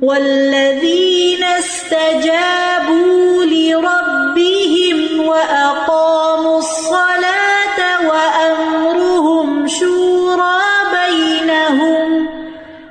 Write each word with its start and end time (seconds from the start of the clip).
والذین 0.00 1.44
استجابوا 1.44 3.44
لربهم 3.44 5.20
وأقاموا 5.20 6.58
الصلاة 6.58 8.08
وأمرهم 8.08 9.68
شورا 9.68 10.60
بينهم 10.94 12.28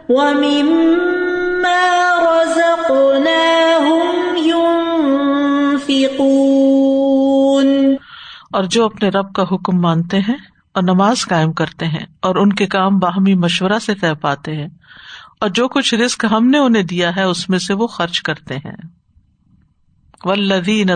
ومما 0.09 1.85
رزقناهم 2.21 4.11
ينفقون 6.61 7.97
اور 8.51 8.65
جو 8.65 8.85
اپنے 8.85 9.09
رب 9.09 9.33
کا 9.35 9.43
حکم 9.51 9.81
مانتے 9.81 10.19
ہیں 10.19 10.37
اور 10.75 10.83
نماز 10.83 11.25
قائم 11.27 11.53
کرتے 11.53 11.87
ہیں 11.87 12.05
اور 12.21 12.35
ان 12.35 12.53
کے 12.53 12.67
کام 12.67 12.99
باہمی 12.99 13.33
مشورہ 13.37 13.79
سے 13.81 13.95
طے 14.01 14.13
پاتے 14.21 14.55
ہیں 14.55 14.67
اور 15.41 15.49
جو 15.49 15.67
کچھ 15.67 15.95
رسک 15.95 16.25
ہم 16.31 16.47
نے 16.47 16.57
انہیں 16.57 16.83
دیا 16.83 17.15
ہے، 17.15 17.23
اس 17.23 17.49
میں 17.49 17.59
سے 17.59 17.73
وہ 17.73 17.87
خرچ 17.87 18.21
کرتے 18.21 18.55
ہیں۔ 18.55 18.75
ولدین 20.23 20.89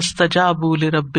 رب 0.84 1.18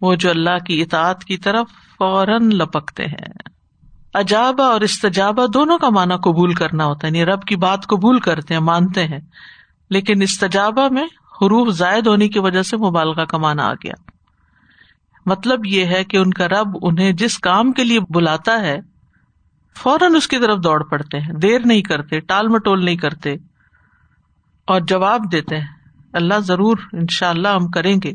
وہ 0.00 0.14
جو 0.14 0.30
اللہ 0.30 0.58
کی 0.66 0.82
اطاعت 0.82 1.24
کی 1.24 1.36
طرف 1.36 1.66
فوراً 1.98 2.48
لپکتے 2.52 3.04
ہیں۔ 3.04 3.28
اجابا 4.14 4.64
اور 4.64 4.80
استجابا 4.80 5.42
دونوں 5.54 5.78
کا 5.78 5.88
معنی 5.88 6.14
قبول 6.16 6.54
کرنا 6.54 6.84
ہوتا 6.84 7.06
ہے 7.06 7.12
یعنی 7.12 7.32
رب 7.32 7.42
کی 7.42 7.56
بات 7.56 7.86
قبول 7.86 8.20
کرتے 8.20 8.54
ہیں، 8.54 8.60
مانتے 8.60 9.04
ہیں۔ 9.04 9.20
لیکن 9.90 10.22
استجابا 10.22 10.88
میں 10.90 11.04
حروف 11.04 11.74
زائد 11.74 12.06
ہونے 12.06 12.28
کی 12.28 12.38
وجہ 12.38 12.62
سے 12.62 12.76
مبالغہ 12.76 13.24
کا 13.24 13.38
معنی 13.38 13.62
آ 13.62 13.72
گیا۔ 13.72 14.10
مطلب 15.26 15.66
یہ 15.66 15.84
ہے 15.84 16.04
کہ 16.04 16.16
ان 16.16 16.30
کا 16.30 16.48
رب 16.48 16.68
انہیں 16.82 17.12
جس 17.12 17.38
کام 17.38 17.72
کے 17.72 17.84
لیے 17.84 18.00
بلاتا 18.00 18.60
ہے 18.60 18.93
فوراً 19.76 20.14
اس 20.14 20.28
کی 20.28 20.38
طرف 20.38 20.58
دوڑ 20.64 20.84
پڑتے 20.84 21.20
ہیں، 21.20 21.32
دیر 21.32 21.58
نہیں 21.64 21.82
کرتے، 21.82 22.20
ٹال 22.20 22.48
مٹول 22.48 22.84
نہیں 22.84 22.96
کرتے 22.96 23.34
اور 24.64 24.80
جواب 24.80 25.32
دیتے 25.32 25.56
ہیں، 25.56 25.66
اللہ 26.12 26.38
ضرور 26.38 26.76
ان 26.92 27.06
شاء 27.10 27.30
اللہ 27.30 27.48
ہم 27.48 27.68
کریں 27.68 27.96
گے۔ 28.04 28.12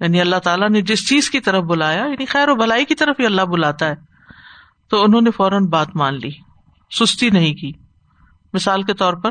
یعنی 0.00 0.20
اللہ 0.20 0.36
تعالیٰ 0.36 0.70
نے 0.70 0.82
جس 0.82 1.08
چیز 1.08 1.30
کی 1.30 1.40
طرف 1.40 1.64
بلایا 1.64 2.04
یعنی 2.04 2.26
خیر 2.26 2.48
و 2.48 2.54
بھلائی 2.54 2.84
کی 2.84 2.94
طرف 2.94 3.16
ہی 3.20 3.26
اللہ 3.26 3.42
بلاتا 3.42 3.86
ہے، 3.86 3.94
تو 4.88 5.04
انہوں 5.04 5.20
نے 5.20 5.30
فوراً 5.30 5.66
بات 5.66 5.96
مان 5.96 6.14
لی، 6.14 6.30
سستی 6.90 7.30
نہیں 7.30 7.54
کی۔ 7.54 7.72
مثال 8.52 8.82
کے 8.82 8.94
طور 8.94 9.12
پر، 9.12 9.30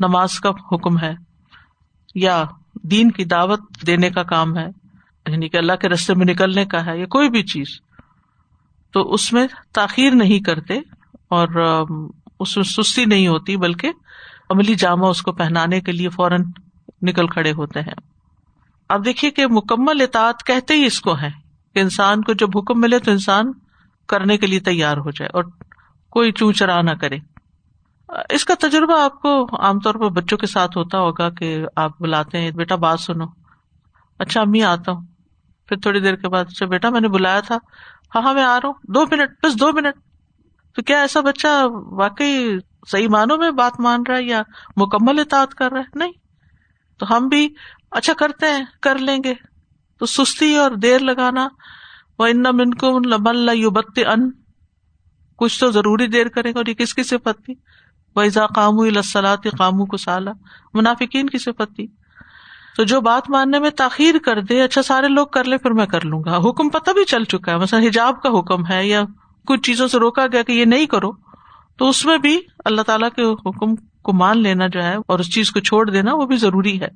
نماز 0.00 0.40
کا 0.40 0.50
حکم 0.50 0.98
ہے 0.98 1.14
یا 2.14 2.44
دین 2.82 3.10
کی 3.10 3.24
دعوت 3.24 3.60
دینے 3.86 4.10
کا 4.10 4.22
کام 4.22 4.58
ہے 4.58 4.66
یعنی 5.26 5.48
کہ 5.48 5.56
اللہ 5.56 5.72
کے 5.72 5.88
رستے 5.88 6.14
میں 6.14 6.26
نکلنے 6.26 6.64
کا 6.64 6.86
ہے 6.86 6.98
یا 6.98 7.06
کوئی 7.06 7.30
بھی 7.30 7.42
چیز۔ 7.42 7.85
تو 8.92 9.12
اس 9.12 9.32
میں 9.32 9.46
تاخیر 9.74 10.10
نہیں 10.10 10.40
کرتے 10.40 10.74
اور 11.30 11.48
اس 12.40 12.56
میں 12.56 12.64
سستی 12.64 13.04
نہیں 13.04 13.28
ہوتی، 13.28 13.56
بلکہ 13.56 13.92
عملی 14.50 14.74
جامع 14.74 15.08
اس 15.08 15.22
کو 15.22 15.32
پہنانے 15.32 15.80
کے 15.80 15.92
لیے 15.92 16.08
فوراً 16.08 16.42
نکل 17.02 17.26
کھڑے 17.26 17.52
ہوتے 17.52 17.80
ہیں۔ 17.80 17.94
اب 18.88 19.04
دیکھیے 19.04 19.30
کہ 19.30 19.46
مکمل 19.46 20.00
اطاعت 20.00 20.46
کہتے 20.46 20.74
ہی 20.74 20.86
اس 20.86 21.00
کو 21.00 21.18
ہے 21.18 21.30
کہ 21.74 21.78
انسان 21.78 22.22
کو 22.22 22.32
جب 22.32 22.48
حکم 22.56 22.80
ملے 22.80 22.98
تو 22.98 23.10
انسان 23.10 23.52
کرنے 24.08 24.38
کے 24.38 24.46
لیے 24.46 24.60
تیار 24.60 24.96
ہو 24.96 25.10
جائے 25.10 25.30
اور 25.34 25.44
کوئی 26.10 26.32
چو 26.32 26.52
چرا 26.52 26.82
نہ 26.82 26.90
کرے۔ 26.90 27.18
اس 28.30 28.44
کا 28.44 28.54
تجربہ 28.60 29.00
آپ 29.00 29.22
کو 29.22 29.44
عام 29.44 29.80
طور 29.80 29.94
پر 29.94 30.08
بچوں 30.08 30.38
کے 30.38 30.46
ساتھ 30.46 30.78
ہوتا 30.78 30.98
ہوگا 30.98 31.30
کہ 31.30 31.64
آپ 31.76 32.00
بلاتے 32.00 32.40
ہیں، 32.40 32.50
بیٹا 32.50 32.74
بات 32.74 33.00
سنو۔ 33.00 33.24
اچھا 34.18 34.40
امی 34.40 34.62
آتا 34.62 34.92
ہوں۔ 34.92 35.00
پھر 35.66 35.76
تھوڑی 35.76 36.00
دیر 36.00 36.16
کے 36.16 36.28
بعد 36.28 36.44
اچھا 36.48 36.66
بیٹا، 36.66 36.90
میں 36.90 37.00
نے 37.00 37.08
بلایا 37.08 37.40
تھا۔ 37.40 37.58
ہاں 38.16 38.24
ہاں 38.24 38.34
میں 38.34 38.44
آ 38.44 38.56
رہا 38.56 38.68
ہوں۔ 38.68 38.74
دو 38.82 39.02
منٹ، 39.02 39.46
بس 39.46 39.60
دو 39.60 39.72
منٹ۔ 39.72 39.94
تو 40.76 40.82
کیا 40.82 41.00
ایسا 41.00 41.20
بچہ 41.20 41.46
واقعی 41.90 42.56
صحیح 42.88 43.08
معنوں 43.08 43.36
میں 43.36 43.50
بات 43.50 43.80
مان 43.80 44.02
رہا 44.08 44.16
ہے 44.16 44.22
یا 44.22 44.42
مکمل 44.76 45.18
اطاعت 45.18 45.54
کر 45.54 45.72
رہا 45.72 45.80
ہے؟ 45.80 45.84
نہیں۔ 45.94 46.12
تو 46.98 47.16
ہم 47.16 47.28
بھی 47.28 47.48
اچھا 47.90 48.12
کرتے 48.12 48.46
ہیں، 48.46 48.64
کر 48.82 48.98
لیں 48.98 49.18
گے۔ 49.24 49.34
تو 49.98 50.06
سستی 50.06 50.56
اور 50.56 50.70
دیر 50.70 50.98
لگانا۔ 50.98 51.48
وہ 52.18 52.26
ان 52.26 52.42
من 52.52 52.74
کو 52.74 52.98
لمن 52.98 53.68
بت 53.72 53.98
ان 54.06 54.30
کچھ 55.36 55.60
تو 55.60 55.70
ضروری 55.70 56.06
دیر 56.06 56.28
کریں 56.28 56.50
گے۔ 56.50 56.58
اور 56.58 56.66
یہ 56.66 56.74
کس 56.74 56.94
کی 56.94 57.02
صفت 57.02 57.44
تھی؟ 57.44 57.54
وہ 58.16 58.20
ایزا 58.20 58.46
قامو 58.46 58.82
السلاط 58.82 59.46
قامو 59.58 59.86
کو 59.86 59.96
سالہ 59.96 60.30
منافقین 60.74 61.26
کی 61.26 61.38
صفت 61.38 61.76
تھی۔ 61.76 61.86
تو 62.76 62.84
جو 62.84 63.00
بات 63.00 63.30
ماننے 63.30 63.58
میں 63.58 63.70
تاخیر 63.70 64.14
کر 64.18 64.40
دے 64.40 64.62
اچھا 64.62 64.82
سارے 64.82 65.08
لوگ 65.08 65.26
کر 65.26 65.44
لے، 65.44 65.58
پھر 65.58 65.70
میں 65.70 65.86
کر 65.86 66.04
لوں 66.04 66.22
گا۔ 66.24 66.36
حکم 66.36 66.68
پتہ 66.68 66.90
بھی 66.90 67.04
چل 67.04 67.24
چکا 67.24 67.52
ہے۔ 67.52 67.56
مثلاً 67.56 67.86
حجاب 67.86 68.22
کا 68.22 68.28
حکم 68.28 68.66
ہے 68.66 68.86
یا 68.86 69.02
کچھ 69.46 69.60
چیزوں 69.60 69.88
سے 69.88 69.98
روکا 69.98 70.26
گیا 70.32 70.42
کہ 70.42 70.52
یہ 70.52 70.64
نہیں 70.64 70.86
کرو، 70.86 71.10
تو 71.78 71.88
اس 71.88 72.04
میں 72.04 72.18
بھی 72.18 72.40
اللہ 72.64 72.82
تعالیٰ 72.82 73.08
کے 73.16 73.22
حکم 73.22 73.76
کو 73.76 74.12
مان 74.12 74.42
لینا 74.42 74.66
جو 74.66 74.82
ہے 74.82 74.96
اور 75.06 75.18
اس 75.18 75.34
چیز 75.34 75.50
کو 75.50 75.60
چھوڑ 75.60 75.90
دینا، 75.90 76.14
وہ 76.14 76.26
بھی 76.26 76.36
ضروری 76.36 76.80
ہے۔ 76.80 76.88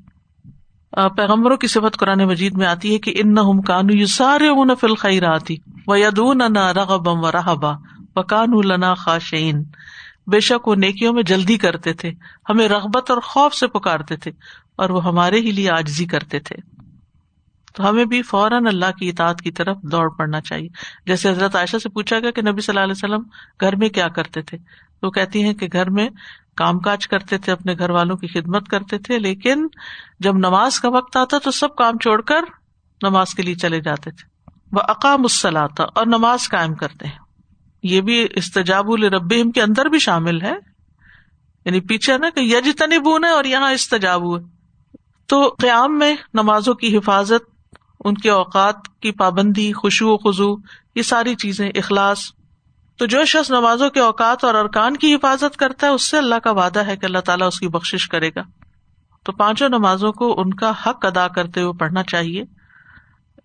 پیغمبروں 1.16 1.56
کی 1.56 1.66
صفت 1.66 1.96
قرآن 1.96 2.24
مجید 2.24 2.56
میں 2.56 2.66
آتی 2.66 2.92
ہے 2.92 2.98
کہ 2.98 3.12
ان 3.16 3.34
نہ 3.34 3.40
کانو 3.66 3.96
یہ 3.96 4.06
سارے 4.06 4.48
اون 4.48 4.70
فل 4.80 4.94
خیر 4.94 5.24
آتی 5.24 5.56
و 5.86 5.96
یدون 5.96 6.38
نہ 6.38 6.58
رغبم 6.58 7.24
و 7.24 7.32
رحبا 7.32 7.72
و 8.16 8.22
کانو 8.22 8.62
لنا 8.62 8.94
خاشین 8.94 9.64
بے 10.26 10.40
شک 10.40 10.68
وہ 10.68 10.74
نیکیوں 10.74 11.12
میں 11.12 11.22
جلدی 11.22 11.56
کرتے 11.56 11.92
تھے، 11.92 12.12
ہمیں 12.48 12.68
رغبت 12.68 13.10
اور 13.10 13.18
خوف 13.18 13.54
سے 13.54 13.66
پکارتے 13.66 14.16
تھے۔ 14.16 14.30
اور 14.80 14.90
وہ 14.90 15.04
ہمارے 15.04 15.36
ہی 15.36 15.50
لیے 15.50 15.70
آجزی 15.70 16.06
کرتے 16.06 16.38
تھے۔ 16.38 16.56
تو 17.74 17.88
ہمیں 17.88 18.04
بھی 18.04 18.22
فوراً 18.22 18.66
اللہ 18.66 18.90
کی 18.98 19.08
اطاعت 19.08 19.40
کی 19.40 19.50
طرف 19.50 19.76
دوڑ 19.82 20.08
پڑنا 20.08 20.40
چاہیے۔ 20.40 20.68
جیسے 21.06 21.30
حضرت 21.30 21.56
عائشہ 21.56 21.76
سے 21.82 21.88
پوچھا 21.88 22.18
گیا 22.18 22.30
کہ 22.30 22.42
نبی 22.42 22.60
صلی 22.60 22.78
اللہ 22.78 22.92
علیہ 22.92 23.04
وسلم 23.04 23.28
گھر 23.60 23.76
میں 23.76 23.88
کیا 23.88 24.08
کرتے 24.08 24.42
تھے 24.42 24.58
وہ 25.02 25.10
کہتی 25.10 25.42
ہیں 25.42 25.54
کہ 25.54 25.68
گھر 25.72 25.90
میں 25.90 26.08
کام 26.56 26.78
کاج 26.78 27.08
کرتے 27.08 27.38
تھے، 27.38 27.52
اپنے 27.52 27.74
گھر 27.78 27.90
والوں 27.90 28.16
کی 28.16 28.26
خدمت 28.26 28.68
کرتے 28.68 28.98
تھے، 28.98 29.18
لیکن 29.18 29.66
جب 30.20 30.36
نماز 30.36 30.80
کا 30.80 30.88
وقت 30.88 31.16
آتا 31.16 31.38
تو 31.38 31.50
سب 31.50 31.76
کام 31.76 31.98
چھوڑ 31.98 32.20
کر 32.20 32.40
نماز 33.02 33.34
کے 33.34 33.42
لیے 33.42 33.54
چلے 33.54 33.80
جاتے 33.80 34.10
تھے۔ 34.10 34.30
وہ 34.72 34.80
اقام 34.88 35.22
السلاتا 35.22 35.82
اور 35.82 36.06
نماز 36.06 36.48
قائم 36.48 36.74
کرتے 36.74 37.06
ہیں۔ 37.06 37.18
یہ 37.82 38.00
بھی 38.00 38.26
استجاب 38.30 38.90
الربیم 38.90 39.50
کے 39.50 39.62
اندر 39.62 39.86
بھی 39.86 39.98
شامل 39.98 40.42
ہے۔ 40.42 40.54
یعنی 41.64 41.80
پیچھے 41.80 42.18
نا 42.18 42.30
کہ 42.30 42.40
یج 42.40 42.68
تنبون 42.78 43.24
ہے 43.24 43.30
اور 43.30 43.44
یہاں 43.44 43.72
استجاب 43.72 44.38
ہے۔ 44.38 44.59
تو 45.30 45.54
قیام 45.58 45.98
میں 45.98 46.16
نمازوں 46.34 46.74
کی 46.74 46.96
حفاظت، 46.96 47.74
ان 48.04 48.14
کے 48.14 48.30
اوقات 48.30 48.74
کی 49.00 49.12
پابندی 49.12 49.72
خوشو 49.72 50.08
و 50.08 50.16
خزو 50.16 50.54
یہ 50.94 51.02
ساری 51.02 51.34
چیزیں 51.34 51.70
اخلاص۔ 51.74 52.18
تو 52.98 53.06
جو 53.06 53.24
شخص 53.24 53.50
نمازوں 53.50 53.90
کے 53.90 54.00
اوقات 54.00 54.44
اور 54.44 54.54
ارکان 54.54 54.96
کی 54.96 55.14
حفاظت 55.14 55.56
کرتا 55.56 55.86
ہے، 55.86 55.92
اس 55.92 56.02
سے 56.02 56.18
اللہ 56.18 56.34
کا 56.34 56.50
وعدہ 56.50 56.86
ہے 56.86 56.96
کہ 56.96 57.06
اللہ 57.06 57.18
تعالیٰ 57.18 57.46
اس 57.46 57.60
کی 57.60 57.68
بخش 57.68 58.08
کرے 58.08 58.28
گا۔ 58.28 58.40
تو 59.24 59.32
پانچوں 59.32 59.68
نمازوں 59.68 60.12
کو 60.12 60.40
ان 60.40 60.54
کا 60.54 60.70
حق 60.86 61.06
ادا 61.06 61.28
کرتے 61.28 61.60
ہوئے 61.60 61.72
پڑھنا 61.72 62.02
چاہیے۔ 62.02 62.44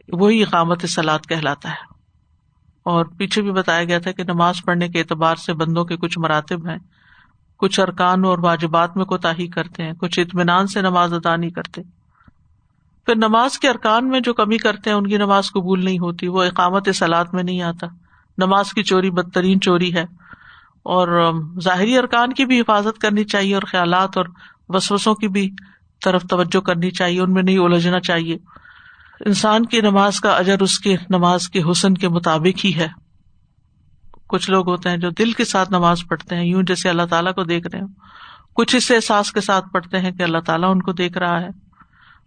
وہی 0.07 0.44
اقامت 0.44 0.85
سلاد 0.85 1.19
کہلاتا 1.29 1.69
ہے۔ 1.69 1.94
اور 2.84 3.06
پیچھے 3.06 3.41
بھی 3.41 3.51
بتایا 3.51 3.84
گیا 3.84 4.00
تھا 4.00 4.12
کہ 4.12 4.24
نماز 4.24 4.56
پڑھنے 4.66 4.90
کے 4.90 5.00
اعتبار 5.00 5.35
سے 5.35 5.53
بندوں 5.53 5.85
کے 5.85 5.97
کچھ 5.97 6.19
مراتب 6.19 6.68
ہیں۔ 6.68 6.78
کچھ 7.58 7.80
ارکان 7.80 8.26
اور 8.26 8.38
واجبات 8.38 8.98
میں 8.98 9.06
کوتاہی 9.06 9.48
کرتے 9.48 9.84
ہیں، 9.84 9.94
کچھ 9.94 10.20
اطمینان 10.20 10.68
سے 10.68 10.82
نماز 10.82 11.14
ادا 11.14 11.36
نہیں 11.36 11.50
کرتے۔ 11.50 11.82
پھر 13.06 13.16
نماز 13.16 13.60
کے 13.60 13.70
ارکان 13.70 14.10
میں 14.10 14.20
جو 14.20 14.34
کمی 14.34 14.58
کرتے 14.58 14.90
ہیں، 14.90 14.98
ان 14.98 15.08
کی 15.08 15.18
نماز 15.18 15.52
قبول 15.52 15.86
نہیں 15.86 16.00
ہوتی، 16.00 16.28
وہ 16.28 16.44
اقامت 16.44 16.90
سلاد 16.96 17.26
میں 17.34 17.44
نہیں 17.44 17.62
آتا۔ 17.62 17.88
نماز 18.38 18.74
کی 18.74 18.84
چوری 18.84 19.12
بدترین 19.12 19.62
چوری 19.62 19.96
ہے۔ 19.96 20.04
اور 20.84 21.34
ظاہری 21.62 21.98
ارکان 21.98 22.34
کی 22.34 22.46
بھی 22.46 22.62
حفاظت 22.62 23.02
کرنی 23.02 23.24
چاہیے 23.24 23.54
اور 23.54 23.64
خیالات 23.68 24.18
اور 24.18 24.26
وسوسوں 24.70 25.16
کی 25.16 25.28
بھی 25.28 25.52
طرف 26.06 26.24
توجہ 26.24 26.60
کرنی 26.60 26.92
چاہیے، 26.92 27.22
ان 27.22 27.34
میں 27.34 27.44
نہیں 27.44 27.58
الجھنا 27.58 28.00
چاہیے۔ 28.00 28.38
انسان 29.26 29.66
کی 29.66 29.82
نماز 29.82 30.20
کا 30.20 30.30
اجر 30.30 30.60
اس 30.60 30.80
کے 30.80 30.96
نماز 31.10 31.50
کے 31.50 31.62
حسن 31.72 31.94
کے 31.94 32.10
مطابق 32.10 32.66
ہی 32.66 32.76
ہے۔ 32.76 33.05
کچھ 34.28 34.52
لوگ 34.52 34.69
ہوتے 34.69 34.90
ہیں 34.90 34.97
جو 34.97 35.09
دل 35.09 35.31
کے 35.31 35.46
ساتھ 35.46 35.72
نماز 35.72 36.03
پڑھتے 36.08 36.36
ہیں، 36.36 36.46
یوں 36.46 36.63
جیسے 36.63 36.90
اللہ 36.90 37.06
تعالیٰ 37.09 37.34
کو 37.34 37.44
دیکھ 37.44 37.68
رہے 37.68 37.81
ہوں۔ 37.81 37.88
کچھ 38.54 38.75
اس 38.75 38.92
احساس 38.92 39.31
کے 39.31 39.42
ساتھ 39.42 39.69
پڑھتے 39.69 40.00
ہیں 40.00 40.12
کہ 40.12 40.24
اللہ 40.24 40.38
تعالیٰ 40.38 40.72
ان 40.72 40.81
کو 40.81 40.92
دیکھ 40.92 41.18
رہا 41.18 41.42
ہے۔ 41.42 41.48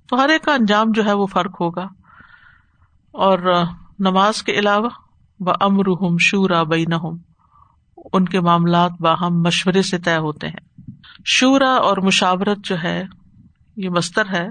تو 0.08 0.16
ہر 0.16 0.28
ایک 0.28 0.42
کا 0.42 0.52
انجام 0.52 0.86
جو 0.90 1.04
ہے 1.04 1.12
وہ 1.12 1.26
فرق 1.26 1.60
ہوگا۔ 1.60 1.86
اور، 3.12 3.64
نماز 3.98 4.42
کے 4.42 4.52
علاوہ 4.52 4.88
وہ 5.40 5.52
امر 5.60 5.88
ہوں 5.88 6.18
شورا 6.20 6.62
بین 6.62 6.92
ان 8.12 8.24
کے 8.24 8.40
معاملات 8.40 8.92
باہم 9.00 9.42
مشورے 9.42 9.82
سے 9.82 9.98
طے 9.98 10.16
ہوتے 10.16 10.48
ہیں۔ 10.48 10.90
شورا 11.24 11.70
اور 11.70 11.96
مشاورت 11.96 12.58
جو 12.64 12.76
ہے، 12.82 13.04
یہ 13.76 13.90
مستر 13.90 14.28
ہے، 14.32 14.48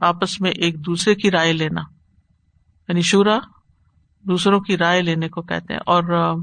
آپس 0.00 0.40
میں 0.40 0.50
ایک 0.50 0.86
دوسرے 0.86 1.14
کی 1.14 1.30
رائے 1.30 1.52
لینا۔ 1.52 1.80
یعنی 2.88 3.02
شورا 3.02 3.38
دوسروں 4.22 4.60
کی 4.60 4.78
رائے 4.78 5.02
لینے 5.02 5.28
کو 5.28 5.42
کہتے 5.42 5.72
ہیں۔ 5.74 5.80
اور 5.86 6.34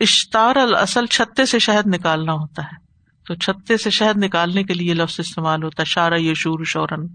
اشتار 0.00 0.56
الاصل 0.56 1.06
چھتے 1.06 1.46
سے 1.46 1.58
شہد 1.58 1.94
نکالنا 1.94 2.32
ہوتا 2.32 2.62
ہے۔ 2.62 2.76
تو 3.26 3.34
چھتے 3.34 3.76
سے 3.76 3.90
شہد 3.90 4.24
نکالنے 4.24 4.64
کے 4.64 4.74
لیے 4.74 4.94
لفظ 4.94 5.20
استعمال 5.20 5.62
ہوتا 5.62 5.80
ہے، 5.80 5.84
شارہ 5.84 6.14
یشور 6.14 6.64
شورن۔ 6.64 7.06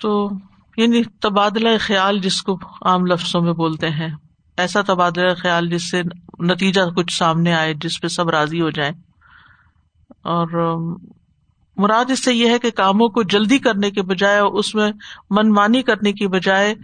تو 0.00 0.30
یعنی 0.76 1.02
تبادلہ 1.20 1.68
خیال 1.80 2.18
جس 2.18 2.42
کو 2.42 2.58
عام 2.82 3.06
لفظوں 3.06 3.40
میں 3.40 3.52
بولتے 3.52 3.88
ہیں۔ 3.88 4.08
ایسا 4.56 4.80
تبادلہ 4.82 5.34
خیال 5.34 5.68
جس 5.68 5.90
سے 5.90 6.02
نتیجہ 6.40 6.80
کچھ 6.96 7.16
سامنے 7.16 7.54
آئے، 7.54 7.74
جس 7.74 8.00
پہ 8.00 8.08
سب 8.08 8.28
راضی 8.28 8.60
ہو 8.60 8.70
جائیں۔ 8.70 8.92
اور 10.10 10.78
مراد 11.76 12.10
اس 12.10 12.24
سے 12.24 12.34
یہ 12.34 12.50
ہے 12.50 12.58
کہ 12.58 12.70
کاموں 12.70 13.08
کو 13.08 13.22
جلدی 13.22 13.58
کرنے 13.58 13.90
کے 13.90 14.02
بجائے 14.02 14.38
اس 14.38 14.74
میں 14.74 14.92
من 15.30 15.48
مانی 15.52 15.82
کرنے 15.82 16.12
کی 16.12 16.26
بجائے 16.26 16.74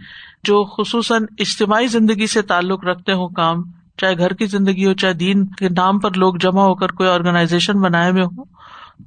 جو 0.43 0.63
خصوصاً 0.63 1.25
اجتماعی 1.37 1.87
زندگی 1.87 2.27
سے 2.27 2.41
تعلق 2.41 2.85
رکھتے 2.85 3.13
ہوں 3.13 3.29
کام 3.29 3.80
چاہے 4.01 4.17
گھر 4.17 4.33
کی 4.33 4.45
زندگی 4.45 4.85
ہو، 4.85 4.93
چاہے 4.93 5.13
دین 5.13 5.45
کے 5.45 5.69
نام 5.69 5.99
پر 5.99 6.11
لوگ 6.11 6.35
جمع 6.35 6.61
ہو 6.61 6.75
کر 6.75 6.87
کوئی 6.89 7.09
آرگنائزیشن 7.09 7.81
بنائے 7.81 8.11
ہوئے 8.11 8.23
ہوں، 8.23 8.45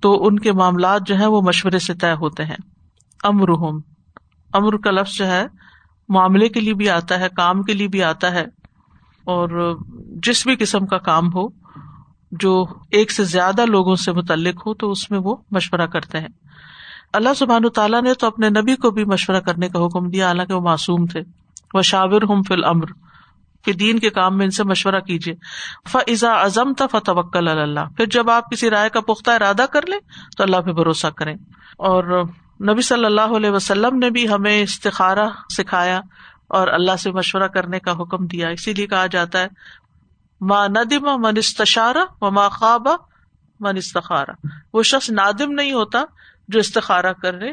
تو 0.01 0.27
ان 0.27 0.39
کے 0.39 0.53
معاملات 0.53 1.01
جو 1.07 1.19
ہے 1.19 1.27
وہ 1.27 1.43
مشورے 1.43 1.79
سے 1.79 1.95
طے 1.95 2.13
ہوتے 2.13 2.45
ہیں۔ 2.45 2.57
امر 3.23 3.51
امر 4.53 4.77
کا 4.77 4.91
لفظ 4.91 5.15
جو 5.15 5.27
ہے، 5.27 5.47
معاملے 6.09 6.49
کے 6.49 6.61
لیے 6.61 6.75
بھی 6.75 6.91
آتا 6.91 7.21
ہے، 7.21 7.27
کام 7.37 7.63
کے 7.63 7.73
لیے 7.73 7.89
بھی 7.89 8.03
آتا 8.03 8.33
ہے۔ 8.33 8.45
اور 9.25 9.79
جس 10.23 10.47
بھی 10.47 10.57
قسم 10.57 10.87
کا 10.87 10.99
کام 10.99 11.35
ہو، 11.35 11.49
جو 12.33 12.65
ایک 12.91 13.13
سے 13.13 13.25
زیادہ 13.25 13.65
لوگوں 13.65 13.97
سے 13.97 14.13
متعلق 14.13 14.67
ہو، 14.67 14.75
تو 14.75 14.91
اس 14.91 15.11
میں 15.11 15.19
وہ 15.19 15.37
مشورہ 15.51 15.87
کرتے 15.87 16.21
ہیں۔ 16.21 16.29
اللہ 17.13 17.35
سبحان 17.37 17.69
تعالیٰ 17.69 18.03
نے 18.03 18.15
تو 18.15 18.27
اپنے 18.27 18.49
نبی 18.49 18.77
کو 18.77 18.91
بھی 18.91 19.05
مشورہ 19.05 19.41
کرنے 19.41 19.69
کا 19.69 19.87
حکم 19.87 20.11
دیا، 20.11 20.27
حالانکہ 20.27 20.55
وہ 20.55 20.61
معصوم 20.61 21.07
تھے۔ 21.07 21.21
وہ 21.75 21.83
شاور 21.83 22.23
ہوں 22.23 22.43
فل 22.49 22.65
امر 22.65 23.04
کہ 23.65 23.73
دین 23.73 23.99
کے 23.99 24.11
کام 24.11 24.37
میں 24.37 24.45
ان 24.45 24.51
سے 24.51 24.65
مشورہ 24.65 25.01
کیجیے 25.01 25.35
فضا 25.89 26.33
ازم 26.33 26.73
تھا 26.73 26.87
فتوکل 26.87 27.49
اللہ 27.49 27.81
پھر 27.97 28.07
جب 28.07 28.31
آپ 28.31 28.51
کسی 28.51 28.71
رائے 28.71 28.89
کا 28.89 29.01
پختہ 29.01 29.31
ارادہ 29.31 29.67
کر 29.73 29.87
لیں، 29.87 29.99
تو 30.37 30.43
اللہ 30.43 30.57
پہ 30.57 30.73
بھروسہ 30.73 31.07
کریں۔ 31.07 31.35
اور 31.79 32.25
نبی 32.69 32.83
صلی 32.83 33.05
اللہ 33.05 33.37
علیہ 33.37 33.51
وسلم 33.51 33.99
نے 33.99 34.11
بھی 34.11 34.29
ہمیں 34.29 34.63
استخارہ 34.63 35.29
سکھایا 35.57 36.01
اور 36.49 36.69
اللہ 36.69 36.97
سے 36.97 37.11
مشورہ 37.11 37.49
کرنے 37.49 37.81
کا 37.81 37.93
حکم 37.93 38.27
دیا۔ 38.27 38.49
اسی 38.49 38.73
لیے 38.73 38.87
کہا 38.87 39.07
جاتا 39.07 39.41
ہے 39.41 39.49
ماں 40.41 40.69
ندم 40.69 41.23
من 41.23 41.35
استشارہ 41.37 42.05
و 42.21 42.31
ماں 42.31 42.49
خواب 42.49 42.89
من 43.61 43.77
استخارا 43.77 44.33
وہ 44.73 44.83
شخص 44.83 45.11
نادم 45.11 45.53
نہیں 45.53 45.73
ہوتا 45.73 46.03
جو 46.49 46.59
استخارہ 46.59 47.13
کر 47.13 47.33
لے 47.33 47.51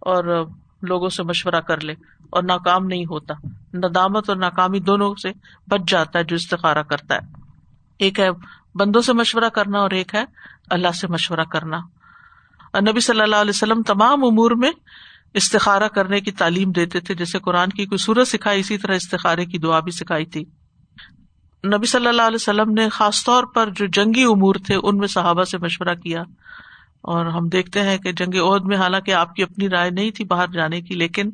اور 0.00 0.46
لوگوں 0.82 1.08
سے 1.08 1.22
مشورہ 1.22 1.60
کر 1.60 1.80
لے 1.80 1.92
اور 2.30 2.42
ناکام 2.42 2.86
نہیں 2.86 3.04
ہوتا۔ 3.04 3.34
ندامت 3.74 4.28
اور 4.28 4.36
ناکامی 4.36 4.80
دونوں 4.80 5.14
سے 5.14 5.28
بچ 5.66 5.80
جاتا 5.88 6.18
ہے 6.18 6.24
جو 6.24 6.36
استخارہ 6.36 6.82
کرتا 6.82 7.14
ہے۔ 7.14 7.20
ایک 7.98 8.20
ہے 8.20 8.28
بندوں 8.74 9.02
سے 9.02 9.12
مشورہ 9.12 9.48
کرنا 9.48 9.78
اور 9.78 9.90
ایک 9.90 10.14
ہے 10.14 10.24
اللہ 10.70 10.88
سے 10.88 11.06
مشورہ 11.06 11.44
کرنا۔ 11.52 11.76
اور 12.72 12.82
نبی 12.82 13.00
صلی 13.00 13.20
اللہ 13.20 13.36
علیہ 13.36 13.50
وسلم 13.50 13.82
تمام 13.82 14.24
امور 14.24 14.50
میں 14.50 14.70
استخارہ 15.34 15.88
کرنے 15.88 16.20
کی 16.20 16.32
تعلیم 16.32 16.70
دیتے 16.70 17.00
تھے، 17.00 17.14
جیسے 17.14 17.38
قرآن 17.38 17.68
کی 17.68 17.86
کوئی 17.86 17.98
سورت 17.98 18.28
سکھائی، 18.28 18.60
اسی 18.60 18.78
طرح 18.78 18.94
استخارے 18.94 19.44
کی 19.44 19.58
دعا 19.58 19.80
بھی 19.80 19.92
سکھائی 19.92 20.26
تھی۔ 20.26 20.44
نبی 21.66 21.86
صلی 21.86 22.06
اللہ 22.06 22.22
علیہ 22.22 22.34
وسلم 22.34 22.70
نے 22.70 22.88
خاص 22.88 23.24
طور 23.24 23.44
پر 23.44 23.70
جو 23.70 23.86
جنگی 23.86 24.22
امور 24.22 24.54
تھے، 24.66 24.76
ان 24.82 24.96
میں 24.98 25.08
صحابہ 25.08 25.44
سے 25.44 25.58
مشورہ 25.58 25.94
کیا۔ 25.94 26.22
اور 27.00 27.26
ہم 27.26 27.48
دیکھتے 27.48 27.82
ہیں 27.82 27.98
کہ 27.98 28.12
جنگ 28.12 28.34
عہد 28.40 28.64
میں 28.64 28.76
حالانکہ 28.76 29.14
آپ 29.14 29.34
کی 29.34 29.42
اپنی 29.42 29.68
رائے 29.68 29.90
نہیں 29.90 30.10
تھی 30.10 30.24
باہر 30.24 30.46
جانے 30.46 30.80
کی، 30.80 30.94
لیکن 30.94 31.30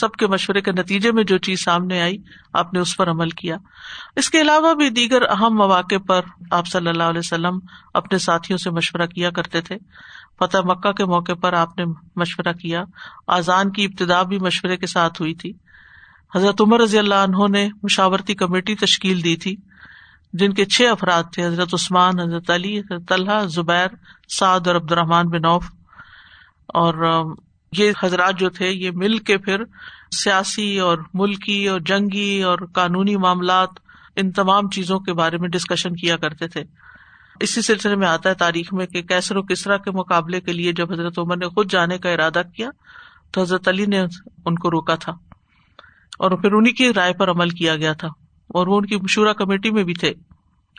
سب 0.00 0.12
کے 0.12 0.26
مشورے 0.26 0.60
کے 0.60 0.72
نتیجے 0.72 1.12
میں 1.12 1.24
جو 1.24 1.38
چیز 1.38 1.64
سامنے 1.64 2.02
آئی، 2.02 2.16
آپ 2.52 2.74
نے 2.74 2.80
اس 2.80 2.96
پر 2.96 3.10
عمل 3.10 3.30
کیا۔ 3.30 3.56
اس 4.16 4.30
کے 4.30 4.40
علاوہ 4.40 4.74
بھی 4.74 4.90
دیگر 4.90 5.22
اہم 5.22 5.54
مواقع 5.54 5.98
پر 6.08 6.20
آپ 6.50 6.66
صلی 6.66 6.88
اللہ 6.88 7.02
علیہ 7.02 7.18
وسلم 7.18 7.58
اپنے 7.94 8.18
ساتھیوں 8.18 8.58
سے 8.58 8.70
مشورہ 8.70 9.06
کیا 9.06 9.30
کرتے 9.30 9.60
تھے۔ 9.60 9.76
فتح 10.38 10.58
مکہ 10.64 10.92
کے 10.92 11.04
موقع 11.04 11.32
پر 11.32 11.52
آپ 11.52 11.78
نے 11.78 11.84
مشورہ 12.16 12.52
کیا۔ 12.52 12.84
آزان 13.26 13.72
کی 13.72 13.84
ابتدا 13.84 14.22
بھی 14.22 14.38
مشورے 14.38 14.76
کے 14.76 14.86
ساتھ 14.86 15.22
ہوئی 15.22 15.34
تھی۔ 15.34 15.52
حضرت 16.34 16.60
عمر 16.60 16.80
رضی 16.80 16.98
اللہ 16.98 17.14
عنہ 17.14 17.48
نے 17.48 17.68
مشاورتی 17.82 18.34
کمیٹی 18.34 18.74
تشکیل 18.74 19.24
دی 19.24 19.36
تھی، 19.36 19.56
جن 20.32 20.52
کے 20.52 20.64
چھ 20.64 20.82
افراد 20.90 21.22
تھے، 21.32 21.46
حضرت 21.46 21.74
عثمان، 21.74 22.20
حضرت 22.20 22.50
علی، 22.50 22.78
حضرت 22.78 23.12
اللہ 23.12 23.46
زبیر 23.46 23.88
سعد 24.28 24.66
اور 24.66 24.76
عبد 24.76 24.92
الرحمان 24.92 25.28
بن 25.28 25.44
اوف 25.44 25.64
اور 26.66 27.24
یہ 27.78 27.92
حضرات 28.02 28.38
جو 28.38 28.50
تھے، 28.50 28.70
یہ 28.70 28.90
مل 28.94 29.18
کے 29.18 29.38
پھر 29.38 29.62
سیاسی 30.16 30.78
اور 30.78 30.98
ملکی 31.14 31.68
اور 31.68 31.80
جنگی 31.80 32.42
اور 32.42 32.58
قانونی 32.74 33.16
معاملات، 33.16 33.68
ان 34.16 34.30
تمام 34.32 34.68
چیزوں 34.68 34.98
کے 34.98 35.12
بارے 35.12 35.36
میں 35.38 35.48
ڈسکشن 35.48 35.96
کیا 35.96 36.16
کرتے 36.16 36.48
تھے۔ 36.48 36.62
اسی 37.40 37.62
سلسلے 37.62 37.96
میں 37.96 38.08
آتا 38.08 38.28
ہے 38.28 38.34
تاریخ 38.34 38.72
میں 38.72 38.86
کہ 38.86 39.02
کیسر 39.02 39.36
و 39.36 39.42
کسرا 39.42 39.76
کے 39.76 39.90
مقابلے 39.90 40.40
کے 40.40 40.52
لیے 40.52 40.72
جب 40.72 40.92
حضرت 40.92 41.18
عمر 41.18 41.36
نے 41.36 41.48
خود 41.48 41.70
جانے 41.70 41.98
کا 41.98 42.10
ارادہ 42.10 42.42
کیا، 42.56 42.70
تو 43.30 43.40
حضرت 43.40 43.68
علی 43.68 43.86
نے 43.86 44.00
ان 44.44 44.54
کو 44.54 44.70
روکا 44.70 44.94
تھا۔ 44.94 45.12
اور 46.18 46.30
پھر 46.30 46.52
انہیں 46.52 46.72
کی 46.72 46.94
رائے 46.94 47.12
پر 47.12 47.30
عمل 47.30 47.50
کیا 47.50 47.76
گیا 47.76 47.92
تھا۔ 47.92 48.08
اور 48.48 48.66
وہ 48.66 48.76
ان 48.76 48.86
کی 48.86 48.96
مشورہ 48.96 49.32
کمیٹی 49.32 49.70
میں 49.70 49.84
بھی 49.84 49.94
تھے۔ 49.94 50.12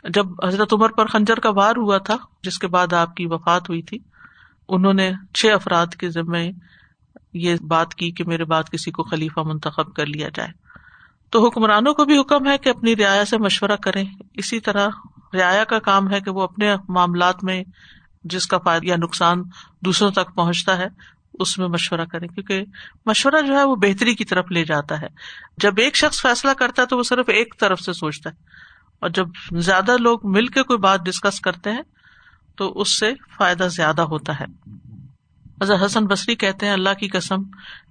جب 0.08 0.26
حضرت 0.44 0.72
عمر 0.72 0.90
پر 0.90 1.06
خنجر 1.06 1.40
کا 1.40 1.50
وار 1.50 1.76
ہوا 1.76 1.98
تھا، 1.98 2.16
جس 2.42 2.58
کے 2.58 2.66
بعد 2.66 2.92
آپ 2.92 3.16
کی 3.16 3.26
وفات 3.26 3.68
ہوئی 3.68 3.82
تھی، 3.82 3.98
انہوں 4.68 4.92
نے 4.92 5.12
چھ 5.34 5.46
افراد 5.54 5.86
کے 5.86 6.10
ذمے 6.10 6.50
یہ 7.32 7.56
بات 7.68 7.94
کی 7.94 8.10
کہ 8.10 8.24
میرے 8.24 8.44
بعد 8.44 8.62
کسی 8.72 8.90
کو 8.90 9.02
خلیفہ 9.02 9.40
منتخب 9.40 9.94
کر 9.94 10.06
لیا 10.06 10.28
جائے۔ 10.34 10.48
تو 11.30 11.46
حکمرانوں 11.46 11.94
کو 11.94 12.04
بھی 12.04 12.20
حکم 12.20 12.48
ہے 12.48 12.58
کہ 12.58 12.68
اپنی 12.68 12.96
رعایا 12.96 13.24
سے 13.24 13.38
مشورہ 13.38 13.76
کریں۔ 13.76 14.04
اسی 14.34 14.60
طرح 14.60 14.88
رعایا 15.34 15.64
کا 15.64 15.78
کام 15.78 16.12
ہے 16.12 16.20
کہ 16.20 16.30
وہ 16.30 16.42
اپنے 16.42 16.76
معاملات 16.88 17.44
میں 17.44 17.64
جس 18.24 18.46
کا 18.46 18.58
فائدہ 18.58 18.86
یا 18.86 18.96
نقصان 18.96 19.42
دوسروں 19.80 20.10
تک 20.10 20.34
پہنچتا 20.34 20.78
ہے، 20.78 20.86
اس 21.34 21.58
میں 21.58 21.68
مشورہ 21.68 22.04
کریں۔ 22.12 22.28
کیونکہ 22.28 22.64
مشورہ 23.06 23.42
جو 23.46 23.58
ہے 23.58 23.64
وہ 23.64 23.76
بہتری 23.76 24.14
کی 24.14 24.24
طرف 24.24 24.44
لے 24.50 24.64
جاتا 24.64 25.00
ہے۔ 25.00 25.06
جب 25.58 25.72
ایک 25.76 25.96
شخص 25.96 26.22
فیصلہ 26.22 26.50
کرتا 26.50 26.82
ہے 26.82 26.86
تو 26.86 26.98
وہ 26.98 27.02
صرف 27.02 27.24
ایک 27.28 27.54
طرف 27.60 27.80
سے 27.80 27.92
سوچتا 27.92 28.30
ہے۔ 28.30 28.34
اور 29.00 29.10
جب 29.10 29.28
زیادہ 29.52 29.96
لوگ 29.96 30.18
مل 30.24 30.46
کے 30.46 30.62
کوئی 30.62 30.78
بات 30.78 31.00
ڈسکس 31.04 31.40
کرتے 31.40 31.70
ہیں، 31.70 31.82
تو 32.56 32.80
اس 32.80 32.98
سے 32.98 33.12
فائدہ 33.36 33.68
زیادہ 33.70 34.02
ہوتا 34.02 34.40
ہے۔ 34.40 34.44
حضرت 35.62 35.82
حسن 35.86 36.06
بصری 36.06 36.34
کہتے 36.34 36.66
ہیں، 36.66 36.72
اللہ 36.72 36.94
کی 36.98 37.08
قسم، 37.08 37.36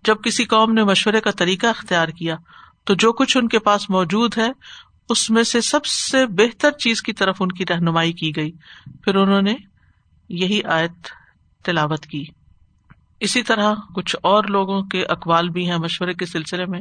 جب 0.04 0.16
کسی 0.24 0.46
قوم 0.46 0.74
نے 0.74 0.84
مشورے 0.84 1.22
کا 1.22 1.32
طریقہ 1.32 1.68
اختیار 1.68 2.08
کیا، 2.08 2.36
تو 2.84 2.94
جو 2.94 3.14
کچھ 3.14 3.38
ان 3.38 3.48
کے 3.48 3.60
پاس 3.60 3.90
موجود 3.90 4.38
ہے، 4.38 4.52
اس 5.10 5.30
میں 5.30 5.44
سے 5.44 5.62
سب 5.62 5.86
سے 5.86 6.26
بہتر 6.26 6.72
چیز 6.72 7.02
کی 7.02 7.14
طرف 7.14 7.38
ان 7.40 7.52
کی 7.52 7.64
رہنمائی 7.70 8.14
کی 8.14 8.36
گئی۔ 8.36 8.52
پھر 9.04 9.16
انہوں 9.16 9.42
نے 9.42 9.56
یہی 10.30 10.64
آیت 10.64 11.08
تلاوت 11.66 12.06
کی۔ 12.06 12.26
اسی 13.20 13.44
طرح 13.44 13.74
کچھ 13.96 14.16
اور 14.24 14.44
لوگوں 14.44 14.82
کے 14.82 15.06
اقوال 15.06 15.50
بھی 15.50 15.70
ہیں 15.70 15.78
مشورے 15.78 16.14
کے 16.14 16.26
سلسلے 16.26 16.66
میں۔ 16.66 16.80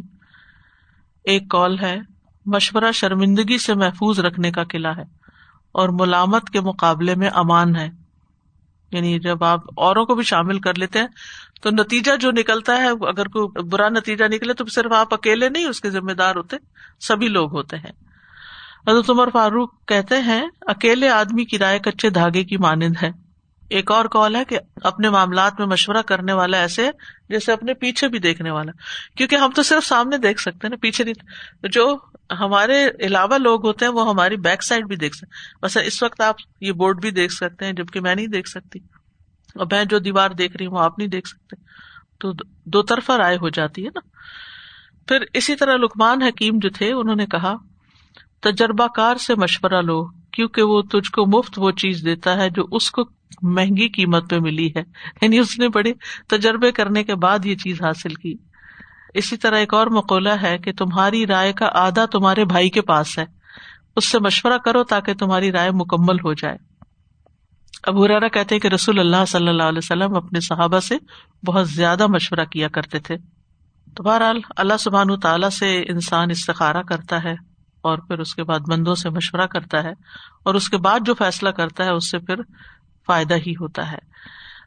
ایک 1.25 1.51
کال 1.51 1.79
ہے 1.79 1.99
مشورہ 2.55 2.93
شرمندگی 2.93 3.59
سے 3.59 3.75
محفوظ 3.75 4.21
رکھنے 4.21 4.51
کا 4.51 4.65
قلعہ 4.65 4.97
ہے 4.97 5.05
اور 5.73 5.89
ملامت 5.89 6.51
کے 6.51 6.61
مقابلے 6.61 7.15
میں 7.15 7.31
امان 7.35 7.77
ہے۔ 7.77 7.91
یعنی 8.93 9.19
جب 9.19 9.45
آپ 9.45 9.61
اوروں 9.77 10.07
کو 10.07 10.15
بھی 10.15 10.25
شامل 10.25 10.59
کر 10.59 10.75
لیتے 10.75 10.99
ہیں، 10.99 11.07
تو 11.63 11.71
نتیجہ 11.71 12.17
جو 12.17 12.31
نکلتا 12.31 12.77
ہے، 12.77 12.89
اگر 12.89 13.29
کوئی 13.29 13.63
برا 13.63 13.89
نتیجہ 13.89 14.25
نکلے 14.25 14.55
تو 14.55 14.65
صرف 14.65 14.93
آپ 14.93 15.15
اکیلے 15.15 15.49
نہیں، 15.49 15.65
اس 15.65 15.81
کے 15.81 15.91
ذمہ 15.91 16.13
دار 16.13 16.37
ہوتے، 16.37 16.57
سبھی 17.01 17.29
لوگ 17.29 17.57
ہوتے 17.57 17.77
ہیں۔ 17.77 17.93
حضرت 18.91 19.11
عمر 19.11 19.29
فاروق 19.33 19.87
کہتے 19.87 20.23
ہیں، 20.23 20.47
اکیلے 20.61 21.09
آدمی 21.09 21.45
کی 21.45 21.59
رائے 21.59 21.79
کچے 21.79 22.11
دھاگے 22.11 22.45
کی 22.45 22.57
مانند 22.57 22.95
ہے۔ 23.03 23.28
ایک 23.71 23.91
اور 23.91 24.05
کال 24.05 24.37
ہے 24.37 24.45
کہ 24.45 24.59
اپنے 24.83 25.11
معاملات 25.11 25.53
میں 25.59 25.67
مشورہ 25.67 26.03
کرنے 26.03 26.33
والا 26.33 26.57
ایسے 26.57 26.91
جیسے 27.29 27.53
اپنے 27.53 27.75
پیچھے 27.75 28.09
بھی 28.09 28.19
دیکھنے 28.19 28.51
والا۔ 28.51 28.73
کیونکہ 29.17 29.37
ہم 29.37 29.51
تو 29.51 29.63
صرف 29.63 29.87
سامنے 29.87 30.19
دیکھ 30.19 30.41
سکتے 30.41 30.59
ہیں 30.63 30.71
نا، 30.71 30.77
پیچھے 30.83 31.05
نہیں۔ 31.05 31.15
جو 31.63 31.97
ہمارے 32.31 32.89
علاوہ 33.01 33.39
لوگ 33.39 33.67
ہوتے 33.67 33.85
ہیں، 33.85 33.93
وہ 33.93 34.09
ہماری 34.09 34.37
بیک 34.37 34.65
سائڈ 34.65 34.87
بھی 34.87 34.97
دیکھ 34.97 35.17
سکتے 35.17 35.59
بس 35.63 35.77
اس 35.77 36.03
وقت 36.03 36.21
آپ 36.21 36.35
یہ 36.61 36.73
بورڈ 36.73 37.01
بھی 37.01 37.11
دیکھ 37.11 37.33
سکتے 37.33 37.65
ہیں، 37.65 37.73
جبکہ 37.73 38.01
میں 38.01 38.15
نہیں 38.15 38.27
دیکھ 38.27 38.49
سکتی۔ 38.49 38.79
اور 39.55 39.67
میں 39.73 39.85
جو 39.85 39.99
دیوار 39.99 40.31
دیکھ 40.31 40.57
رہی 40.57 40.67
ہوں، 40.67 40.75
وہ 40.75 40.81
آپ 40.81 40.99
نہیں 40.99 41.09
دیکھ 41.09 41.29
سکتے۔ 41.29 41.57
تو 42.21 42.33
دو 42.65 42.83
طرفہ 42.83 43.13
رائے 43.13 43.37
ہو 43.37 43.49
جاتی 43.49 43.85
ہے 43.85 43.89
نا۔ 43.95 44.01
پھر 45.09 45.25
اسی 45.33 45.57
طرح 45.57 45.77
لکمان 45.77 46.23
حکیم 46.23 46.59
جو 46.59 46.71
تھے، 46.71 46.93
انہوں 46.93 47.17
نے 47.17 47.27
کہا، 47.27 47.55
تجربہ 48.41 48.87
کار 48.87 49.17
سے 49.17 49.35
مشورہ 49.35 49.83
لو۔ 49.83 50.18
کیونکہ 50.39 50.63
وہ 50.63 50.83
تجھ 50.83 51.11
کو 51.11 51.27
مفت 51.27 51.55
وہ 51.57 51.71
چیز 51.71 52.05
دیتا 52.05 52.37
ہے 52.37 52.51
جو 52.51 52.63
اس 52.73 52.91
کو 52.91 53.03
مہنگی 53.43 53.89
قیمت 53.89 54.31
پہ 54.31 54.37
ملی 54.37 54.73
ہے۔ 54.77 54.83
یعنی 55.23 55.39
اس 55.39 55.59
نے 55.59 55.69
بڑے 55.69 55.93
تجربے 56.29 56.73
کرنے 56.73 57.05
کے 57.05 57.15
بعد 57.15 57.47
یہ 57.47 57.57
چیز 57.57 57.83
حاصل 57.83 58.15
کی۔ 58.15 58.35
اسی 59.15 59.37
طرح 59.37 59.57
ایک 59.57 59.75
اور 59.75 59.87
مقولہ 59.87 60.33
ہے 60.43 60.59
کہ 60.59 60.73
تمہاری 60.73 61.27
رائے 61.27 61.53
کا 61.53 61.69
آدھا 61.75 62.05
تمہارے 62.05 62.45
بھائی 62.45 62.71
کے 62.71 62.83
پاس 62.83 63.19
ہے۔ 63.19 63.25
اس 63.97 64.09
سے 64.09 64.19
مشورہ 64.19 64.59
کرو 64.65 64.85
تاکہ 64.85 65.15
تمہاری 65.15 65.53
رائے 65.53 65.71
مکمل 65.71 66.15
ہو 66.15 66.33
جائے۔ 66.33 66.57
اب 67.83 68.05
ہرارا 68.05 68.29
کہتے 68.29 68.59
کہ 68.59 68.69
رسول 68.69 68.99
اللہ 68.99 69.25
صلی 69.29 69.49
اللہ 69.49 69.63
علیہ 69.63 69.79
وسلم 69.79 70.15
اپنے 70.15 70.41
صحابہ 70.41 70.81
سے 70.81 70.97
بہت 71.47 71.69
زیادہ 71.69 72.07
مشورہ 72.07 72.45
کیا 72.45 72.69
کرتے 72.69 72.99
تھے۔ 72.99 73.17
تو 73.97 74.03
بہرحال 74.03 74.41
اللہ 74.57 74.77
سبحان 74.81 75.21
تعالیٰ 75.21 75.51
سے 75.51 75.85
انسان 75.89 76.31
استخارہ 76.31 76.83
کرتا 76.83 77.25
ہے۔ 77.25 77.58
اور 77.81 77.99
پھر 77.99 78.19
اس 78.19 78.35
کے 78.35 78.45
بعد 78.45 78.59
بندوں 78.69 78.95
سے 78.95 79.11
مشورہ 79.11 79.47
کرتا 79.47 79.83
ہے 79.83 79.93
اور 80.43 80.55
اس 80.55 80.69
کے 80.69 80.77
بعد 80.77 81.01
جو 81.07 81.15
فیصلہ 81.15 81.49
کرتا 81.49 81.85
ہے، 81.85 81.91
اس 81.91 82.11
سے 82.11 82.19
پھر 82.19 82.35
فائدہ 83.07 83.35
ہی 83.47 83.53
ہوتا 83.53 83.93
ہے۔ 83.93 83.99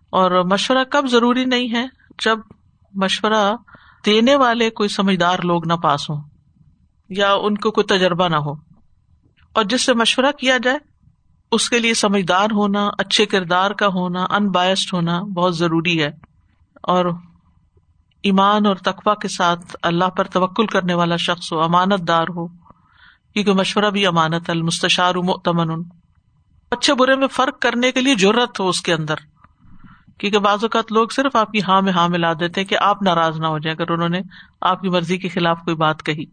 اور 0.09 0.43
مشورہ 0.43 0.83
کب 0.83 1.05
ضروری 1.11 1.45
نہیں 1.45 1.73
ہے؟ 1.73 1.87
جب 2.25 2.39
مشورہ 2.93 3.55
دینے 4.05 4.35
والے 4.35 4.69
کوئی 4.69 4.89
سمجھدار 4.89 5.39
لوگ 5.43 5.67
نہ 5.67 5.73
پاس 5.73 6.09
ہوں 6.09 6.21
یا 7.09 7.33
ان 7.33 7.57
کو 7.57 7.71
کوئی 7.71 7.97
تجربہ 7.97 8.27
نہ 8.27 8.35
ہو۔ 8.35 8.51
اور 9.53 9.63
جس 9.63 9.81
سے 9.81 9.93
مشورہ 9.93 10.31
کیا 10.39 10.57
جائے، 10.63 10.77
اس 11.51 11.69
کے 11.69 11.79
لیے 11.79 11.93
سمجھدار 11.93 12.47
ہونا، 12.51 12.89
اچھے 12.97 13.25
کردار 13.25 13.71
کا 13.71 13.87
ہونا 13.87 14.25
ان 14.29 14.49
بایسڈ 14.49 14.93
ہونا 14.93 15.21
بہت 15.21 15.57
ضروری 15.57 16.03
ہے۔ 16.03 16.09
اور 16.83 17.05
ایمان 18.23 18.65
اور 18.65 18.75
تقوا 18.75 19.15
کے 19.15 19.27
ساتھ 19.27 19.75
اللہ 19.81 20.05
پر 20.05 20.23
توکل 20.23 20.65
کرنے 20.65 20.93
والا 20.93 21.15
شخص 21.15 21.53
ہو 21.53 21.61
امانت 21.61 22.07
دار 22.07 22.25
ہو 22.35 22.60
کیونکہ 23.33 23.53
مشورہ 23.53 23.89
بھی 23.89 24.05
امانت، 24.05 24.49
المستشار 24.49 25.15
مؤتمن۔ 25.15 25.83
اچھے 26.71 26.93
برے 26.93 27.15
میں 27.15 27.27
فرق 27.27 27.59
کرنے 27.59 27.91
کے 27.91 28.01
لیے 28.01 28.15
ضرورت 28.15 28.59
ہو 28.59 28.69
اس 28.69 28.81
کے 28.81 28.93
اندر۔ 28.93 29.15
کیونکہ 30.17 30.39
بعض 30.39 30.57
اوقات 30.61 30.91
لوگ 30.91 31.07
صرف 31.07 31.35
آپ 31.35 31.51
کی 31.51 31.61
ہاں 31.67 31.81
میں 31.81 31.93
ہاں 31.93 32.09
ملا 32.09 32.33
دیتے 32.33 32.63
کہ 32.63 32.77
آپ 32.81 33.01
ناراض 33.01 33.39
نہ 33.39 33.47
ہو 33.47 33.59
جائے 33.59 33.75
اگر 33.79 33.91
انہوں 33.91 34.09
نے 34.09 34.21
آپ 34.61 34.81
کی 34.81 34.89
مرضی 34.89 35.17
کے 35.17 35.29
خلاف 35.29 35.59
کوئی 35.59 35.75
بات 35.75 36.03
کہی۔ 36.03 36.23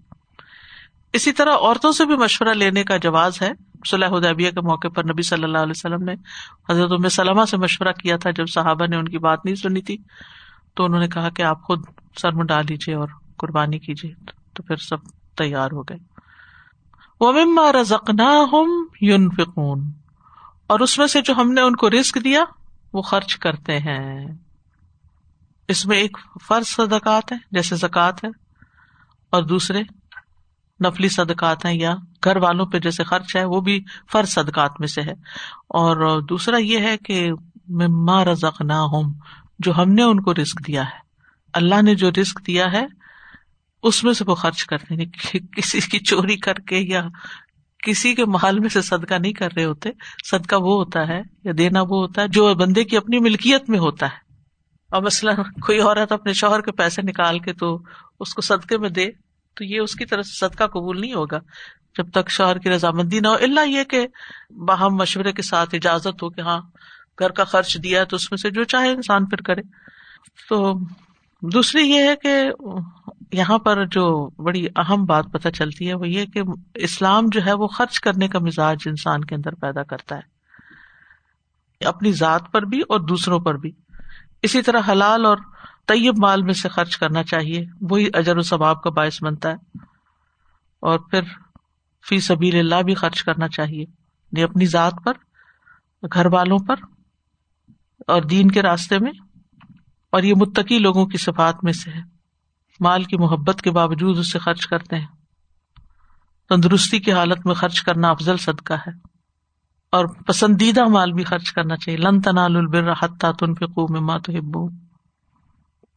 اسی 1.13 1.33
طرح 1.33 1.51
عورتوں 1.51 1.93
سے 1.93 2.05
بھی 2.05 2.17
مشورہ 2.17 2.49
لینے 2.49 2.85
کا 2.85 2.97
جواز 2.97 3.43
ہے۔ 3.43 3.53
صلاح 3.87 4.09
ادیبیہ 4.13 4.51
کے 4.51 4.61
موقع 4.61 4.89
پر 4.89 5.05
نبی 5.05 5.23
صلی 5.23 5.45
اللہ 5.45 5.59
علیہ 5.59 5.73
وسلم 5.77 6.03
نے 6.03 6.15
حضرت 6.71 7.13
سلمہ 7.13 7.45
سے 7.45 7.57
مشورہ 7.57 7.93
کیا 7.93 8.17
تھا۔ 8.17 8.31
جب 8.31 8.45
صحابہ 8.47 8.87
نے 8.87 8.97
ان 8.97 9.09
کی 9.09 9.19
بات 9.19 9.45
نہیں 9.45 9.55
سنی 9.55 9.83
تھی 9.83 9.97
تو 10.75 10.85
انہوں 10.85 11.01
نے 11.01 11.09
کہا 11.09 11.29
کہ 11.29 11.43
آپ 11.43 11.63
خود 11.63 11.83
سر 12.21 12.33
میں 12.33 12.45
ڈال 12.45 12.65
لیجیے 12.69 12.95
اور 12.95 13.09
قربانی 13.37 13.79
کیجیے 13.79 14.15
تو 14.55 14.63
پھر 14.63 14.77
سب 14.77 14.97
تیار 15.37 15.69
ہو 15.73 15.83
گئے۔ 15.83 16.08
وہ 17.21 17.33
مما 17.33 17.73
رزکنا 17.73 18.45
ہم 18.53 18.87
اور 20.67 20.81
اس 20.81 20.99
میں 20.99 21.07
سے 21.07 21.21
جو 21.23 21.35
ہم 21.35 21.53
نے 21.53 21.61
ان 21.61 21.77
کو 21.77 21.91
رسک 21.91 22.19
دیا، 22.25 22.45
وہ 22.93 23.03
خرچ 23.03 23.37
کرتے 23.37 23.79
ہیں۔ 23.79 24.27
اس 25.69 25.87
میں 25.87 25.99
ایک 25.99 26.19
فرض 26.49 26.67
صدقات 26.67 27.33
ہے، 27.33 27.37
جیسے 27.51 27.77
زکوٰۃ 27.77 28.13
ہے، 28.25 28.29
اور 29.31 29.43
دوسرے 29.43 29.83
نفلی 30.85 31.09
صدقات 31.09 31.65
ہیں، 31.65 31.75
یا 31.75 31.95
گھر 32.25 32.37
والوں 32.37 32.67
پہ 32.67 32.79
جیسے 32.79 33.05
خرچ 33.05 33.37
ہے، 33.37 33.45
وہ 33.45 33.61
بھی 33.61 33.85
فرض 34.13 34.29
صدقات 34.29 34.71
میں 34.79 34.89
سے 34.89 35.03
ہے۔ 35.03 35.13
اور 35.69 36.21
دوسرا 36.21 36.57
یہ 36.57 36.79
ہے 36.79 36.97
کہ 36.97 37.33
مما 37.69 38.25
رزق 38.25 38.61
نہ 38.61 38.73
ہوں 38.73 39.15
جو 39.59 39.77
ہم 39.77 39.93
نے 39.93 40.03
ان 40.03 40.21
کو 40.21 40.35
رسک 40.35 40.67
دیا 40.67 40.85
ہے۔ 40.85 40.99
اللہ 41.53 41.83
نے 41.83 41.95
جو 41.95 42.11
رسک 42.11 42.47
دیا 42.47 42.65
ہے 42.73 42.87
اس 43.83 44.05
میں 44.05 44.13
سے 44.13 44.25
وہ 44.27 44.35
خرچ 44.35 44.65
کرتے 44.65 44.95
ہیں 44.95 45.07
کسی 45.57 45.81
کی 45.81 45.99
چوری 45.99 46.37
کر 46.37 46.55
کے 46.55 46.77
یا 46.79 47.07
کسی 47.87 48.15
کے 48.15 48.25
محل 48.25 48.59
میں 48.59 48.69
سے 48.69 48.83
صدقہ 48.83 49.15
نہیں 49.15 49.33
کر 49.33 49.49
رہے 49.57 49.65
ہوتے۔ 49.65 49.89
صدقہ 50.25 50.57
وہ 50.57 50.85
ہوتا 50.85 51.09
ہے 51.09 51.23
یا 51.45 51.53
دینا 51.59 51.81
وہ 51.81 51.87
ہوتا 51.87 52.23
ہے 52.23 52.29
جو 52.29 52.55
بندے 52.55 52.85
کی 52.85 52.97
اپنی 52.97 53.19
ملکیت 53.19 53.71
میں 53.71 53.79
ہوتا 53.79 54.07
ہے۔ 54.07 54.29
اور 54.93 55.03
مثلاً 55.03 55.37
کوئی 55.37 55.81
عورت 55.81 56.13
اپنے 56.13 56.33
شوہر 56.33 56.61
کے 56.61 56.73
پیسے 56.73 57.03
نکال 57.03 57.39
کے 57.39 57.53
تو 57.53 57.83
اس 58.21 58.35
کو 58.35 58.41
صدقے 58.41 58.79
میں 58.79 58.91
دے 58.91 59.07
تو 59.57 59.65
یہ 59.65 59.81
اس 59.81 59.95
کی 59.95 60.05
طرف 60.05 60.27
سے 60.27 60.49
صدقہ 60.49 60.65
قبول 60.65 61.01
نہیں 61.01 61.15
ہوگا۔ 61.15 61.39
جب 61.99 62.11
تک 62.11 62.31
شوہر 62.31 62.59
کی 62.59 62.71
رضامندی 62.71 63.21
نہ 63.21 63.29
ہو۔ 63.29 63.35
اللہ 63.35 63.69
یہ 63.69 63.85
کہ 63.85 64.07
باہم 64.51 64.95
مشورے 64.95 65.33
کے 65.33 65.43
ساتھ 65.43 65.75
اجازت 65.75 66.23
ہو 66.23 66.31
کہ 66.31 66.41
ہاں 66.41 66.61
گھر 67.19 67.31
کا 67.31 67.45
خرچ 67.45 67.79
دیا 67.83 68.05
تو 68.05 68.17
اس 68.17 68.31
میں 68.33 68.37
سے 68.37 68.51
جو 68.51 68.65
چاہے 68.65 68.91
انسان 68.91 69.27
پھر 69.27 69.41
کرے۔ 69.43 69.61
تو 70.49 70.75
دوسری 71.43 71.91
یہ 71.91 72.09
ہے 72.09 72.17
کہ 72.17 72.45
یہاں 73.33 73.59
پر 73.59 73.87
جو 73.87 74.31
بڑی 74.43 74.67
اہم 74.77 75.05
بات 75.05 75.25
پتہ 75.33 75.49
چلتی 75.49 75.89
ہے 75.89 75.95
وہ 75.95 76.09
یہ 76.09 76.25
کہ 76.27 76.43
اسلام 76.75 77.25
جو 77.33 77.41
ہے 77.47 77.53
وہ 77.53 77.67
خرچ 77.67 78.01
کرنے 78.01 78.29
کا 78.29 78.39
مزاج 78.39 78.77
انسان 78.87 79.25
کے 79.25 79.35
اندر 79.35 79.55
پیدا 79.55 79.83
کرتا 79.83 80.17
ہے، 80.17 80.21
اپنی 81.85 82.13
ذات 82.13 82.53
پر 82.53 82.63
بھی 82.63 82.81
اور 82.81 83.01
دوسروں 83.01 83.39
پر 83.39 83.55
بھی۔ 83.55 83.71
اسی 84.43 84.63
طرح 84.63 84.81
حلال 84.89 85.27
اور 85.27 85.37
طیب 85.87 86.15
مال 86.19 86.43
میں 86.43 86.55
سے 86.55 86.69
خرچ 86.69 86.97
کرنا 86.97 87.23
چاہیے، 87.23 87.67
وہی 87.81 88.09
اجر 88.15 88.37
و 88.37 88.43
ثواب 88.43 88.83
کا 88.83 88.91
باعث 88.91 89.23
بنتا 89.23 89.49
ہے۔ 89.49 89.55
اور 90.81 90.99
پھر 90.99 91.21
فی 92.09 92.21
سبیل 92.21 92.59
اللہ 92.59 92.83
بھی 92.83 92.95
خرچ 92.95 93.25
کرنا 93.25 93.49
چاہیے 93.49 93.83
یعنی 93.83 94.43
اپنی 94.43 94.67
ذات 94.67 94.95
پر، 95.05 95.13
گھر 96.13 96.27
والوں 96.27 96.59
پر 96.69 96.75
اور 98.07 98.23
دین 98.23 98.51
کے 98.51 98.63
راستے 98.63 98.99
میں۔ 98.99 99.13
اور 100.13 100.23
یہ 100.23 100.35
متقی 100.37 100.79
لوگوں 100.79 101.07
کی 101.07 101.19
صفات 101.19 101.65
میں 101.65 101.73
سے 101.73 101.91
ہے۔ 101.91 102.01
مال 102.81 103.05
کی 103.05 103.17
محبت 103.17 103.63
کے 103.63 103.71
باوجود 103.71 104.19
اسے 104.19 104.39
خرچ 104.39 104.67
کرتے 104.67 104.97
ہیں۔ 104.97 105.07
تندرستی 106.49 107.01
کی 107.01 107.13
حالت 107.13 107.47
میں 107.47 107.55
خرچ 107.55 107.83
کرنا 107.83 108.09
افضل 108.09 108.37
صدقہ 108.37 108.73
ہے۔ 108.73 108.91
اور 109.93 110.07
پسندیدہ 110.07 110.85
مال 110.85 111.13
بھی 111.13 111.25
خرچ 111.25 111.53
کرنا 111.53 111.77
چاہیے۔ 111.77 111.99
لن 111.99 112.21
تنال 112.21 112.57
البر 112.57 112.93
حتیٰ 113.03 113.33
مما 113.77 114.19
تحبون۔ 114.19 114.77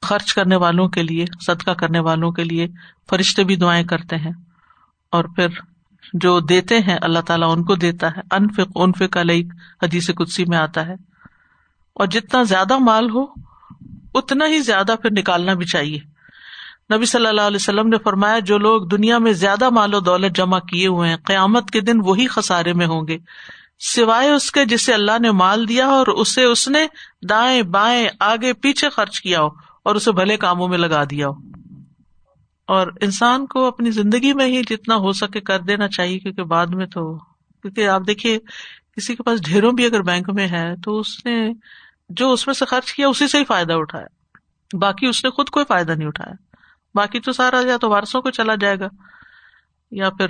خرچ 0.02 0.34
کرنے 0.34 0.56
والوں 0.56 0.88
کے 0.88 1.04
لیے، 1.04 1.26
صدقہ 1.42 1.72
کرنے 1.72 2.00
والوں 2.00 2.32
کے 2.32 2.44
لیے 2.44 2.68
فرشتے 3.10 3.44
بھی 3.44 3.56
دعائیں 3.56 3.84
کرتے 3.84 4.16
ہیں۔ 4.16 4.32
اور 5.12 5.24
پھر 5.24 5.48
جو 6.14 6.40
دیتے 6.40 6.80
ہیں، 6.80 6.98
اللہ 7.02 7.20
تعالیٰ 7.20 7.52
ان 7.52 7.64
کو 7.64 7.76
دیتا 7.76 8.08
ہے۔ 8.08 8.22
انفق 8.32 8.72
انفق 8.76 9.18
علیہ 9.18 9.44
حدیث 9.84 10.10
کدسی 10.10 10.46
میں 10.46 10.58
آتا 10.58 10.88
ہے۔ 10.88 10.94
اور 11.94 12.08
جتنا 12.08 12.44
زیادہ 12.44 12.78
مال 12.78 13.10
ہو 13.10 13.51
اتنا 14.14 14.48
ہی 14.48 14.60
زیادہ 14.60 14.96
پھر 15.02 15.10
نکالنا 15.12 15.54
بھی 15.54 15.66
چاہیے۔ 15.66 16.00
نبی 16.96 17.06
صلی 17.06 17.28
اللہ 17.28 17.42
علیہ 17.42 17.56
وسلم 17.56 17.88
نے 17.88 17.98
فرمایا، 17.98 18.40
جو 18.40 18.58
لوگ 18.58 18.82
دنیا 18.82 19.18
میں 19.18 19.32
زیادہ 19.32 19.70
مال 19.70 19.94
و 19.94 20.00
دولت 20.00 20.36
جمع 20.36 20.60
کیے 20.60 20.88
ہوئے 20.88 21.10
ہیں، 21.10 21.18
قیامت 21.26 21.72
کے 21.72 21.82
دن 21.82 22.00
وہی 22.04 22.28
خسارے 22.28 22.74
میں 22.74 22.88
ہوں 22.88 23.08
گے۔ 23.08 23.18
سوائے 23.80 24.30
اس 24.30 24.52
کے 24.52 24.66
جسے 24.66 24.94
اللہ 24.94 25.20
نے 25.22 25.32
مال 25.32 25.70
دیا 25.70 25.88
اور 25.88 26.08
اسے 26.08 26.44
اس 26.44 26.68
نے 26.68 26.88
دائیں 27.30 27.62
بائیں 27.62 28.10
آگے 28.20 28.54
پیچھے 28.54 28.90
خرچ 28.90 29.22
کیا 29.22 29.42
ہو 29.42 29.48
اور 29.84 29.96
اسے 29.96 30.12
بھلے 30.12 30.38
کاموں 30.38 30.68
میں 30.68 30.78
لگا 30.78 31.04
دیا 31.04 31.28
ہو۔ 31.28 31.34
اور 32.68 32.88
انسان 33.02 33.46
کو 33.46 33.66
اپنی 33.66 33.92
زندگی 33.92 34.34
میں 34.34 34.46
ہی 34.46 34.62
جتنا 34.70 34.96
ہو 34.96 35.12
سکے 35.12 35.42
کر 35.42 35.60
دینا 35.60 35.88
چاہیے، 35.88 36.20
کیونکہ 36.20 36.44
بعد 36.44 36.68
میں 36.68 36.86
تو، 36.86 37.18
کیونکہ 37.62 37.88
آپ 37.88 38.02
دیکھیے، 38.08 38.40
کسی 38.98 39.16
کے 39.16 39.24
پاس 39.24 39.46
ڈھیروں 39.46 39.72
بھی 39.72 39.86
اگر 39.86 40.02
بینک 40.02 40.30
میں 40.30 40.48
ہے 40.48 40.76
تو 40.84 41.00
اس 41.00 41.26
نے 41.26 41.50
جو 42.18 42.32
اس 42.32 42.48
میں 42.48 42.54
سے 42.54 42.66
خرچ 42.66 42.94
کیا، 42.94 43.08
اسی 43.08 43.28
سے 43.28 43.40
ہی 43.40 43.46
فائدہ 43.46 43.74
اٹھایا۔ 43.74 44.08
باقی 44.74 45.08
اس 45.08 45.24
نے 45.24 45.30
خود 45.30 45.50
کوئی 45.50 45.66
فائدہ 45.66 45.92
نہیں 45.92 46.08
اٹھایا۔ 46.08 46.34
باقی 46.96 47.20
تو 47.20 47.32
سارا 47.32 47.62
یا 47.68 47.78
تو 47.78 47.90
وارسوں 47.90 48.22
کو 48.22 48.30
چلا 48.30 48.56
جائے 48.56 48.80
گا، 48.80 48.88
یا 49.92 50.10
پھر 50.10 50.28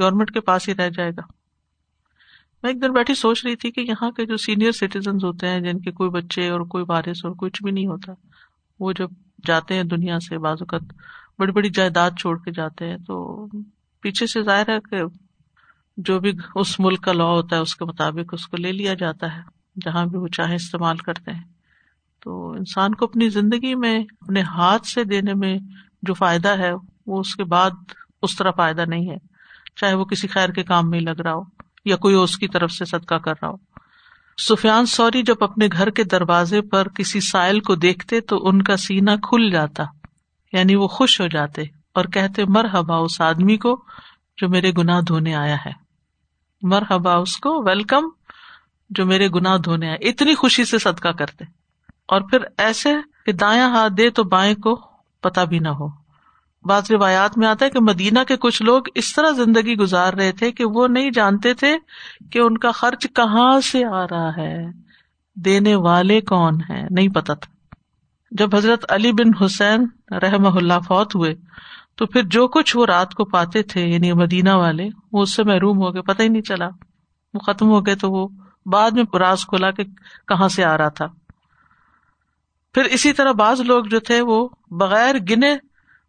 گورنمنٹ 0.00 0.30
کے 0.30 0.40
پاس 0.40 0.68
ہی 0.68 0.74
رہ 0.74 0.90
جائے 0.90 1.10
گا۔ 1.10 1.22
میں 2.62 2.70
ایک 2.70 2.82
دن 2.82 2.92
بیٹھی 2.92 3.14
سوچ 3.14 3.46
رہی 3.46 3.56
تھی 3.56 3.70
کہ 3.70 3.80
یہاں 3.80 4.10
کے 4.10 4.26
جو 4.26 4.36
سینئر 4.36 4.72
سٹیزن 4.72 5.16
ہوتے 5.16 5.48
ہیں، 5.48 5.60
جن 5.60 5.80
کے 5.80 5.92
کوئی 5.92 6.10
بچے 6.10 6.48
اور 6.48 6.60
کوئی 6.60 6.84
بارش 6.84 7.24
اور 7.24 7.34
کچھ 7.38 7.62
بھی 7.62 7.70
نہیں 7.70 7.86
ہوتا، 7.86 8.12
وہ 8.80 8.92
جب 8.92 9.08
جاتے 9.44 9.74
ہیں 9.74 9.84
دنیا 9.84 10.20
سے، 10.20 10.38
بعض 10.38 10.56
اوقات 10.60 10.92
بڑی 11.38 11.52
بڑی 11.52 11.70
جائیداد 11.70 12.10
چھوڑ 12.20 12.38
کے 12.38 12.50
جاتے 12.50 12.88
ہیں، 12.88 12.98
تو 12.98 13.46
پیچھے 14.00 14.26
سے 14.26 14.42
ظاہر 14.42 14.68
ہے 14.68 14.78
کہ 14.90 15.02
جو 15.96 16.20
بھی 16.20 16.32
اس 16.54 16.80
ملک 16.80 17.04
کا 17.04 17.12
لا 17.12 17.24
ہوتا 17.24 17.56
ہے، 17.56 17.60
اس 17.60 17.76
کے 17.76 17.84
مطابق 17.84 18.34
اس 18.34 18.46
کو 18.46 18.56
لے 18.56 18.72
لیا 18.72 18.94
جاتا 18.94 19.36
ہے۔ 19.36 19.59
جہاں 19.76 20.06
بھی 20.06 20.18
وہ 20.18 20.28
چاہے 20.28 20.54
استعمال 20.54 20.96
کرتے 20.96 21.30
ہیں۔ 21.30 21.44
تو 22.20 22.50
انسان 22.50 22.94
کو 22.94 23.04
اپنی 23.04 23.28
زندگی 23.28 23.74
میں 23.74 24.04
اپنے 24.20 24.40
ہاتھ 24.40 24.86
سے 24.86 25.04
دینے 25.04 25.34
میں 25.34 25.58
جو 26.02 26.14
فائدہ 26.14 26.48
ہے، 26.48 26.72
وہ 27.06 27.20
اس 27.20 27.34
کے 27.34 27.44
بعد 27.44 27.70
اس 28.22 28.36
طرح 28.36 28.50
فائدہ 28.50 28.84
نہیں 28.88 29.10
ہے۔ 29.10 29.16
چاہے 29.76 29.94
وہ 29.94 30.04
کسی 30.04 30.28
خیر 30.28 30.48
کے 30.48 30.62
کام 30.62 30.90
میں 30.90 31.00
لگ 31.00 31.20
رہا 31.20 31.34
ہو 31.34 31.42
یا 31.84 31.96
کوئی 31.96 32.14
اس 32.14 32.36
کی 32.36 32.48
طرف 32.48 32.72
سے 32.72 32.84
صدقہ 32.84 33.14
کر 33.14 33.32
رہا 33.42 33.48
ہو۔ 33.48 33.56
سفیان 34.38 34.86
سوری 34.86 35.22
جب 35.22 35.34
اپنے 35.40 35.68
گھر 35.72 35.90
کے 35.90 36.04
دروازے 36.04 36.60
پر 36.60 36.88
کسی 36.88 37.20
سائل 37.20 37.60
کو 37.60 37.74
دیکھتے 37.74 38.20
تو 38.20 38.48
ان 38.48 38.62
کا 38.62 38.76
سینا 38.76 39.16
کھل 39.16 39.50
جاتا 39.50 39.84
یعنی 40.52 40.74
وہ 40.74 40.88
خوش 40.88 41.20
ہو 41.20 41.26
جاتے 41.26 41.62
اور 41.94 42.04
کہتے 42.04 42.44
مر 42.44 42.64
ہبا 42.64 42.96
اس 42.96 43.20
آدمی 43.20 43.56
کو 43.56 43.84
جو 44.36 44.48
میرے 44.48 44.72
گناہ 44.78 45.00
دھونے 45.00 45.34
آیا 45.34 45.56
ہے۔ 45.66 45.72
مر 46.62 46.82
ہبا 46.90 47.14
اس 47.14 47.36
کو، 47.36 47.62
ویلکم۔ 47.62 48.19
جو 48.90 49.06
میرے 49.06 49.28
گناہ 49.28 49.56
دھونے 49.56 49.88
آئے 49.88 50.08
اتنی 50.08 50.34
خوشی 50.34 50.64
سے 50.64 50.78
صدقہ 50.78 51.08
کرتے۔ 51.08 51.44
اور 52.08 52.20
پھر 52.20 52.38
ایسے 52.58 52.94
کہ 53.26 53.32
دایاں 53.32 53.70
ہاتھ 53.70 53.92
دے 53.92 54.10
تو 54.10 54.24
بائیں 54.24 54.54
کو 54.54 54.80
پتا 55.20 55.44
بھی 55.44 55.58
نہ 55.58 55.68
ہو۔ 55.68 55.88
بعض 56.64 56.90
روایات 56.90 57.38
میں 57.38 57.48
آتا 57.48 57.64
ہے 57.64 57.70
کہ 57.70 57.80
مدینہ 57.80 58.18
کے 58.28 58.36
کچھ 58.36 58.62
لوگ 58.62 58.82
اس 58.94 59.14
طرح 59.14 59.30
زندگی 59.30 59.76
گزار 59.76 60.12
رہے 60.12 60.32
تھے 60.32 60.52
کہ 60.52 60.64
وہ 60.64 60.88
نہیں 60.88 61.10
جانتے 61.10 61.54
تھے 61.54 61.76
کہ 62.30 62.38
ان 62.38 62.58
کا 62.58 62.70
خرچ 62.70 63.06
کہاں 63.14 63.60
سے 63.60 63.84
آ 63.84 64.04
رہا 64.04 64.36
ہے۔ 64.36 64.66
دینے 65.36 65.74
والے 65.74 66.20
کون 66.20 66.60
ہے 66.70 66.86
نہیں 66.90 67.08
پتا 67.08 67.34
تھا۔ 67.34 67.74
جب 68.30 68.56
حضرت 68.56 68.92
علی 68.92 69.12
بن 69.12 69.44
حسین 69.44 69.86
رحم 70.14 70.56
اللہ 70.56 70.80
فوت 70.88 71.14
ہوئے، 71.14 71.34
تو 71.94 72.06
پھر 72.06 72.22
جو 72.22 72.48
کچھ 72.48 72.76
وہ 72.76 72.86
رات 72.86 73.14
کو 73.14 73.24
پاتے 73.24 73.62
تھے 73.62 73.86
یعنی 73.86 74.12
مدینہ 74.12 74.50
والے، 74.50 74.88
وہ 75.12 75.22
اس 75.22 75.34
سے 75.34 75.44
محروم 75.44 75.78
ہو 75.78 75.94
گئے، 75.94 76.02
پتہ 76.02 76.22
ہی 76.22 76.28
نہیں 76.28 76.42
چلا۔ 76.42 76.68
وہ 77.34 77.38
ختم 77.38 77.68
ہو 77.68 77.86
گئے 77.86 77.94
تو 77.94 78.10
وہ 78.10 78.28
بعد 78.70 78.90
میں 78.90 79.18
راز 79.18 79.46
کھولا 79.46 79.70
کہ 79.70 79.84
کہاں 80.28 80.48
سے 80.48 80.64
آ 80.64 80.78
رہا 80.78 80.88
تھا۔ 80.88 81.06
پھر 82.74 82.84
اسی 82.84 83.12
طرح 83.12 83.32
بعض 83.32 83.60
لوگ 83.60 83.84
جو 83.84 84.00
تھے 84.00 84.20
وہ 84.20 84.48
بغیر 84.70 85.14
گنے 85.30 85.52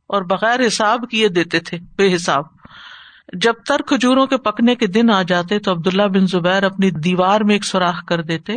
اور 0.08 0.22
بغیر 0.22 0.68
حساب 0.68 1.10
کیے 1.12 1.27
دیتے 1.27 1.60
تھے، 1.60 1.77
بے 1.98 2.15
حساب۔ 2.15 2.44
جب 3.34 3.53
تر 3.68 3.82
کھجوروں 3.82 4.27
کے 4.27 4.38
پکنے 4.38 4.75
کے 4.75 4.88
دن 4.88 5.10
آ 5.10 5.22
جاتے 5.22 5.60
تو 5.60 5.72
عبداللہ 5.72 6.08
بن 6.08 6.27
زبیر 6.27 6.63
اپنی 6.63 6.91
دیوار 6.91 7.41
میں 7.41 7.56
ایک 7.56 7.65
سوراخ 7.65 8.06
کر 8.06 8.22
دیتے۔ 8.22 8.53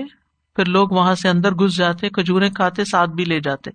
پھر 0.57 0.65
لوگ 0.65 0.89
وہاں 0.91 1.15
سے 1.15 1.29
اندر 1.29 1.53
گھس 1.53 1.77
جاتے 1.77 2.09
کھجورے 2.09 2.51
کھاتے، 2.51 2.85
ساتھ 2.85 3.11
بھی 3.11 3.25
لے 3.25 3.41
جاتے۔ 3.41 3.71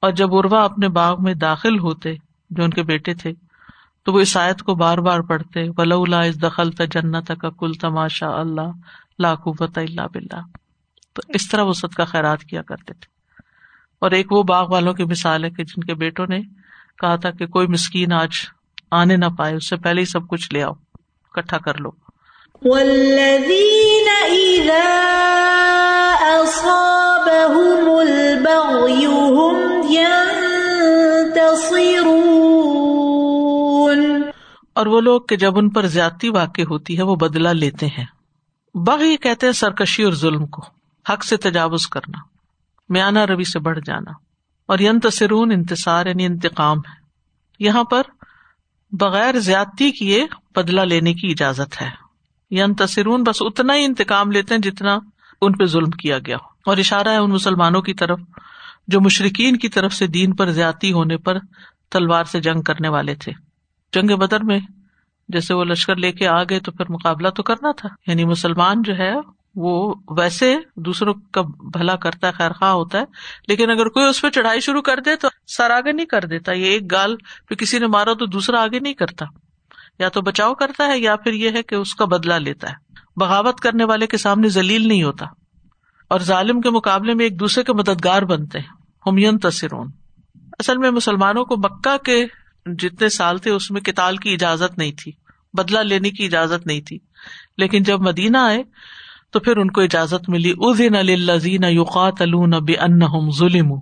اور 0.00 0.10
جب 0.10 0.28
اروا 0.30 0.64
اپنے 0.64 0.88
باغ 0.88 1.22
میں 1.22 1.34
داخل 1.34 1.78
ہوتے، 1.78 2.14
جو 2.50 2.64
ان 2.64 2.70
کے 2.70 2.82
بیٹے 2.82 3.14
تھے 3.14 3.32
تو 4.06 4.12
وہ 4.12 4.20
اس 4.20 4.36
آیت 4.36 4.62
کو 4.62 4.74
بار 4.74 4.98
بار 4.98 5.20
پڑھتے 5.20 5.68
ولا 5.78 6.20
اس 6.20 6.42
دخل 6.42 6.70
جنت 6.70 7.32
کا 7.40 7.50
کل 7.50 7.72
تماشا 7.72 8.40
اللہ 8.40 8.70
لاقوت 9.18 9.78
اللہ 9.78 10.00
بلّہ 10.14 10.40
تو 11.14 11.22
اس 11.28 11.48
طرح 11.48 11.62
وہ 11.62 11.72
صدقہ 11.72 12.02
خیرات 12.02 12.40
کیا 12.40 12.62
کرتے 12.62 12.94
تھے۔ 12.94 13.06
اور 13.98 14.10
ایک 14.10 14.32
وہ 14.32 14.42
باغ 14.42 14.70
والوں 14.70 14.94
کی 14.94 15.04
مثال 15.04 15.44
ہے 15.44 15.50
کہ 15.50 15.64
جن 15.64 15.84
کے 15.84 15.94
بیٹوں 15.94 16.26
نے 16.28 16.40
کہا 17.00 17.16
تھا 17.16 17.30
کہ 17.30 17.46
کوئی 17.46 17.66
مسکین 17.66 18.12
آج 18.12 18.30
آنے 18.90 19.16
نہ 19.16 19.26
پائے، 19.38 19.54
اس 19.54 19.68
سے 19.68 19.76
پہلے 19.76 20.00
ہی 20.00 20.06
سب 20.06 20.28
کچھ 20.28 20.52
لے 20.52 20.62
آؤ 20.62 20.72
کٹھا 21.32 21.58
کر 21.58 21.74
لو۔ 21.80 21.90
اور 34.76 34.86
وہ 34.86 35.00
لوگ 35.00 35.20
کہ 35.20 35.36
جب 35.36 35.58
ان 35.58 35.70
پر 35.70 35.86
زیادتی 35.86 36.28
واقع 36.28 36.62
ہوتی 36.62 36.98
ہے 36.98 37.02
وہ 37.02 37.16
بدلا 37.16 37.52
لیتے 37.52 37.86
ہیں۔ 37.86 38.04
بغ 38.74 39.02
یہ 39.02 39.16
کہتے 39.16 39.46
ہیں 39.46 39.52
سرکشی 39.52 40.02
اور 40.02 40.12
ظلم 40.12 40.46
کو، 40.46 40.62
حق 41.12 41.24
سے 41.24 41.36
تجاوز 41.36 41.86
کرنا، 41.86 42.18
میانہ 42.88 43.18
روی 43.18 43.44
سے 43.44 43.58
بڑھ 43.58 43.78
جانا، 43.84 44.10
اور 44.68 44.78
ینتصرون 44.78 45.52
انتصار 45.52 46.06
یعنی 46.06 46.26
انتقام 46.26 46.78
ہے۔ 46.78 46.94
یہاں 47.58 47.84
پر 47.84 48.02
بغیر 48.92 49.38
زیادتی 49.38 49.90
کیے 49.90 50.26
بدلا 50.56 50.84
لینے 50.84 51.14
کی 51.14 51.30
اجازت 51.30 51.82
ہے۔ 51.82 51.90
ینتصرون 52.50 53.22
بس 53.22 53.36
اتنا 53.40 53.74
ہی 53.74 53.84
انتقام 53.84 54.30
لیتے 54.30 54.54
ہیں 54.54 54.60
جتنا 54.60 54.98
ان 55.40 55.52
پہ 55.52 55.64
ظلم 55.64 55.90
کیا 55.90 56.18
گیا 56.18 56.36
ہو۔ 56.36 56.70
اور 56.70 56.76
اشارہ 56.76 57.08
ہے 57.08 57.16
ان 57.16 57.30
مسلمانوں 57.30 57.82
کی 57.82 57.94
طرف، 57.94 58.20
جو 58.88 59.00
مشرقین 59.00 59.56
کی 59.56 59.68
طرف 59.68 59.92
سے 59.92 60.06
دین 60.06 60.34
پر 60.34 60.50
زیادتی 60.50 60.92
ہونے 60.92 61.16
پر 61.16 61.38
تلوار 61.90 62.24
سے 62.24 62.40
جنگ 62.40 62.62
کرنے 62.62 62.88
والے 62.88 63.14
تھے۔ 63.14 63.45
جنگ 63.92 64.16
بدر 64.16 64.44
میں 64.44 64.58
جیسے 65.28 65.54
وہ 65.54 65.64
لشکر 65.64 65.96
لے 65.96 66.12
کے 66.12 66.28
آ 66.28 66.42
گئے 66.42 66.60
تو 66.60 66.72
پھر 66.72 66.84
مقابلہ 66.88 67.28
تو 67.28 67.42
کرنا 67.42 67.72
تھا۔ 67.72 67.88
یعنی 68.06 68.24
مسلمان 68.24 68.82
جو 68.82 68.96
ہے 68.96 69.14
وہ 69.54 69.94
ویسے 70.08 70.56
دوسروں 70.76 71.14
کا 71.32 71.42
بھلا 71.42 71.96
کرتا 71.96 72.26
ہے، 72.26 72.32
خیر 72.32 72.52
خواہ 72.52 72.72
ہوتا 72.72 72.98
ہے، 72.98 73.04
لیکن 73.48 73.70
اگر 73.70 73.88
کوئی 73.88 74.06
اس 74.06 74.22
پہ 74.22 74.30
چڑھائی 74.30 74.60
شروع 74.60 74.82
کر 74.82 75.00
دے 75.00 75.16
تو 75.16 75.28
سر 75.46 75.70
آگے 75.70 75.92
نہیں 75.92 76.06
کر 76.06 76.24
دیتا۔ 76.24 76.52
یہ 76.52 76.64
ایک 76.64 76.92
گال 76.92 77.16
پہ 77.48 77.54
کسی 77.54 77.78
نے 77.78 77.86
مارا 77.86 78.12
تو 78.12 78.26
دوسرا 78.26 78.62
آگے 78.62 78.78
نہیں 78.78 78.94
کرتا۔ 78.94 79.26
یا 79.98 80.08
تو 80.08 80.20
بچاؤ 80.20 80.54
کرتا 80.54 80.86
ہے 80.86 80.98
یا 80.98 81.16
پھر 81.16 81.32
یہ 81.32 81.50
ہے 81.50 81.62
کہ 81.62 81.74
اس 81.74 81.94
کا 81.94 82.04
بدلا 82.04 82.38
لیتا 82.38 82.68
ہے۔ 82.68 82.74
بغاوت 83.16 83.60
کرنے 83.60 83.84
والے 83.84 84.06
کے 84.06 84.16
سامنے 84.16 84.48
ذلیل 84.48 84.88
نہیں 84.88 85.02
ہوتا۔ 85.02 85.26
اور 86.08 86.20
ظالم 86.20 86.60
کے 86.60 86.70
مقابلے 86.70 87.14
میں 87.14 87.24
ایک 87.24 87.40
دوسرے 87.40 87.64
کے 87.64 87.72
مددگار 87.72 88.22
بنتے 88.22 88.58
ہیں۔ 88.58 88.66
ہمین 89.06 89.38
تصرون 89.38 89.90
اصل 90.58 90.78
میں 90.78 90.90
مسلمانوں 90.90 91.44
کو 91.44 91.56
مکہ 91.56 91.96
کے 91.96 92.26
جتنے 92.78 93.08
سال 93.08 93.38
تھے 93.38 93.50
اس 93.50 93.70
میں 93.70 93.80
کتال 93.80 94.16
کی 94.16 94.34
اجازت 94.34 94.78
نہیں 94.78 94.92
تھی 94.92 95.12
بدلا 95.52 95.82
لینے 95.82 96.10
کی 96.10 96.24
اجازت 96.24 96.66
نہیں 96.66 96.80
تھی۔ 96.80 96.98
لیکن 97.58 97.82
جب 97.82 98.00
مدینہ 98.00 98.38
آئے 98.38 98.62
تو 99.32 99.40
پھر 99.40 99.56
ان 99.56 99.70
کو 99.70 99.80
اجازت 99.80 100.28
ملی 100.28 100.52
ادین 100.56 100.96
الزین 100.96 101.64
یوقات 101.64 102.22
ان 102.22 103.30
ظلم 103.38 103.72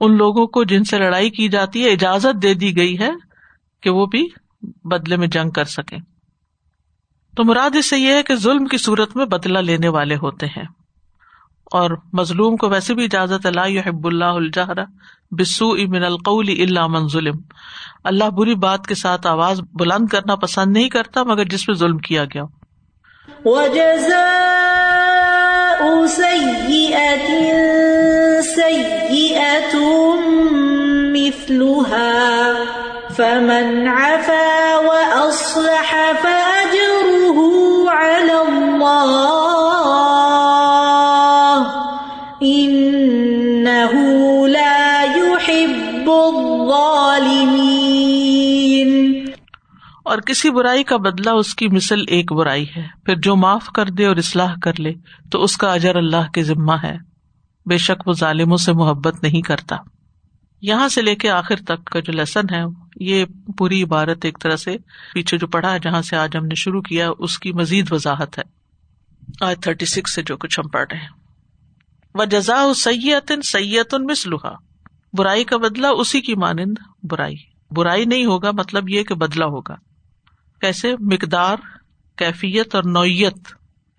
ان 0.00 0.16
لوگوں 0.16 0.46
کو 0.46 0.64
جن 0.64 0.84
سے 0.84 0.98
لڑائی 0.98 1.30
کی 1.30 1.48
جاتی 1.48 1.84
ہے، 1.84 1.90
اجازت 1.90 2.42
دے 2.42 2.54
دی 2.54 2.76
گئی 2.76 2.98
ہے 2.98 3.10
کہ 3.82 3.90
وہ 3.90 4.06
بھی 4.06 4.28
بدلے 4.84 5.16
میں 5.16 5.26
جنگ 5.26 5.50
کر 5.50 5.64
سکیں۔ 5.64 5.98
تو 7.36 7.44
مراد 7.44 7.76
اس 7.76 7.90
سے 7.90 7.98
یہ 7.98 8.12
ہے 8.12 8.22
کہ 8.22 8.34
ظلم 8.34 8.66
کی 8.66 8.76
صورت 8.76 9.16
میں 9.16 9.26
بدلا 9.26 9.60
لینے 9.60 9.88
والے 9.88 10.14
ہوتے 10.14 10.46
ہیں۔ 10.46 10.81
اور 11.72 11.90
مظلوم 12.12 12.56
کو 12.56 12.68
ویسے 12.68 12.94
بھی 12.94 13.04
اجازت 13.04 13.46
اللہ 13.46 13.68
یحب 13.68 14.06
اللہ 14.06 14.24
الجہر 14.24 14.74
بسو 15.30 15.70
امن 15.70 16.04
القول 16.04 16.48
اللہ 16.48 16.86
من 16.86 17.08
ظلم۔ 17.08 17.34
اللہ 18.04 18.30
بری 18.30 18.54
بات 18.54 18.86
کے 18.86 18.94
ساتھ 18.94 19.26
آواز 19.26 19.60
بلند 19.72 20.06
کرنا 20.08 20.36
پسند 20.36 20.72
نہیں 20.72 20.88
کرتا، 20.88 21.22
مگر 21.22 21.44
جس 21.44 21.66
پہ 21.66 21.72
ظلم 21.72 21.98
کیا 21.98 22.24
گیا۔ 22.24 22.44
فمن 33.16 33.88
عفا 33.88 34.78
وأصلح 34.78 35.94
فأجره 36.22 37.40
على 37.96 38.36
الله 38.48 39.31
اور 50.12 50.20
کسی 50.20 50.50
برائی 50.50 50.84
کا 50.84 50.96
بدلہ 50.96 51.30
اس 51.30 51.54
کی 51.54 51.68
مثل 51.68 52.04
ایک 52.08 52.32
برائی 52.32 52.66
ہے۔ 52.76 52.86
پھر 53.06 53.16
جو 53.16 53.36
معاف 53.36 53.66
کر 53.66 53.86
دے 53.86 54.06
اور 54.06 54.16
اصلاح 54.16 54.54
کر 54.62 54.80
لے، 54.80 54.92
تو 55.32 55.42
اس 55.42 55.56
کا 55.56 55.72
اجر 55.72 55.96
اللہ 55.96 56.30
کے 56.34 56.42
ذمہ 56.42 56.72
ہے۔ 56.82 56.96
بے 57.66 57.78
شک 57.78 58.08
وہ 58.08 58.12
ظالموں 58.12 58.56
سے 58.56 58.72
محبت 58.72 59.22
نہیں 59.22 59.42
کرتا۔ 59.42 59.76
یہاں 60.60 60.88
سے 60.88 61.02
لے 61.02 61.14
کے 61.14 61.30
آخر 61.30 61.56
تک 61.56 61.84
کا 61.84 62.00
جو 62.00 62.12
لیسن 62.12 62.54
ہے، 62.54 62.62
یہ 63.00 63.24
پوری 63.58 63.82
عبارت 63.82 64.24
ایک 64.24 64.38
طرح 64.40 64.56
سے 64.56 64.76
پیچھے 65.14 65.38
جو 65.38 65.46
پڑھا، 65.46 65.76
جہاں 65.76 66.02
سے 66.02 66.16
آج 66.16 66.36
ہم 66.36 66.46
نے 66.46 66.54
شروع 66.54 66.82
کیا، 66.82 67.10
اس 67.18 67.38
کی 67.38 67.52
مزید 67.52 67.92
وضاحت 67.92 68.38
ہے۔ 68.38 68.44
آج 69.40 69.60
تھرٹی 69.60 69.86
سکس 69.86 70.14
سے 70.14 70.22
جو 70.22 70.36
کچھ 70.36 70.60
ہم 70.60 70.68
پڑھ 70.68 70.86
رہے 70.90 71.00
ہیں۔ 71.00 71.08
وہ 72.14 72.24
جزا 72.24 72.74
سید 72.76 73.32
سید 73.44 73.94
مسلوحا 73.94 74.52
برائی 75.12 75.44
کا 75.44 75.56
بدلا 75.56 75.88
اسی 75.88 76.20
کی 76.20 76.34
مانند 76.34 76.74
برائی۔ 77.02 77.36
برائی 77.70 78.04
نہیں 78.04 78.24
ہوگا 78.24 78.50
مطلب 78.50 78.88
یہ 78.88 79.02
کہ 79.02 79.14
بدلا 79.14 79.46
ہوگا۔ 79.46 79.91
کیسے 80.62 80.94
مقدار، 81.00 81.56
کیفیت 82.16 82.74
اور 82.74 82.84
نوعیت، 82.84 83.38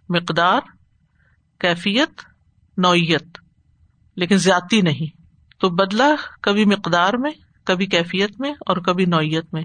مقدار، 0.10 0.62
کیفیت، 1.60 2.22
نوعیت، 2.78 3.38
لیکن 4.16 4.38
زیادتی 4.38 4.82
نہیں۔ 4.82 5.22
تو 5.60 5.70
بدلا 5.70 6.10
کبھی 6.42 6.66
مقدار 6.66 7.14
میں، 7.14 7.32
کبھی 7.64 7.86
کیفیت 7.86 8.40
میں 8.40 8.52
اور 8.52 8.78
کبھی 8.78 9.06
نوعیت 9.06 9.54
میں۔ 9.54 9.64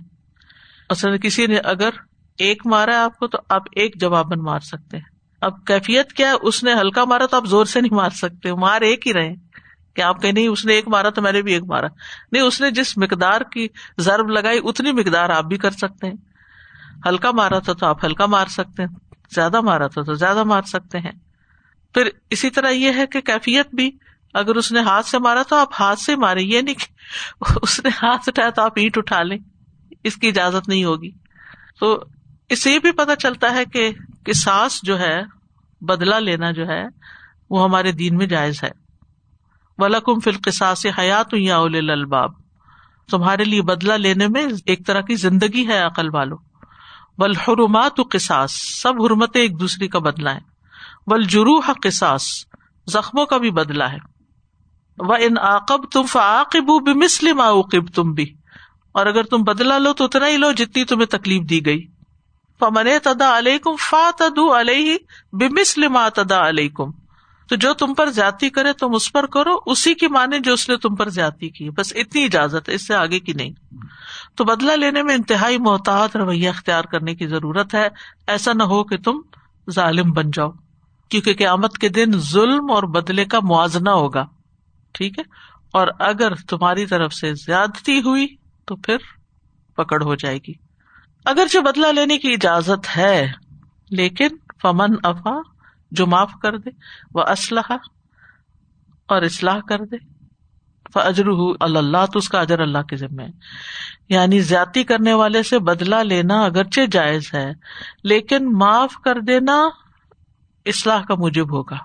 اصل 0.91 1.19
کسی 1.19 1.47
نے 1.47 1.57
اگر 1.57 1.91
ایک 2.39 2.67
مارا 2.67 2.93
ہے 2.93 2.97
آپ 2.97 3.19
کو 3.19 3.27
تو 3.27 3.39
آپ 3.49 3.63
ایک 3.73 4.01
جواب 4.01 4.37
مار 4.37 4.61
سکتے 4.61 4.97
ہیں۔ 4.97 5.05
اب 5.41 5.67
کیفیت 5.67 6.13
کیا 6.13 6.35
اس 6.43 6.65
نے 6.65 6.75
ہلکا 6.75 7.05
مارا 7.05 7.27
تو 7.27 7.37
آپ 7.37 7.47
زور 7.47 7.65
سے 7.65 7.81
نہیں 7.81 7.97
مار 7.97 8.11
سکتے۔ 8.11 8.55
مار 8.55 8.81
ایک 8.81 9.07
ہی 9.07 9.13
رہے 9.15 9.35
کہ 9.95 10.03
آپ 10.03 10.23
کہ 10.23 10.33
نہیں، 10.33 10.49
اس 10.49 10.67
نے 10.67 10.75
ایک 10.75 10.89
مارا 10.89 11.11
تو 11.11 11.23
میں 11.23 11.33
نے 11.33 11.43
بھی 11.43 11.53
ایک 11.53 11.63
مارا۔ 11.63 11.87
نہیں، 12.33 12.43
اس 12.43 12.61
نے 12.61 12.71
جس 12.71 12.99
مقدار 12.99 13.41
کی 13.53 13.69
ضرب 13.99 14.31
لگائی، 14.31 14.61
اتنی 14.65 14.93
مقدار 14.93 15.29
آپ 15.29 15.45
بھی 15.45 15.57
کر 15.57 15.71
سکتے 15.71 16.07
ہیں۔ 16.07 16.28
ہلکا 17.07 17.31
مارا 17.31 17.59
تھا 17.59 17.73
تو 17.73 17.87
آپ 17.87 18.05
ہلکا 18.05 18.27
مار 18.27 18.47
سکتے 18.47 18.83
ہیں، 18.83 18.95
زیادہ 19.35 19.61
مارا 19.61 19.87
تھا 19.87 20.03
تو 20.03 20.15
زیادہ 20.15 20.45
مار 20.45 20.63
سکتے 20.63 20.99
ہیں۔ 20.99 21.13
پھر 21.95 22.09
اسی 22.31 22.51
طرح 22.51 22.69
یہ 22.69 22.93
ہے 22.97 23.07
کہ 23.07 23.21
کیفیت 23.21 23.75
بھی، 23.75 23.91
اگر 24.35 24.55
اس 24.55 24.73
نے 24.73 24.81
ہاتھ 24.81 25.07
سے 25.07 25.19
مارا 25.19 25.43
تو 25.49 25.57
آپ 25.57 25.69
ہاتھ 25.81 26.01
سے 26.01 26.17
مارے 26.17 26.43
یہ 26.43 26.61
نہیں 26.61 26.75
کہ 26.75 26.87
اس 27.63 27.81
نے 27.85 27.91
ہاتھ 28.03 28.29
اٹھایا 28.29 28.51
تو 28.51 28.63
آپ 28.63 28.73
اینٹ 28.77 28.99
اٹھا 28.99 29.23
لیں، 29.23 29.39
اس 30.05 30.17
کی 30.17 30.29
اجازت 30.29 30.69
نہیں 30.69 30.85
ہوگی۔ 30.85 31.11
تو 31.81 32.05
اس 32.49 32.63
سے 32.63 32.71
یہ 32.71 32.79
بھی 32.79 32.93
پتا 32.93 33.17
چلتا 33.17 33.55
ہے 33.55 33.65
کہ 33.65 34.33
ساس 34.33 34.81
جو 34.83 34.99
ہے 34.99 35.21
بدلا 35.81 36.19
لینا 36.19 36.51
جو 36.51 36.67
ہے، 36.69 36.85
وہ 37.51 37.65
ہمارے 37.65 37.93
دین 37.93 38.17
میں 38.17 38.27
جائز 38.27 38.63
ہے۔ 38.65 38.71
ولکم 39.79 40.21
فلقساس 40.21 40.87
حیات 40.99 41.35
یا 41.35 41.57
اول 41.57 41.91
الباب 41.91 42.33
تمہارے 43.11 43.45
لیے 43.45 43.63
بدلا 43.63 43.97
لینے 43.97 44.29
میں 44.29 44.47
ایک 44.67 44.87
طرح 44.87 45.01
کی 45.01 45.15
زندگی 45.17 45.67
ہے، 45.69 45.79
عقل 45.79 46.09
والو 46.15 46.37
بل 47.19 47.37
حرمات 47.37 48.01
قصاص، 48.11 48.53
سب 48.53 49.03
حرمتیں 49.03 49.41
ایک 49.41 49.61
دوسری 49.61 49.89
کا 49.89 49.99
بدلا 49.99 50.35
ہے 50.35 50.41
بل 51.07 51.23
جروح 51.23 51.71
قصاص، 51.83 52.27
زخموں 52.87 53.27
کا 53.27 53.37
بھی 53.37 53.51
بدلا 53.51 53.93
ہے۔ 53.93 53.99
وہ 54.99 55.15
ان 55.15 55.39
عقب 55.39 55.85
تم 55.93 56.03
فعاقب 56.03 56.83
بمسل 56.83 57.27
عقب 57.41 57.87
تم 57.87 58.13
بھی 58.13 58.35
اور 58.93 59.07
اگر 59.07 59.23
تم 59.23 59.43
بدلا 59.43 59.79
لو 59.79 59.93
تو 59.93 60.05
اتنا 60.05 60.29
ہی 60.29 60.37
لو 60.37 60.53
جتنی 60.53 60.85
تمہیں 60.85 61.07
تکلیف 61.07 61.43
دی 61.51 61.67
گئی۔ 61.67 61.87
فمن 62.61 62.89
تدا 63.03 63.39
علیہ 63.39 63.59
کم 63.59 63.77
فا 63.77 64.11
تدو 64.19 64.61
علیہ 64.61 64.99
بمسل 65.33 65.89
ما 65.89 66.09
تدا 66.09 66.49
علیہ 66.49 66.69
کم 66.69 66.91
تو 67.49 67.57
جو 67.57 67.75
تم 67.75 67.95
پر 67.95 68.11
زیادتی 68.11 68.51
کرے 68.51 68.73
تم 68.73 68.95
اس 68.95 69.13
پر 69.13 69.27
کرو، 69.27 69.51
اسی 69.67 69.95
کی 69.95 70.09
مانے 70.09 70.39
جو 70.39 70.53
اس 70.53 70.69
نے 70.69 70.77
تم 70.77 70.97
پر 70.97 71.09
زیادتی 71.09 71.49
کی۔ 71.49 71.71
بس 71.71 71.93
اتنی 71.97 72.25
اجازت 72.25 72.69
ہے، 72.69 72.75
اس 72.75 72.87
سے 72.87 72.95
آگے 72.95 73.21
کی 73.21 73.33
نہیں۔ 73.33 73.51
تو 74.39 74.45
بدلا 74.45 74.75
لینے 74.75 75.03
میں 75.03 75.15
انتہائی 75.15 75.59
محتاط 75.59 76.17
رویہ 76.17 76.49
اختیار 76.49 76.83
کرنے 76.83 77.15
کی 77.15 77.27
ضرورت 77.27 77.75
ہے۔ 77.75 77.89
ایسا 78.27 78.53
نہ 78.53 78.63
ہو 78.63 78.85
کہ 78.85 78.97
تم 78.97 79.21
ظالم 79.71 80.13
بن 80.13 80.31
جاؤ، 80.31 80.51
کیونکہ 81.09 81.35
قیامت 81.35 81.79
کے 81.79 81.89
دن 81.89 82.11
ظلم 82.17 82.71
اور 82.71 82.83
بدلے 82.83 83.25
کا 83.25 83.41
موازنہ 83.43 83.91
ہوگا۔ 83.91 84.27
ٹھیک 84.93 85.19
ہے؟ 85.19 85.25
اور 85.73 85.89
اگر 85.99 86.35
تمہاری 86.35 86.87
طرف 86.87 87.15
سے 87.15 87.35
زیادتی 87.35 87.99
ہوئی 87.99 88.27
تو 88.65 88.77
پھر 88.77 88.97
پکڑ 89.77 90.03
ہو 90.03 90.15
جائے 90.15 90.39
گی۔ 90.39 90.53
اگرچہ 91.25 91.59
بدلا 91.59 91.91
لینے 91.91 92.19
کی 92.19 92.33
اجازت 92.33 92.97
ہے، 92.97 93.33
لیکن 93.91 94.29
فمن 94.63 94.95
افا 95.03 95.41
جو 95.91 96.07
معاف 96.07 96.33
کر 96.43 96.59
دے، 96.59 96.71
وہ 97.15 97.23
اسلحہ 97.23 97.77
اور 99.07 99.23
اصلاح 99.23 99.59
کر 99.69 99.79
دے۔ 99.85 99.97
فجر 100.95 101.25
اللہ، 101.61 102.07
تو 102.13 102.19
اس 102.19 102.29
کا 102.29 102.41
اجر 102.41 102.61
اللہ 102.61 102.83
کے 102.83 102.97
ذمے 102.97 103.25
ہے۔ 103.25 103.31
یعنی 104.09 104.41
زیادتی 104.41 104.85
کرنے 104.85 105.13
والے 105.13 105.43
سے 105.43 105.59
بدلا 105.59 106.03
لینا 106.03 106.43
اگرچہ 106.45 106.81
جائز 106.91 107.35
ہے، 107.35 107.53
لیکن 108.05 108.53
معاف 108.53 108.95
کر 109.05 109.21
دینا 109.21 109.69
اصلاح 110.67 111.03
کا 111.03 111.15
موجب 111.15 111.53
ہوگا۔ 111.53 111.77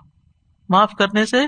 معاف 0.70 0.92
کرنے 1.00 1.26
سے 1.26 1.46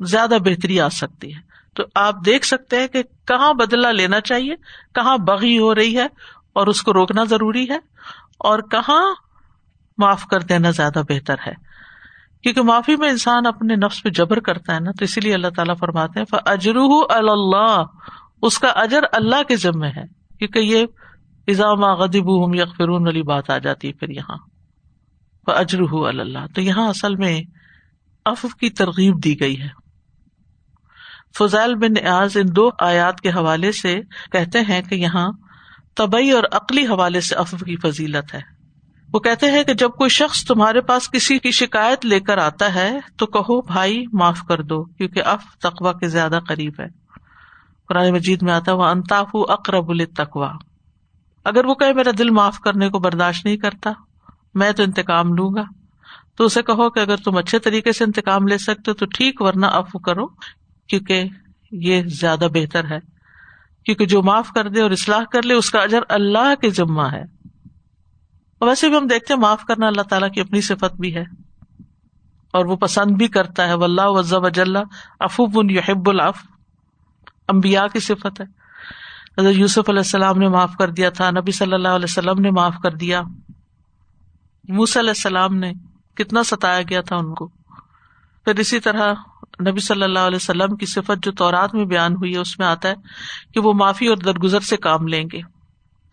زیادہ 0.00 0.36
بہتری 0.44 0.80
آ 0.80 0.88
سکتی 0.88 1.34
ہے۔ 1.34 1.40
تو 1.74 1.82
آپ 1.94 2.14
دیکھ 2.26 2.46
سکتے 2.46 2.80
ہیں 2.80 2.88
کہ 2.88 3.02
کہاں 3.02 3.54
بدلا 3.54 3.90
لینا 3.90 4.20
چاہیے، 4.20 4.54
کہاں 4.94 5.18
بغی 5.18 5.58
ہو 5.58 5.74
رہی 5.74 5.96
ہے 5.96 6.06
اور 6.52 6.66
اس 6.66 6.82
کو 6.82 6.92
روکنا 6.92 7.24
ضروری 7.24 7.68
ہے، 7.70 7.78
اور 8.38 8.58
کہاں 8.58 9.14
معاف 9.98 10.26
کر 10.26 10.40
دینا 10.40 10.70
زیادہ 10.70 11.02
بہتر 11.08 11.34
ہے۔ 11.46 11.54
کیونکہ 12.42 12.62
معافی 12.62 12.96
میں 12.96 13.10
انسان 13.10 13.46
اپنے 13.46 13.76
نفس 13.76 14.02
پہ 14.02 14.08
جبر 14.08 14.40
کرتا 14.40 14.74
ہے 14.74 14.80
نا، 14.80 14.90
تو 14.90 15.04
اسی 15.04 15.20
لیے 15.20 15.34
اللہ 15.34 15.48
تعالیٰ 15.56 15.74
فرماتے 15.78 16.20
ہیں 16.20 16.38
اجرو 16.46 17.00
اللہ 17.08 17.82
اس 18.44 18.58
کا 18.58 18.68
اجر 18.68 19.00
اللہ 19.12 19.42
کے 19.42 19.56
ذمے 19.56 19.88
ہے، 19.88 20.02
کیونکہ 20.38 20.58
یہ 20.58 20.86
اضام 21.48 21.84
غدیب 21.84 22.54
یکفرون 22.54 23.06
والی 23.06 23.22
بات 23.22 23.50
آ 23.50 23.58
جاتی 23.58 23.88
ہے 23.88 23.92
پھر 23.92 24.08
یہاں۔ 24.08 24.36
اجرو 25.46 26.06
اللہ۔ 26.06 26.38
تو 26.54 26.60
یہاں 26.60 26.88
اصل 26.88 27.16
میں 27.16 27.42
اف 28.24 28.46
کی 28.60 28.70
ترغیب 28.70 29.24
دی 29.24 29.40
گئی 29.40 29.62
ہے۔ 29.62 29.68
فضائل 31.38 31.74
بن 31.74 31.92
نیاز 31.92 32.36
ان 32.36 32.56
دو 32.56 32.70
آیات 32.78 33.20
کے 33.20 33.30
حوالے 33.30 33.72
سے 33.72 34.00
کہتے 34.32 34.60
ہیں 34.60 34.82
کہ 34.82 34.94
یہاں 34.94 35.28
طبی 35.96 36.30
اور 36.30 36.44
عقلی 36.52 36.86
حوالے 36.86 37.20
سے 37.20 37.34
اف 37.34 37.50
کی 37.50 37.76
فضیلت 37.76 38.34
ہے۔ 38.34 38.40
وہ 39.12 39.20
کہتے 39.20 39.50
ہیں 39.50 39.64
کہ 39.64 39.74
جب 39.74 39.90
کوئی 39.90 40.10
شخص 40.10 40.44
تمہارے 40.44 40.80
پاس 40.80 41.10
کسی 41.10 41.38
کی 41.38 41.50
شکایت 41.50 42.06
لے 42.06 42.20
کر 42.20 42.38
آتا 42.38 42.74
ہے، 42.74 42.98
تو 43.16 43.26
کہو 43.26 43.62
بھائی، 43.62 44.04
معاف 44.12 44.40
کر 44.48 44.62
دو، 44.62 44.84
کیونکہ 44.84 45.22
اف 45.24 45.44
تقوا 45.58 45.92
کے 45.92 46.08
زیادہ 46.08 46.38
قریب 46.48 46.72
ہے۔ 46.80 47.03
قرآن 47.88 48.10
مجید 48.10 48.42
میں 48.42 48.52
آتا 48.52 48.72
وہ 48.72 48.84
انتاف 48.84 49.28
اقرب 49.34 49.90
التقوا 49.90 50.52
اگر 51.44 51.64
وہ 51.64 51.74
کہ 51.74 51.92
میرا 51.92 52.10
دل 52.18 52.30
معاف 52.30 52.60
کرنے 52.60 52.88
کو 52.88 52.98
برداشت 52.98 53.44
نہیں 53.44 53.56
کرتا، 53.56 53.92
میں 54.54 54.72
تو 54.72 54.82
انتقام 54.82 55.34
لوں 55.34 55.54
گا۔ 55.54 55.62
تو 56.36 56.44
اسے 56.44 56.62
کہو 56.62 56.90
کہ 56.90 57.00
اگر 57.00 57.16
تم 57.16 57.36
اچھے 57.36 57.58
طریقے 57.58 57.92
سے 57.92 58.04
انتقام 58.04 58.48
لے 58.48 58.58
سکتے 58.58 58.92
تو 58.92 59.06
ٹھیک، 59.06 59.42
ورنہ 59.42 59.66
اف 59.66 59.96
کرو، 60.04 60.26
کیونکہ 60.86 61.24
یہ 61.70 62.02
زیادہ 62.02 62.46
بہتر 62.54 62.84
ہے۔ 62.84 62.98
کیونکہ 63.84 64.06
جو 64.06 64.22
معاف 64.22 64.48
کر 64.54 64.68
دے 64.68 64.80
اور 64.80 64.90
اصلاح 64.90 65.24
کر 65.32 65.42
لے، 65.42 65.54
اس 65.54 65.70
کا 65.70 65.82
اجر 65.82 66.00
اللہ 66.08 66.54
کے 66.60 66.70
ذمہ 66.70 67.02
ہے۔ 67.02 67.22
ویسے 68.60 68.88
بھی 68.88 68.96
ہم 68.96 69.06
دیکھتے 69.06 69.34
ہیں، 69.34 69.40
معاف 69.40 69.64
کرنا 69.64 69.86
اللہ 69.86 70.02
تعالیٰ 70.02 70.30
کی 70.30 70.40
اپنی 70.40 70.60
صفت 70.60 71.00
بھی 71.00 71.14
ہے۔ 71.14 71.24
اور 72.52 72.64
وہ 72.64 72.76
پسند 72.76 73.10
بھی 73.10 73.28
کرتا 73.28 73.68
ہے 73.68 73.74
ولہ 73.74 74.02
وزا 74.04 74.38
وجل 74.38 74.76
افوب 75.20 75.70
یحب 75.70 76.08
العف 76.08 76.36
امبیا 77.48 77.86
کی 77.86 78.00
صفت 78.00 78.40
ہے۔ 78.40 78.44
حضرت 79.40 79.54
یوسف 79.54 79.88
علیہ 79.88 80.00
السلام 80.00 80.38
نے 80.38 80.48
معاف 80.48 80.72
کر 80.78 80.90
دیا 80.90 81.10
تھا، 81.10 81.30
نبی 81.30 81.52
صلی 81.52 81.74
اللہ 81.74 81.88
علیہ 81.88 82.06
وسلم 82.08 82.40
نے 82.40 82.50
معاف 82.50 82.74
کر 82.82 82.90
دیا۔ 82.90 83.22
موس 84.68 84.96
علیہ 84.96 85.10
السلام 85.10 85.56
نے 85.56 85.72
کتنا 86.14 86.42
ستایا 86.42 86.82
گیا 86.82 87.00
تھا 87.00 87.16
ان 87.16 87.34
کو۔ 87.34 87.48
پھر 88.44 88.58
اسی 88.58 88.80
طرح 88.80 89.14
نبی 89.68 89.80
صلی 89.80 90.02
اللہ 90.02 90.18
علیہ 90.18 90.36
وسلم 90.36 90.76
کی 90.76 90.86
صفت 90.86 91.24
جو 91.24 91.32
تورات 91.32 91.74
میں 91.74 91.84
بیان 91.84 92.14
ہوئی 92.14 92.32
ہے، 92.32 92.38
اس 92.38 92.58
میں 92.58 92.66
آتا 92.66 92.88
ہے 92.88 92.94
کہ 93.54 93.60
وہ 93.60 93.72
معافی 93.72 94.06
اور 94.06 94.16
درگزر 94.16 94.60
سے 94.60 94.76
کام 94.76 95.08
لیں 95.08 95.24
گے۔ 95.32 95.40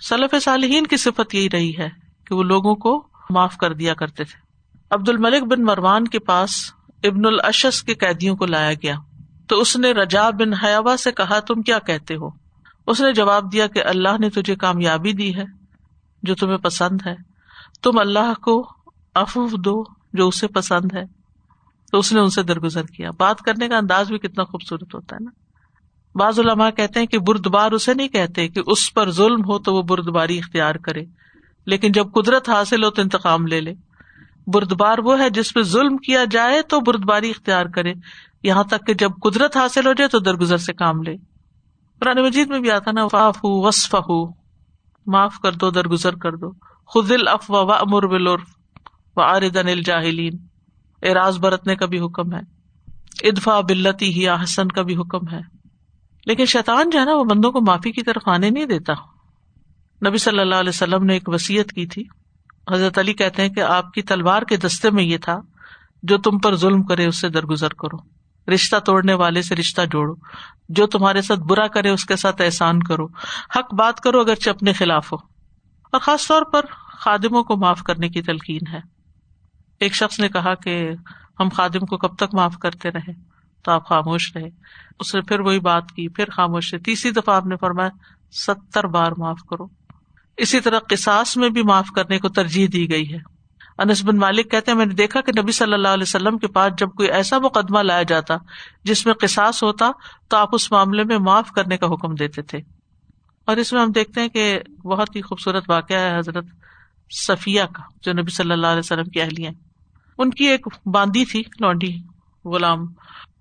صلف 0.01 0.43
صالحین 0.43 0.87
کی 0.87 0.97
صفت 0.97 1.35
یہی 1.35 1.49
رہی 1.49 1.77
ہے 1.77 1.89
کہ 2.27 2.35
وہ 2.35 2.43
لوگوں 2.43 2.75
کو 2.75 3.07
معاف 3.29 3.57
کر 3.57 3.73
دیا 3.73 3.93
کرتے 3.93 4.23
تھے۔ 4.23 4.39
عبد 4.89 5.09
الملک 5.09 5.43
بن 5.43 5.63
مروان 5.63 6.07
کے 6.07 6.19
پاس 6.19 6.73
ابن 7.03 7.21
الشس 7.25 7.83
کے 7.83 7.93
قیدیوں 7.93 8.35
کو 8.35 8.45
لایا 8.45 8.73
گیا۔ 8.73 8.95
تو 9.51 9.59
اس 9.59 9.77
نے 9.77 9.91
رجا 9.91 10.29
بن 10.29 10.53
حیابا 10.53 10.97
سے 10.97 11.11
کہا، 11.11 11.39
تم 11.39 11.61
کیا 11.61 11.79
کہتے 11.79 12.15
ہو؟ 12.15 12.29
اس 12.87 13.01
نے 13.01 13.13
جواب 13.13 13.53
دیا 13.53 13.67
کہ 13.67 13.83
اللہ 13.85 14.17
نے 14.19 14.29
تجھے 14.29 14.55
کامیابی 14.55 15.13
دی 15.13 15.35
ہے، 15.35 15.43
جو 16.23 16.35
تمہیں 16.35 16.57
پسند 16.57 17.01
ہے۔ 17.05 17.15
تم 17.83 17.99
اللہ 17.99 18.33
کو 18.41 18.69
افوف 19.15 19.51
دو 19.51 19.83
جو 20.13 20.27
اسے 20.27 20.47
پسند 20.47 20.93
ہے۔ 20.93 21.03
تو 21.91 21.97
اس 21.97 22.13
نے 22.13 22.19
ان 22.19 22.29
سے 22.29 22.43
درگزر 22.43 22.85
کیا۔ 22.85 23.09
بات 23.17 23.39
کرنے 23.39 23.67
کا 23.67 23.77
انداز 23.77 24.07
بھی 24.07 24.17
کتنا 24.17 24.43
خوبصورت 24.43 24.95
ہوتا 24.95 25.15
ہے 25.15 25.23
نا۔ 25.23 25.31
بعض 26.15 26.39
علماء 26.39 26.69
کہتے 26.69 26.99
ہیں 26.99 27.07
کہ 27.07 27.19
بردبار 27.19 27.71
اسے 27.71 27.93
نہیں 27.93 28.07
کہتے 28.07 28.47
کہ 28.47 28.61
اس 28.67 28.93
پر 28.93 29.11
ظلم 29.11 29.41
ہو 29.41 29.59
تو 29.59 29.73
وہ 29.75 29.81
بردباری 29.81 30.37
اختیار 30.37 30.75
کرے۔ 30.75 31.01
لیکن 31.65 31.91
جب 31.91 32.07
قدرت 32.13 32.49
حاصل 32.49 32.83
ہو 32.83 32.89
تو 32.89 33.01
انتقام 33.01 33.47
لے 33.47 33.61
لے۔ 33.61 33.73
بردبار 34.47 34.97
وہ 34.97 35.19
ہے 35.19 35.29
جس 35.29 35.53
پہ 35.53 35.61
ظلم 35.61 35.97
کیا 35.97 36.23
جائے 36.31 36.61
تو 36.61 36.79
بردباری 36.79 37.29
اختیار 37.29 37.65
کرے۔ 37.65 37.93
یہاں 38.43 38.63
تک 38.63 38.87
کہ 38.87 38.93
جب 38.93 39.11
قدرت 39.21 39.57
حاصل 39.57 39.87
ہو 39.87 39.93
جائے 39.93 40.07
تو 40.07 40.19
درگزر 40.19 40.57
سے 40.57 40.73
کام 40.73 41.03
لے۔ 41.03 41.15
قرآن 41.99 42.23
مجید 42.23 42.49
میں 42.49 42.59
بھی 42.59 42.71
آتا 42.71 42.91
نا 42.91 43.03
واف 43.03 43.37
ہو 43.37 43.67
وصف 43.67 43.95
ہو 43.95 44.41
معاف 45.07 45.39
کر 45.39 45.51
دو، 45.51 45.69
درگزر 45.69 46.15
کر 46.15 46.35
دو۔ 46.35 46.51
خد 46.87 47.11
الف 47.11 47.51
و 47.51 47.71
امر 47.71 48.07
بلرف 48.07 48.41
و 49.15 49.21
آردن 49.21 49.67
الجاہلین 49.67 50.37
اراض 51.03 51.39
برتنے 51.39 51.75
کا 51.75 51.85
بھی 51.85 51.99
حکم 51.99 52.33
ہے۔ 52.33 52.39
ادفا 53.27 53.61
بلتی 53.61 54.13
ہی 54.13 54.27
آحسن 54.27 54.67
کا 54.67 54.81
بھی 54.81 54.95
حکم 54.97 55.27
ہے۔ 55.31 55.39
لیکن 56.25 56.45
شیطان 56.45 56.89
جو 56.89 56.99
ہے 56.99 57.05
نا، 57.05 57.15
وہ 57.15 57.23
بندوں 57.23 57.51
کو 57.51 57.61
معافی 57.61 57.91
کی 57.91 58.01
طرف 58.01 58.27
آنے 58.27 58.49
نہیں 58.49 58.65
دیتا۔ 58.65 58.93
نبی 60.09 60.17
صلی 60.17 60.39
اللہ 60.39 60.55
علیہ 60.55 60.69
وسلم 60.69 61.03
نے 61.03 61.13
ایک 61.13 61.29
وسیعت 61.29 61.71
کی 61.71 61.85
تھی۔ 61.85 62.03
حضرت 62.71 62.97
علی 62.97 63.13
کہتے 63.13 63.41
ہیں 63.41 63.49
کہ 63.49 63.59
آپ 63.59 63.93
کی 63.93 64.01
تلوار 64.01 64.41
کے 64.41 64.57
دستے 64.57 64.89
میں 64.89 65.03
یہ 65.03 65.17
تھا، 65.17 65.41
جو 66.03 66.17
تم 66.17 66.39
پر 66.39 66.55
ظلم 66.55 66.83
کرے، 66.83 67.05
اس 67.05 67.21
سے 67.21 67.29
درگزر 67.29 67.69
کرو۔ 67.69 68.20
رشتہ 68.47 68.75
توڑنے 68.79 69.13
والے 69.13 69.41
سے 69.41 69.55
رشتہ 69.55 69.81
جوڑو، 69.91 70.13
جو 70.69 70.87
تمہارے 70.87 71.21
ساتھ 71.21 71.39
برا 71.39 71.67
کرے 71.67 71.89
اس 71.89 72.05
کے 72.05 72.15
ساتھ 72.15 72.41
احسان 72.41 72.83
کرو۔ 72.83 73.07
حق 73.55 73.73
بات 73.73 73.99
کرو 73.99 74.19
اگرچہ 74.19 74.49
اپنے 74.49 74.73
خلاف 74.73 75.13
ہو۔ 75.13 75.17
اور 75.91 75.99
خاص 75.99 76.27
طور 76.27 76.41
پر 76.41 76.65
خادموں 76.99 77.43
کو 77.43 77.57
معاف 77.57 77.83
کرنے 77.83 78.09
کی 78.09 78.21
تلقین 78.21 78.67
ہے۔ 78.73 78.79
ایک 79.79 79.93
شخص 79.93 80.19
نے 80.19 80.29
کہا 80.29 80.55
کہ 80.55 80.91
ہم 81.39 81.49
خادم 81.49 81.85
کو 81.85 81.97
کب 81.97 82.15
تک 82.15 82.35
معاف 82.35 82.57
کرتے 82.57 82.91
رہے؟ 82.91 83.13
تو 83.63 83.71
آپ 83.71 83.89
خاموش 83.89 84.35
رہے۔ 84.35 84.49
اس 84.99 85.15
نے 85.15 85.21
پھر 85.21 85.39
وہی 85.39 85.59
بات 85.59 85.91
کی، 85.95 86.09
پھر 86.09 86.29
خاموش 86.29 86.73
رہے۔ 86.73 86.81
تیسری 86.81 87.11
دفعہ 87.11 87.35
آپ 87.35 87.45
نے 87.45 87.55
فرمایا، 87.55 87.89
ستر 88.31 88.87
بار 88.87 89.11
معاف 89.17 89.39
کرو۔ 89.49 89.67
اسی 90.37 90.59
طرح 90.59 90.79
قساس 90.89 91.37
میں 91.37 91.49
بھی 91.49 91.63
معاف 91.63 91.87
کرنے 91.95 92.19
کو 92.19 92.29
ترجیح 92.29 92.67
دی 92.73 92.91
گئی 92.91 93.13
ہے۔ 93.13 93.40
انس 93.77 94.05
بن 94.05 94.17
مالک 94.17 94.51
کہتے 94.51 94.71
ہیں، 94.71 94.77
میں 94.77 94.85
نے 94.85 94.93
دیکھا 94.93 95.21
کہ 95.21 95.41
نبی 95.41 95.51
صلی 95.51 95.73
اللہ 95.73 95.87
علیہ 95.87 96.03
وسلم 96.03 96.37
کے 96.37 96.47
پاس 96.47 96.73
جب 96.77 96.89
کوئی 96.89 97.11
ایسا 97.11 97.37
مقدمہ 97.37 97.79
لایا 97.79 98.03
جاتا 98.03 98.35
جس 98.83 99.05
میں 99.05 99.13
قساس 99.13 99.63
ہوتا 99.63 99.91
تو 100.27 100.37
آپ 100.37 100.49
اس 100.51 100.71
معاملے 100.71 101.03
میں 101.03 101.17
معاف 101.17 101.51
کرنے 101.51 101.77
کا 101.77 101.87
حکم 101.87 102.15
دیتے 102.15 102.41
تھے۔ 102.41 102.59
اور 103.45 103.57
اس 103.57 103.73
میں 103.73 103.81
ہم 103.81 103.91
دیکھتے 103.91 104.21
ہیں 104.21 104.27
کہ 104.27 104.59
بہت 104.83 105.15
ہی 105.15 105.21
خوبصورت 105.21 105.63
واقعہ 105.67 105.99
ہے 105.99 106.17
حضرت 106.17 106.45
صفیہ 107.11 107.61
کا، 107.63 107.83
جو 108.01 108.13
نبی 108.13 108.31
صلی 108.31 108.51
اللہ 108.51 108.67
علیہ 108.67 108.79
وسلم 108.79 109.03
کی 109.03 109.21
اہلیہ 109.21 109.49
ان 110.17 110.29
کی 110.29 110.45
ایک 110.45 110.67
باندھی 110.85 111.25
تھی، 111.25 111.43
لونڈی 111.59 111.99
غلام۔ 112.45 112.85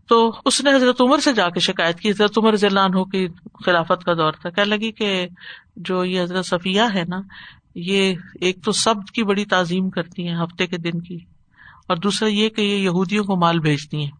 تو 0.09 0.33
اس 0.45 0.61
نے 0.61 0.75
حضرت 0.75 1.01
عمر 1.01 1.19
سے 1.19 1.33
جا 1.33 1.51
کے 1.51 1.61
شکایت 1.61 2.01
کی۔ 2.01 2.11
حضرت 2.11 2.39
عمر 2.39 2.57
ضلع 2.57 2.87
کی 2.87 3.29
خلافت 3.67 4.05
کا 4.05 4.15
دور 4.15 4.33
تھا۔ 4.33 4.51
کہنے 4.51 4.77
لگی 4.77 4.93
کہ 4.93 5.29
جو 5.77 6.05
یہ 6.05 6.23
حضرت 6.23 6.47
صفیہ 6.47 6.83
ہے 6.95 7.03
نا 7.09 7.21
یہ 7.75 8.15
ایک 8.41 8.65
تو 8.65 8.73
سب 8.73 8.95
کی 9.15 9.23
بڑی 9.23 9.45
تعظیم 9.45 9.91
کرتی 9.91 10.29
ہیں 10.29 10.37
ہفتے 10.37 10.67
کے 10.67 10.77
دن 10.77 11.01
کی، 11.01 11.19
اور 11.89 11.97
دوسرا 11.97 12.29
یہ 12.29 12.49
کہ 12.49 12.61
یہ 12.61 12.77
یہودیوں 12.77 13.25
کو 13.25 13.37
مال 13.37 13.59
بھیجتی 13.59 13.97
ہیں۔ 13.97 14.11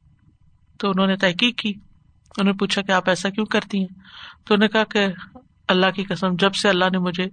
تو 0.79 0.89
انہوں 0.89 1.07
نے 1.07 1.17
تحقیق 1.17 1.59
کی، 1.59 1.69
انہوں 1.69 2.45
نے 2.45 2.53
پوچھا 2.53 2.83
کہ 2.83 2.93
آپ 2.93 3.09
ایسا 3.09 3.31
کیوں 3.31 3.47
کرتی 3.47 3.79
ہیں؟ 3.79 3.87
تو 4.45 4.55
انہوں 4.55 4.69
نے 4.69 4.69
کہا 4.69 4.85
کہ 4.85 5.07
اللہ 5.69 5.91
کی 5.95 6.05
قسم، 6.05 6.37
جب 6.39 6.55
سے 6.55 6.69
اللہ 6.69 6.85
نے 6.85 6.99
مجھے 6.99 7.27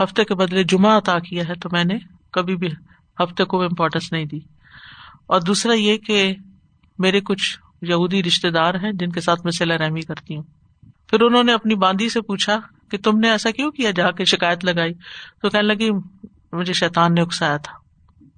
ہفتے 0.00 0.24
کے 0.24 0.34
بدلے 0.34 0.64
جمعہ 0.64 0.96
عطا 0.96 1.18
کیا 1.18 1.44
ہے 1.48 1.54
تو 1.54 1.68
میں 1.72 1.84
نے 1.84 1.94
کبھی 2.32 2.56
بھی 2.56 2.68
ہفتے 3.18 3.44
کو 3.44 3.62
امپورٹینس 3.62 4.12
نہیں 4.12 4.24
دی۔ 4.24 4.38
اور 5.26 5.40
دوسرا 5.40 5.72
یہ 5.72 5.96
کہ 5.96 6.34
میرے 6.98 7.20
کچھ 7.20 7.58
یہودی 7.82 8.22
رشتے 8.22 8.50
دار 8.50 8.74
ہیں 8.74 8.92
جن 8.92 9.10
کے 9.10 9.20
ساتھ 9.20 9.40
میں 9.44 9.52
سلا 9.52 9.76
رحمی 9.78 10.00
کرتی 10.00 10.36
ہوں۔ 10.36 10.42
پھر 11.08 11.22
انہوں 11.22 11.44
نے 11.44 11.52
اپنی 11.52 11.74
باندھی 11.74 12.08
سے 12.08 12.20
پوچھا 12.20 12.58
کہ 12.92 12.98
تم 12.98 13.18
نے 13.18 13.30
ایسا 13.30 13.50
کیوں 13.50 13.70
کیا 13.70 13.90
جا 13.90 14.10
کے 14.10 14.24
شکایت 14.24 14.64
لگائی؟ 14.64 14.92
تو 15.42 15.48
کہنے 15.48 15.74
لگی، 15.74 15.90
مجھے 16.52 16.72
شیتان 16.72 17.14
نے 17.14 17.20
اکسایا 17.20 17.56
تھا۔ 17.56 17.72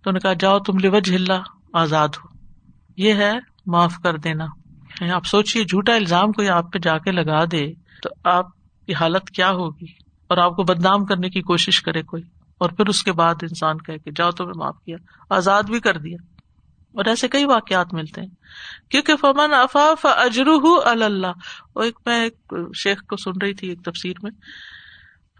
تو 0.02 0.10
نے 0.10 0.18
کہا، 0.18 0.32
جاؤ 0.32 0.58
تم 0.58 0.78
لوج 0.78 1.10
ہلا 1.14 1.40
آزاد 1.72 2.08
ہو۔ 2.08 2.28
یہ 2.96 3.14
ہے، 3.14 3.32
معاف 3.66 3.94
کر 4.02 4.16
دینا۔ 4.16 4.44
یعنی 5.00 5.10
آپ 5.10 5.26
سوچیے 5.26 5.64
جھوٹا 5.64 5.94
الزام 5.94 6.32
کوئی 6.32 6.48
آپ 6.48 6.72
پہ 6.72 6.78
جا 6.78 6.98
کے 6.98 7.12
لگا 7.12 7.44
دے، 7.44 7.72
تو 8.02 8.08
آپ 8.24 8.46
کی 8.86 8.94
حالت 8.94 9.30
کیا 9.30 9.50
ہوگی؟ 9.50 9.86
اور 10.26 10.38
آپ 10.38 10.56
کو 10.56 10.62
بدنام 10.62 11.04
کرنے 11.04 11.30
کی 11.30 11.42
کوشش 11.42 11.82
کرے 11.82 12.02
کوئی۔ 12.02 12.22
اور 12.58 12.70
پھر 12.70 12.86
اس 12.86 13.02
کے 13.02 13.12
بعد 13.12 13.34
انسان 13.42 13.78
کہ، 13.78 14.10
جاؤ 14.16 14.30
تو 14.30 14.44
میں 14.44 14.54
معاف 14.56 14.76
کیا۔ 14.84 14.96
آزاد 15.30 15.62
بھی 15.62 15.80
کر 15.80 15.98
دیا۔ 15.98 16.16
اور 16.94 17.04
ایسے 17.04 17.28
کئی 17.28 17.44
واقعات 17.44 17.94
ملتے 17.94 18.20
ہیں۔ 18.20 18.28
کیونکہ 18.90 19.16
فمن 19.16 19.54
افاف 19.54 20.06
اجرو 20.06 20.80
اللہ 20.84 21.26
اور 21.72 21.84
ایک 21.84 21.98
میں 22.06 22.24
ایک 22.24 22.54
شیخ 22.76 23.02
کو 23.02 23.16
سن 23.16 23.30
رہی 23.42 23.54
تھی 23.54 23.68
ایک 23.68 23.84
تفسیر 23.84 24.12
میں۔ 24.22 24.30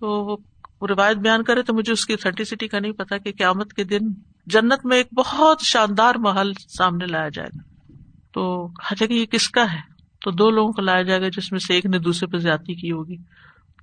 تو 0.01 0.37
وہ 0.81 0.87
روایت 0.87 1.17
بیان 1.17 1.43
کرے 1.43 1.63
تو 1.63 1.75
مجھے 1.75 1.93
اس 1.93 2.07
کی 2.07 2.13
اتھینٹیسٹی 2.13 2.69
کا 2.69 2.79
نہیں 2.79 2.93
پتا 2.93 3.19
کہ 3.19 3.33
قیامت 3.33 3.73
کے 3.73 3.85
دن 3.85 3.99
جنت 4.47 4.87
میں 4.87 4.97
ایک 4.97 5.09
بہت 5.15 5.61
شاندار 5.63 6.15
محل 6.15 6.53
سامنے 6.79 7.07
لایا 7.07 7.29
جائے 7.29 7.49
گا۔ 7.49 7.93
تو 8.33 8.69
کہ 8.99 9.13
یہ 9.13 9.27
کس 9.27 9.49
کا 9.49 9.73
ہے؟ 9.73 9.81
تو 10.21 10.31
دو 10.31 10.51
لوگوں 10.51 10.73
کو 10.73 10.83
لایا 10.83 11.03
جائے 11.03 11.21
گا 11.21 11.29
جس 11.29 11.53
میں 11.53 11.59
سے 11.59 11.75
ایک 11.75 11.87
نے 11.87 11.99
دوسرے 11.99 12.27
پہ 12.27 12.37
زیادتی 12.37 12.75
کی 12.75 12.93
ہوگی۔ 12.93 13.17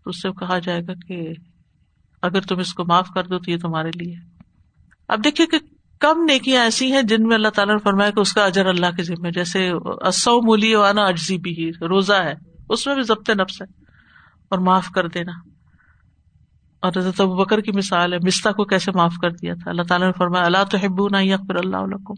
تو 0.04 0.10
اس 0.10 0.22
سے 0.22 0.30
کہا 0.30 0.60
جائے 0.60 0.82
گا 0.88 0.94
کہ 1.08 1.34
اگر 2.22 2.42
تم 2.42 2.60
اس 2.60 2.74
کو 2.74 2.84
معاف 2.86 3.08
کر 3.14 3.24
دو 3.24 3.40
تو 3.40 3.52
یہ 3.52 3.58
تمہارے 3.58 3.90
لیے۔ 3.96 4.16
اب 5.08 5.24
دیکھیے 5.24 5.48
کہ 5.48 5.58
کم 6.02 6.24
نیکیاں 6.24 6.64
ایسی 6.64 6.92
ہیں 6.92 7.02
جن 7.02 7.28
میں 7.28 7.36
اللہ 7.36 7.48
تعالیٰ 7.48 7.74
نے 7.74 7.80
فرمایا 7.80 8.10
کہ 8.10 8.20
اس 8.20 8.34
کا 8.34 8.46
اجر 8.46 8.66
اللہ 8.66 8.86
کے 8.98 9.04
ذمہ 9.04 9.30
جیسے 9.30 9.72
اصو 9.86 10.42
مولی 10.42 10.76
وانا 10.76 11.02
اجزی 11.02 11.38
بھی 11.38 11.72
روزہ 11.82 12.14
ہے۔ 12.14 12.34
اس 12.70 12.88
میں 12.88 12.96
بھی 12.96 13.04
ضبط 13.04 13.30
نفس 13.30 13.62
ہے۔ 13.62 13.84
اور 14.50 14.60
معاف 14.60 14.88
کر 14.96 15.08
دینا۔ 15.08 15.32
اور 16.82 16.92
حضرت 16.98 17.22
ابو 17.22 17.36
بکر 17.36 17.62
کی 17.62 17.72
مثال 17.72 18.14
ہے 18.14 18.18
مستا 18.18 18.52
کو 18.52 18.66
کیسے 18.66 18.92
معاف 18.92 19.14
کر 19.22 19.30
دیا 19.32 19.54
تھا؟ 19.54 19.70
اللہ 19.70 19.82
تعالیٰ 19.82 20.08
نے 20.08 20.14
فرمایا 20.18 20.46
اللہ 20.46 20.64
تو 20.72 20.78
حبو 20.78 21.08
نہ 21.08 21.18
پھر 21.18 21.56
اللہ 21.56 21.78
علیہ 21.78 22.14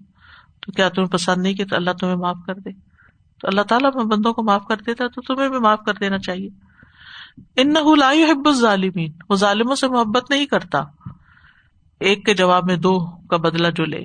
تو 0.62 0.72
کیا 0.72 0.90
تمہیں 0.90 1.10
پسند 1.10 1.42
نہیں 1.42 1.54
کہ 1.54 1.66
تو 1.66 1.76
اللہ 1.76 1.92
تمہیں 1.92 2.16
معاف 2.16 2.38
کر 2.48 2.56
دے۔ 2.56 2.72
تو 3.42 3.48
اللہ 3.48 3.62
تعالیٰ 3.62 3.92
بندوں 3.92 4.34
کو 4.34 4.44
معاف 4.44 4.66
کر 4.68 4.78
دیتا 4.78 5.08
تو 5.08 5.22
تمہیں 5.22 5.50
بھی 5.50 5.60
معاف 5.60 5.80
کر 5.86 5.94
دینا 5.94 6.18
چاہیے۔ 6.18 6.50
ان 7.56 7.74
نہ 7.74 7.80
حب 8.32 8.48
الظالمین۔ 8.48 9.12
وہ 9.30 9.36
ظالموں 9.36 9.76
سے 9.76 9.88
محبت 9.88 10.32
نہیں 10.32 10.46
کرتا۔ 10.46 10.84
ایک 12.00 12.26
کے 12.26 12.34
جواب 12.34 12.66
میں 12.66 12.76
دو 12.76 13.06
کا 13.06 13.38
بدلا 13.38 13.70
جو 13.70 13.86
لے، 13.86 14.04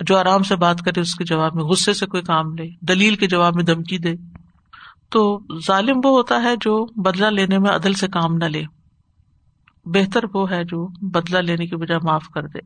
جو 0.00 0.18
آرام 0.18 0.42
سے 0.42 0.56
بات 0.56 0.80
کرے، 0.80 1.00
اس 1.00 1.14
کے 1.14 1.24
جواب 1.24 1.54
میں 1.54 1.64
غصے 1.64 1.94
سے 1.94 2.06
کوئی 2.06 2.22
کام 2.22 2.54
لے، 2.54 2.68
دلیل 2.80 3.14
کے 3.14 3.26
جواب 3.26 3.56
میں 3.56 3.64
دھمکی 3.64 3.98
دے۔ 3.98 4.14
تو 5.08 5.40
ظالم 5.66 5.96
وہ 5.96 6.10
ہوتا 6.10 6.42
ہے 6.42 6.54
جو 6.60 6.86
بدلا 7.02 7.30
لینے 7.30 7.58
میں 7.58 7.70
عدل 7.70 7.92
سے 7.92 8.08
کام 8.08 8.34
نہ 8.34 8.44
لے۔ 8.44 8.62
بہتر 9.84 10.20
وہ 10.34 10.50
ہے 10.50 10.64
جو 10.64 10.88
بدلا 11.00 11.40
لینے 11.40 11.66
کی 11.66 11.76
بجائے 11.76 12.00
معاف 12.02 12.28
کر 12.34 12.42
دے۔ 12.42 12.58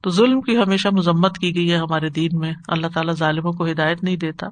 تو 0.00 0.10
ظلم 0.10 0.40
کی 0.40 0.56
ہمیشہ 0.56 0.88
مذمت 0.92 1.38
کی 1.38 1.56
گئی 1.56 1.72
ہے 1.72 1.76
ہمارے 1.76 2.08
دین 2.08 2.28
میں۔ 2.32 2.52
اللہ 2.68 2.86
تعالیٰ 2.94 3.14
ظالموں 3.14 3.52
کو 3.52 3.66
ہدایت 3.66 4.04
نہیں 4.04 4.16
دیتا۔ 4.16 4.46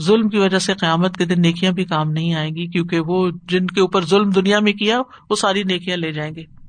ظلم 0.00 0.28
کی 0.28 0.38
وجہ 0.38 0.58
سے 0.58 0.74
قیامت 0.74 1.16
کے 1.16 1.24
دن 1.24 1.42
نیکیاں 1.42 1.72
بھی 1.72 1.84
کام 1.84 2.10
نہیں 2.10 2.34
آئیں 2.34 2.50
گی، 2.56 2.66
کیونکہ 2.66 3.00
وہ 3.00 3.30
جن 3.48 3.66
کے 3.66 3.80
اوپر 3.80 4.04
ظلم 4.04 4.30
دنیا 4.30 4.60
میں 4.60 4.72
کیا، 4.72 5.00
وہ 5.30 5.36
ساری 5.36 5.62
نیکیاں 5.62 5.96
لے 5.96 6.12
جائیں 6.12 6.34
گے۔ 6.34 6.63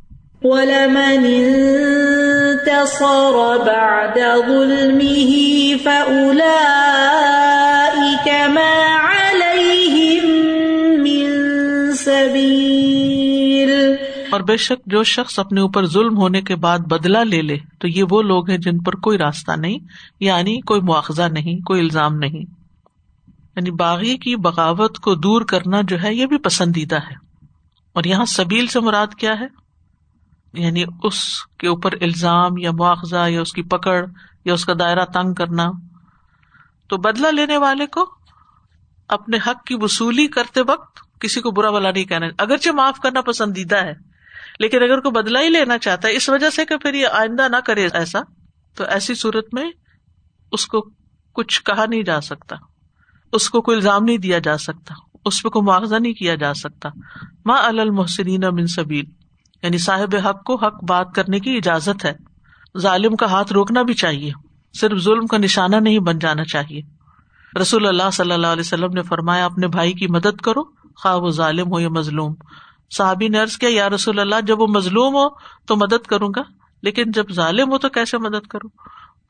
اور 14.31 14.41
بے 14.41 14.57
شک 14.57 14.85
جو 14.85 15.03
شخص 15.03 15.39
اپنے 15.39 15.61
اوپر 15.61 15.85
ظلم 15.85 16.17
ہونے 16.17 16.41
کے 16.41 16.55
بعد 16.55 16.79
بدلا 16.79 17.23
لے 17.23 17.41
لے، 17.41 17.57
تو 17.79 17.87
یہ 17.87 18.03
وہ 18.09 18.21
لوگ 18.21 18.49
ہیں 18.49 18.57
جن 18.57 18.77
پر 18.77 18.95
کوئی 18.95 19.17
راستہ 19.17 19.51
نہیں 19.51 19.79
یعنی 20.19 20.61
کوئی 20.61 20.81
مواخذہ 20.81 21.23
نہیں، 21.23 21.65
کوئی 21.65 21.81
الزام 21.81 22.15
نہیں۔ 22.15 22.41
یعنی 23.55 23.71
باغی 23.71 24.17
کی 24.17 24.35
بغاوت 24.35 24.99
کو 24.99 25.15
دور 25.15 25.41
کرنا 25.41 25.81
جو 25.87 26.03
ہے، 26.03 26.15
یہ 26.15 26.25
بھی 26.25 26.37
پسندیدہ 26.37 26.95
ہے۔ 26.95 27.15
اور 27.93 28.03
یہاں 28.03 28.25
سبیل 28.25 28.67
سے 28.67 28.79
مراد 28.79 29.07
کیا 29.19 29.39
ہے؟ 29.39 29.64
یعنی 30.55 30.83
اس 31.03 31.45
کے 31.45 31.67
اوپر 31.67 31.91
الزام 32.01 32.57
یا 32.57 32.71
مواخذہ 32.71 33.29
یا 33.29 33.41
اس 33.41 33.53
کی 33.53 33.63
پکڑ 33.63 34.05
یا 34.45 34.53
اس 34.53 34.65
کا 34.65 34.73
دائرہ 34.79 35.05
تنگ 35.05 35.33
کرنا، 35.33 35.71
تو 36.87 36.97
بدلا 36.97 37.31
لینے 37.31 37.57
والے 37.57 37.87
کو 37.87 38.09
اپنے 39.07 39.37
حق 39.37 39.63
کی 39.63 39.75
وصولی 39.81 40.27
کرتے 40.27 40.61
وقت 40.67 41.19
کسی 41.19 41.41
کو 41.41 41.51
برا 41.51 41.71
بلا 41.71 41.91
نہیں 41.91 42.05
کہنا۔ 42.05 42.25
اگرچہ 42.37 42.69
معاف 42.69 42.99
کرنا 42.99 43.21
پسندیدہ 43.21 43.75
ہے، 43.75 43.93
لیکن 44.59 44.83
اگر 44.83 44.99
کوئی 44.99 45.11
بدلا 45.11 45.41
ہی 45.41 45.49
لینا 45.49 45.77
چاہتا 45.77 46.07
ہے، 46.07 46.13
اس 46.13 46.29
وجہ 46.29 46.49
سے 46.49 46.65
کہ 46.65 46.77
پھر 46.77 46.93
یہ 46.93 47.07
آئندہ 47.11 47.47
نہ 47.47 47.57
کرے 47.65 47.87
ایسا، 47.93 48.19
تو 48.75 48.83
ایسی 48.83 49.15
صورت 49.15 49.53
میں 49.53 49.71
اس 50.51 50.67
کو 50.67 50.89
کچھ 51.33 51.63
کہا 51.63 51.85
نہیں 51.85 52.03
جا 52.03 52.21
سکتا۔ 52.21 52.55
اس 53.33 53.49
کو 53.49 53.61
کوئی 53.61 53.77
الزام 53.77 54.03
نہیں 54.03 54.17
دیا 54.17 54.39
جا 54.39 54.57
سکتا۔ 54.57 54.93
اس 55.25 55.43
پہ 55.43 55.49
کوئی 55.49 55.63
معاوضہ 55.63 55.95
نہیں 55.95 56.13
کیا 56.13 56.35
جا 56.35 56.53
سکتا۔ 56.53 56.89
ماں 57.45 57.57
المحسنین 57.57 58.41
من 58.51 58.67
سبیل۔ 58.67 59.05
یعنی 59.65 59.77
صاحب 59.77 60.15
حق 60.15 60.43
کو 60.43 60.55
حق 60.55 60.83
بات 60.83 61.07
کرنے 61.15 61.39
کی 61.39 61.57
اجازت 61.57 62.05
ہے۔ 62.05 62.13
ظالم 62.77 63.15
کا 63.15 63.25
ہاتھ 63.25 63.53
روکنا 63.53 63.81
بھی 63.81 63.93
چاہیے۔ 63.93 64.31
صرف 64.79 64.97
ظلم 64.97 65.27
کا 65.27 65.37
نشانہ 65.37 65.75
نہیں 65.75 65.99
بن 65.99 66.19
جانا 66.19 66.43
چاہیے۔ 66.43 66.81
رسول 67.61 67.87
اللہ 67.87 68.09
صلی 68.13 68.31
اللہ 68.31 68.47
علیہ 68.47 68.61
وسلم 68.61 68.93
نے 68.93 69.01
فرمایا، 69.01 69.45
اپنے 69.45 69.67
بھائی 69.67 69.93
کی 69.93 70.07
مدد 70.07 70.41
کرو، 70.41 70.63
خواہ 70.95 71.17
وہ 71.17 71.29
ظالم 71.29 71.73
ہو 71.73 71.79
یا 71.79 71.89
مظلوم۔ 71.89 72.35
صحابی 72.97 73.27
نے 73.27 73.39
عرض 73.39 73.57
کیا، 73.57 73.69
یا 73.71 73.89
رسول 73.89 74.19
اللہ، 74.19 74.35
جب 74.47 74.59
وہ 74.59 74.67
مظلوم 74.67 75.15
ہو 75.15 75.29
تو 75.67 75.75
مدد 75.75 76.07
کروں 76.07 76.29
گا، 76.35 76.41
لیکن 76.83 77.11
جب 77.11 77.31
ظالم 77.31 77.71
ہو 77.71 77.77
تو 77.77 77.89
کیسے 77.89 78.17
مدد 78.17 78.47
کروں؟ 78.47 78.69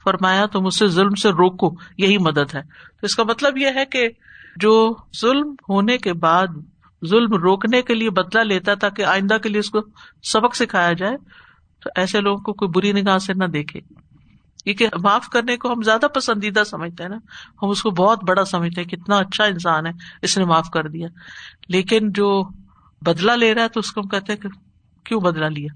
فرمایا، 0.04 0.46
تم 0.46 0.66
اسے 0.66 0.88
ظلم 0.88 1.16
سے 1.16 1.30
روکو، 1.30 1.72
یہی 1.98 2.18
مدد 2.18 2.56
ہے۔ 2.56 2.62
تو 2.62 3.00
اس 3.02 3.16
کا 3.16 3.24
مطلب 3.24 3.58
یہ 3.58 3.68
ہے 3.76 3.86
کہ 3.86 4.10
جو 4.56 4.96
ظلم 5.22 5.56
ہونے 5.70 5.98
کے 5.98 6.14
بعد 6.14 6.48
ظلم 7.06 7.34
روکنے 7.34 7.82
کے 7.82 7.94
لیے 7.94 8.10
بدلا 8.10 8.44
لیتا 8.44 8.76
تاکہ 8.76 9.06
آئندہ 9.06 9.38
کے 9.44 9.50
لیے 9.50 9.60
اس 9.60 9.70
کو 9.70 9.80
سبق 10.24 10.56
سکھایا 10.56 10.94
جائے، 10.94 11.18
تو 11.84 11.90
ایسے 11.96 12.22
لوگوں 12.22 12.44
کو 12.44 12.54
کوئی 12.54 12.70
بری 12.70 13.02
نگاہ 13.02 13.18
سے 13.18 13.34
نہ 13.34 13.46
دیکھے۔ 13.46 13.80
کیونکہ 14.64 14.88
معاف 15.02 15.30
کرنے 15.30 15.58
کو 15.58 15.74
ہم 15.74 15.82
زیادہ 15.82 16.06
پسندیدہ 16.06 16.64
سمجھتے 16.64 17.04
ہیں 17.04 17.10
نا۔ 17.10 17.18
ہم 17.62 17.70
اس 17.70 17.82
کو 17.82 17.90
بہت 17.90 18.24
بڑا 18.24 18.46
سمجھتے 18.46 18.82
ہیں، 18.82 18.88
کتنا 18.88 19.18
اچھا 19.18 19.44
انسان 19.44 19.86
ہے، 19.86 19.92
اس 20.22 20.38
نے 20.38 20.46
معاف 20.46 20.70
کر 20.70 20.88
دیا۔ 20.88 21.08
لیکن 21.68 22.12
جو 22.12 22.44
بدلا 23.02 23.36
لے 23.36 23.54
رہا 23.54 23.64
ہے 23.64 23.70
تو 23.70 23.80
اس 23.80 23.92
کو 23.92 24.02
ہم 24.02 24.08
کہتے 24.08 24.34
ہیں 24.34 24.40
کہ 24.40 24.50
کیوں 25.04 25.22
بدلا 25.22 25.48
لیا؟ 25.48 25.68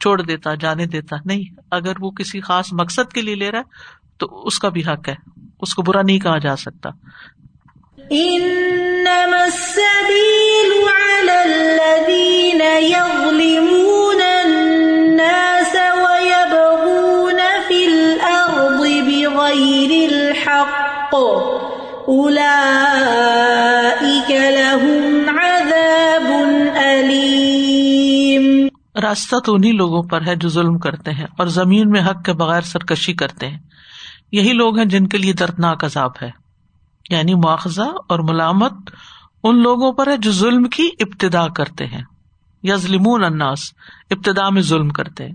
چھوڑ 0.00 0.22
دیتا، 0.22 0.54
جانے 0.54 0.86
دیتا۔ 0.86 1.16
نہیں، 1.24 1.60
اگر 1.70 1.92
وہ 2.00 2.10
کسی 2.10 2.40
خاص 2.40 2.72
مقصد 2.72 3.12
کے 3.12 3.20
لیے 3.22 3.34
لے 3.34 3.50
رہا 3.50 3.58
ہے 3.58 3.64
تو 4.18 4.46
اس 4.46 4.58
کا 4.58 4.68
بھی 4.68 4.84
حق 4.84 5.08
ہے، 5.08 5.14
اس 5.60 5.74
کو 5.74 5.82
برا 5.82 6.02
نہیں 6.02 6.18
کہا 6.18 6.38
جا 6.38 6.56
سکتا۔ 6.56 6.90
انما 8.10 9.36
السبيل 9.36 10.88
على 10.88 11.30
الذين 11.30 12.78
يظلمون 12.78 14.20
الناس 14.44 15.74
ويبغون 15.74 17.40
في 17.68 17.84
الارض 17.84 18.80
بغير 18.80 20.12
الحق. 20.12 21.14
أولئك 22.08 24.30
لهم 24.30 25.38
عذاب 25.38 26.32
أليم. 26.76 28.68
راستہ 29.02 29.36
تو 29.36 29.54
انہیں 29.54 29.72
لوگوں 29.72 30.02
پر 30.02 30.26
ہے 30.26 30.36
جو 30.36 30.48
ظلم 30.48 30.78
کرتے 30.78 31.10
ہیں 31.10 31.26
اور 31.38 31.46
زمین 31.46 31.90
میں 31.90 32.00
حق 32.00 32.24
کے 32.24 32.32
بغیر 32.32 32.60
سرکشی 32.60 33.12
کرتے 33.12 33.48
ہیں۔ 33.48 33.58
یہی 34.32 34.52
لوگ 34.52 34.78
ہیں 34.78 34.84
جن 34.84 35.06
کے 35.06 35.18
لیے 35.18 35.32
دردناک 35.32 35.84
عذاب 35.84 36.10
ہے۔ 36.22 36.45
یعنی 37.10 37.34
مواخذہ 37.34 37.82
اور 37.82 38.18
ملامت 38.18 38.72
ان 39.42 39.62
لوگوں 39.62 39.92
پر 39.92 40.06
ہے 40.06 40.16
جو 40.16 40.32
ظلم 40.32 40.64
کی 40.64 40.88
ابتدا 41.00 41.48
کرتے 41.48 41.86
ہیں۔ 41.86 42.02
یا 42.62 42.76
ظلمون 42.76 43.24
اناس 43.24 43.58
ابتدا 44.10 44.48
میں 44.48 44.62
ظلم 44.62 44.88
کرتے 44.88 45.26
ہیں۔ 45.26 45.34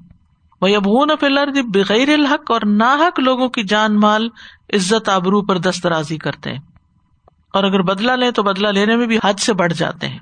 وہ 0.62 0.68
ابغون 0.68 1.10
فلر 1.20 1.48
بغیر 1.74 2.10
الحق 2.10 2.52
اور 2.52 2.62
نا 2.66 2.94
حق 2.94 3.20
لوگوں 3.20 3.50
کی 3.50 3.64
جان 3.64 4.00
مال، 4.00 4.30
عزت، 4.74 5.10
آبرو 5.10 5.42
پر 5.42 5.58
دسترازی 5.58 6.18
کرتے 6.18 6.52
ہیں۔ 6.52 6.60
اور 7.54 7.64
اگر 7.64 7.82
بدلا 7.82 8.16
لیں 8.16 8.32
تو 8.32 8.44
بدلا 8.44 8.72
لینے 8.72 8.96
میں 8.96 9.08
بھی 9.08 9.18
حد 9.24 9.40
سے 9.40 9.54
بڑھ 9.54 9.74
جاتے 9.74 10.08
ہیں۔ 10.08 10.20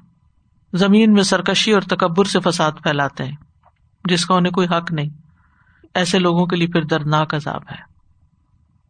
زمین 0.73 1.13
میں 1.13 1.23
سرکشی 1.23 1.71
اور 1.71 1.81
تکبر 1.81 2.25
سے 2.25 2.39
فساد 2.39 2.71
پھیلاتے 2.83 3.23
ہیں، 3.23 3.35
جس 4.05 4.25
کا 4.25 4.35
انہیں 4.35 4.53
کوئی 4.53 4.67
حق 4.67 4.91
نہیں۔ 4.91 5.09
ایسے 5.93 6.19
لوگوں 6.19 6.45
کے 6.45 6.55
لیے 6.55 6.67
پھر 6.67 6.83
دردناک 6.83 7.35
عذاب 7.35 7.61
ہے۔ 7.71 7.88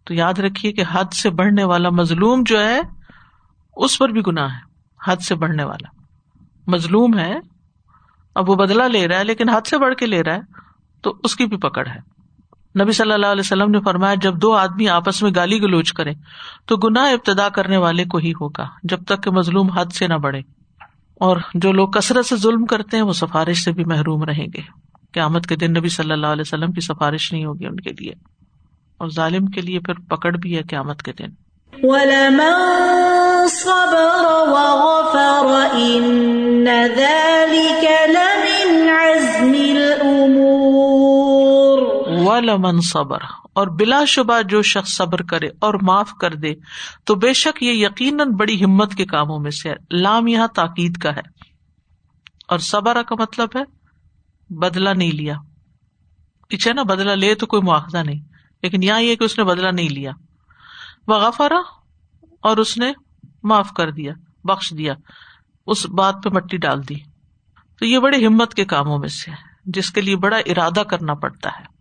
تو 0.10 0.16
یاد 0.16 0.40
رکھیے 0.40 0.72
کہ 0.72 0.84
حد 0.92 1.14
سے 1.14 1.30
بڑھنے 1.30 1.64
والا 1.64 1.90
مظلوم 1.90 2.44
جو 2.46 2.60
ہے، 2.64 2.80
اس 3.76 3.98
پر 3.98 4.10
بھی 4.10 4.22
گناہ 4.28 4.54
ہے، 4.54 4.60
حد 5.08 5.16
سے 5.16 5.36
بڑھنے 5.36 5.64
والا۔ 5.64 6.02
مظلوم 6.68 7.18
ہے، 7.18 7.40
اب 8.36 8.50
وہ 8.50 8.56
بدلا 8.56 8.88
لے 8.88 9.08
رہا 9.08 9.20
ہے، 9.20 9.24
لیکن 9.24 9.50
حد 9.50 9.68
سے 9.68 9.78
بڑھ 9.78 9.96
کے 9.96 10.06
لے 10.06 10.24
رہا 10.24 10.36
ہے، 10.36 10.40
تو 11.02 11.14
اس 11.24 11.36
کی 11.36 11.46
بھی 11.46 11.58
پکڑ 11.58 11.88
ہے۔ 11.88 12.00
نبی 12.84 12.92
صلی 12.92 13.12
اللہ 13.12 13.26
علیہ 13.26 13.40
وسلم 13.40 13.72
نے 13.72 13.80
فرمایا، 13.82 14.16
جب 14.16 14.42
دو 14.42 14.54
آدمی 14.54 14.90
آپس 14.90 15.24
میں 15.24 15.32
گالی 15.36 15.62
گلوچ 15.62 15.94
کرے 15.94 16.12
تو 16.66 16.78
گناہ 16.78 17.12
ابتدا 17.12 17.50
کرنے 17.50 17.78
والے 17.78 18.06
کو 18.06 18.18
ہی 18.18 18.32
ہوگا، 18.32 18.68
جب 18.84 19.04
تک 19.04 19.24
کہ 19.24 19.32
مظلوم 19.32 19.70
حد 19.70 19.86
سے 19.86 20.08
نہ 20.08 20.14
بڑھے۔ 20.14 20.40
اور 21.20 21.38
جو 21.54 21.72
لوگ 21.72 21.90
کثرت 21.90 22.26
سے 22.26 22.36
ظلم 22.36 22.66
کرتے 22.66 22.98
ہیں، 22.98 23.04
وہ 23.04 23.14
سفارش 23.14 23.64
سے 23.64 23.72
بھی 23.72 23.86
محروم 23.86 24.24
رہیں 24.24 24.48
گے۔ 24.54 24.62
قیامت 25.14 25.48
کے 25.48 25.56
دن 25.56 25.72
نبی 25.72 25.90
صلی 25.90 26.12
اللہ 26.12 26.28
علیہ 26.28 26.42
وسلم 26.42 26.72
کی 26.72 26.82
سفارش 26.82 27.34
نہیں 27.34 27.46
ہوگی 27.46 27.66
ان 27.66 27.76
کے 27.76 27.90
لیے۔ 28.00 28.39
اور 29.00 29.10
ظالم 29.10 29.46
کے 29.46 29.62
لیے 29.62 29.80
پھر 29.80 29.94
پکڑ 29.94 30.32
بھی 30.32 30.58
ہے 30.58 30.62
قیامت 30.64 31.04
کے 31.04 31.14
دن۔ 31.14 31.28
لمن 42.40 42.82
صبر۔ 42.82 43.20
اور 43.54 43.68
بلا 43.68 44.06
شبہ 44.06 44.42
جو 44.42 44.62
شخص 44.62 44.98
صبر 44.98 45.22
کرے 45.22 45.48
اور 45.48 45.74
معاف 45.82 46.12
کر 46.14 46.34
دے 46.34 46.54
تو 47.04 47.16
بے 47.16 47.34
شک 47.34 47.64
یہ 47.64 47.72
یقیناً 47.72 48.32
بڑی 48.32 48.64
ہمت 48.64 48.96
کے 48.96 49.06
کاموں 49.06 49.40
میں 49.40 49.52
سے 49.52 49.74
لام 49.92 50.28
یہاں 50.28 50.48
تاکید 50.48 50.98
کا 50.98 51.16
ہے۔ 51.16 51.22
اور 52.48 52.60
صبر 52.60 53.04
کا 53.04 53.16
مطلب 53.20 53.50
ہے 53.56 53.64
بدلا 54.50 54.94
نہیں 54.94 55.12
لیا۔ 55.12 55.36
پیچھے 56.50 56.74
نا؟ 56.74 56.84
بدلا 56.84 57.16
لے 57.16 57.36
تو 57.36 57.46
کوئی 57.46 57.62
مواخذہ 57.62 57.98
نہیں۔ 57.98 58.29
لیکن 58.64 58.84
یہاں 58.84 59.02
یہ 59.02 59.16
کہ 59.16 59.24
اس 59.24 59.38
نے 59.38 59.44
بدلا 59.44 59.72
نہیں 59.72 59.90
لیا۔ 59.90 60.12
وہ 61.08 61.16
غفارا 61.16 61.60
اور 62.42 62.58
اس 62.58 62.78
نے 62.78 62.92
معاف 63.44 63.72
کر 63.72 63.92
دیا، 63.92 64.14
بخش 64.44 64.74
دیا، 64.78 64.94
اس 65.68 65.86
بات 65.86 66.16
پہ 66.24 66.30
مٹی 66.30 66.58
ڈال 66.58 66.90
دی۔ 66.90 66.96
تو 67.80 67.86
یہ 67.86 68.00
بڑے 68.00 68.26
ہمت 68.26 68.54
کے 68.54 68.66
کاموں 68.66 69.00
میں 69.00 69.08
سے 69.08 69.32
ہے، 69.32 69.36
جس 69.66 69.92
کے 69.92 70.02
لیے 70.02 70.16
بڑا 70.16 70.38
ارادہ 70.38 70.80
کرنا 70.80 71.14
پڑتا 71.14 71.50
ہے۔ 71.50 71.80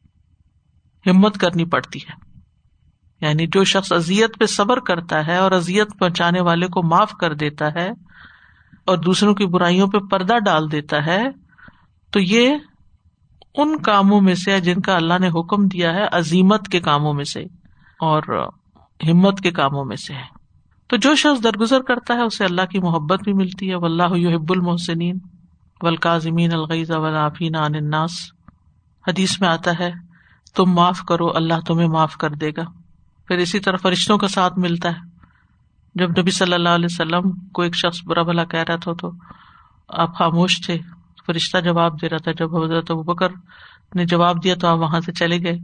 ہمت 1.11 1.38
کرنی 1.38 1.64
پڑتی 1.64 1.99
ہے۔ 1.99 2.29
یعنی 3.21 3.47
جو 3.47 3.64
شخص 3.64 3.93
ازیت 3.93 4.38
پہ 4.38 4.47
صبر 4.47 4.81
کرتا 4.81 5.27
ہے 5.27 5.37
اور 5.37 5.53
ازیت 5.53 5.99
پہنچانے 5.99 6.41
والے 6.41 6.67
کو 6.67 6.83
معاف 6.83 7.12
کر 7.12 7.35
دیتا 7.35 7.67
ہے 7.75 7.91
اور 8.87 8.99
دوسروں 8.99 9.35
کی 9.35 9.47
برائیوں 9.47 9.88
پہ 9.88 9.99
پردہ 9.99 10.38
ڈال 10.45 10.73
دیتا 10.73 11.07
ہے، 11.07 11.25
تو 12.11 12.21
یہ 12.21 12.57
ان 13.55 13.79
کاموں 13.79 14.21
میں 14.21 14.35
سے 14.35 14.61
جن 14.61 14.81
کا 14.81 14.97
اللہ 14.97 15.19
نے 15.21 15.29
حکم 15.29 15.67
دیا 15.67 15.93
ہے، 15.95 16.07
عظیمت 16.13 16.69
کے 16.69 16.81
کاموں 16.81 17.15
میں 17.15 17.25
سے 17.25 17.41
اور 18.01 18.23
ہمت 19.09 19.41
کے 19.41 19.51
کاموں 19.51 19.85
میں 19.85 19.97
سے 19.97 20.15
ہے۔ 20.15 20.39
تو 20.87 20.97
جو 20.97 21.15
شخص 21.15 21.45
درگزر 21.45 21.81
کرتا 21.81 22.15
ہے، 22.15 22.23
اسے 22.23 22.45
اللہ 22.45 22.63
کی 22.63 22.79
محبت 22.79 23.23
بھی 23.23 23.33
ملتی 23.33 23.71
ہے۔ 23.71 23.75
واللہ 23.75 24.19
یحب 24.19 24.51
المحسنین 24.51 25.19
ولقاظمین 25.83 26.53
الغیز 26.53 26.91
ولافین 26.91 27.57
عن 27.57 27.75
الناس۔ 27.75 28.11
حدیث 29.09 29.41
میں 29.41 29.49
آتا 29.49 29.71
ہے، 29.79 29.91
تم 30.55 30.65
معاف 30.71 31.01
کرو، 31.09 31.37
اللہ 31.37 31.61
تمہیں 31.67 31.89
معاف 31.89 32.17
کر 32.17 32.31
دے 32.31 32.51
گا۔ 32.51 32.65
پھر 33.29 33.37
اسی 33.37 33.61
طرح 33.61 33.77
فرشتوں 33.77 34.19
کا 34.19 34.29
ساتھ 34.29 34.59
ملتا 34.59 34.89
ہے۔ 34.89 35.19
جب 35.95 36.11
نبی 36.11 36.31
صلی 36.31 36.53
اللہ 36.53 36.69
علیہ 36.69 36.87
وسلم 36.91 37.31
کو 37.31 37.63
ایک 37.63 37.77
شخص 37.77 38.05
برا 38.05 38.23
بھلا 38.23 38.45
کہہ 38.45 38.65
رہا 38.69 38.77
تھا 38.77 38.93
تو 38.93 39.11
آپ 39.89 40.19
خاموش 40.19 40.67
تھے۔ 40.67 40.79
فرشتہ 41.29 41.59
جواب 41.59 42.03
دے 42.03 42.09
رہا 42.09 42.17
تھا، 42.17 42.33
جب 42.33 42.64
حضرت 42.64 42.91
بکر 42.91 43.29
نے 43.95 44.05
جواب 44.05 44.45
دیا 44.45 44.55
تو 44.55 44.69
آپ 44.69 44.79
وہاں 44.79 45.01
سے 45.01 45.12
چلے 45.12 45.38
گئے۔ 45.38 45.59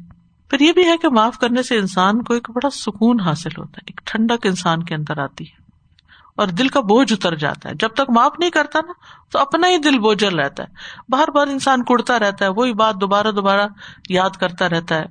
پھر 0.50 0.61
یہ 0.61 0.72
بھی 0.72 0.85
ہے 0.85 0.96
کہ 0.96 1.09
معاف 1.09 1.38
کرنے 1.38 1.62
سے 1.62 1.77
انسان 1.77 2.22
کو 2.22 2.35
ایک 2.35 2.50
بڑا 2.50 2.70
سکون 2.70 3.20
حاصل 3.20 3.50
ہوتا 3.59 3.70
ہے، 3.70 3.83
ایک 3.87 4.00
ٹھنڈک 4.05 4.46
انسان 4.46 4.83
کے 4.83 4.94
اندر 4.94 5.18
آتی 5.18 5.44
ہے 5.44 5.62
اور 6.37 6.46
دل 6.48 6.68
کا 6.68 6.81
بوجھ 6.81 7.12
اتر 7.12 7.35
جاتا 7.35 7.68
ہے۔ 7.68 7.74
جب 7.74 7.88
تک 7.88 8.11
معاف 8.11 8.33
نہیں 8.38 8.50
کرتا 8.50 8.81
نا، 8.87 8.92
تو 9.33 9.38
اپنا 9.38 9.68
ہی 9.68 9.79
دل 9.79 9.98
بوجھل 9.98 10.38
رہتا 10.38 10.62
ہے۔ 10.62 10.68
بار 11.09 11.31
بار 11.31 11.46
انسان 11.46 11.85
کڑتا 11.85 12.18
رہتا 12.18 12.44
ہے، 12.44 12.50
وہی 12.50 12.72
بات 12.72 12.94
دوبارہ 13.00 13.31
دوبارہ 13.31 13.66
یاد 14.09 14.31
کرتا 14.31 14.68
رہتا 14.68 14.94
ہے۔ 14.94 15.05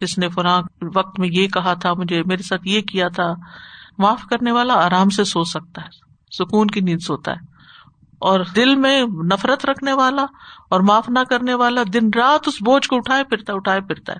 جس 0.00 0.18
نے 0.18 0.28
فلاں 0.28 0.62
وقت 0.94 1.20
میں 1.20 1.28
یہ 1.32 1.46
کہا 1.46 1.74
تھا، 1.74 1.94
مجھے 1.94 2.22
میرے 2.26 2.42
ساتھ 2.42 2.68
یہ 2.68 2.80
کیا 2.80 3.08
تھا۔ 3.08 3.34
معاف 3.98 4.22
کرنے 4.30 4.52
والا 4.52 4.74
آرام 4.74 5.08
سے 5.08 5.24
سو 5.24 5.44
سکتا 5.44 5.82
ہے، 5.82 5.88
سکون 6.38 6.66
کی 6.66 6.80
نیند 6.80 7.02
سوتا 7.02 7.32
ہے۔ 7.32 7.55
اور 8.18 8.40
دل 8.56 8.74
میں 8.74 9.04
نفرت 9.32 9.66
رکھنے 9.66 9.92
والا 9.92 10.22
اور 10.70 10.80
معاف 10.80 11.08
نہ 11.08 11.18
کرنے 11.30 11.54
والا 11.54 11.82
دن 11.92 12.10
رات 12.16 12.48
اس 12.48 12.54
بوجھ 12.62 12.88
کو 12.88 12.96
اٹھائے 12.96 13.24
پھرتا 13.24 13.52
اٹھائے 13.52 13.80
پھرتا 13.80 14.12
ہے۔ 14.12 14.18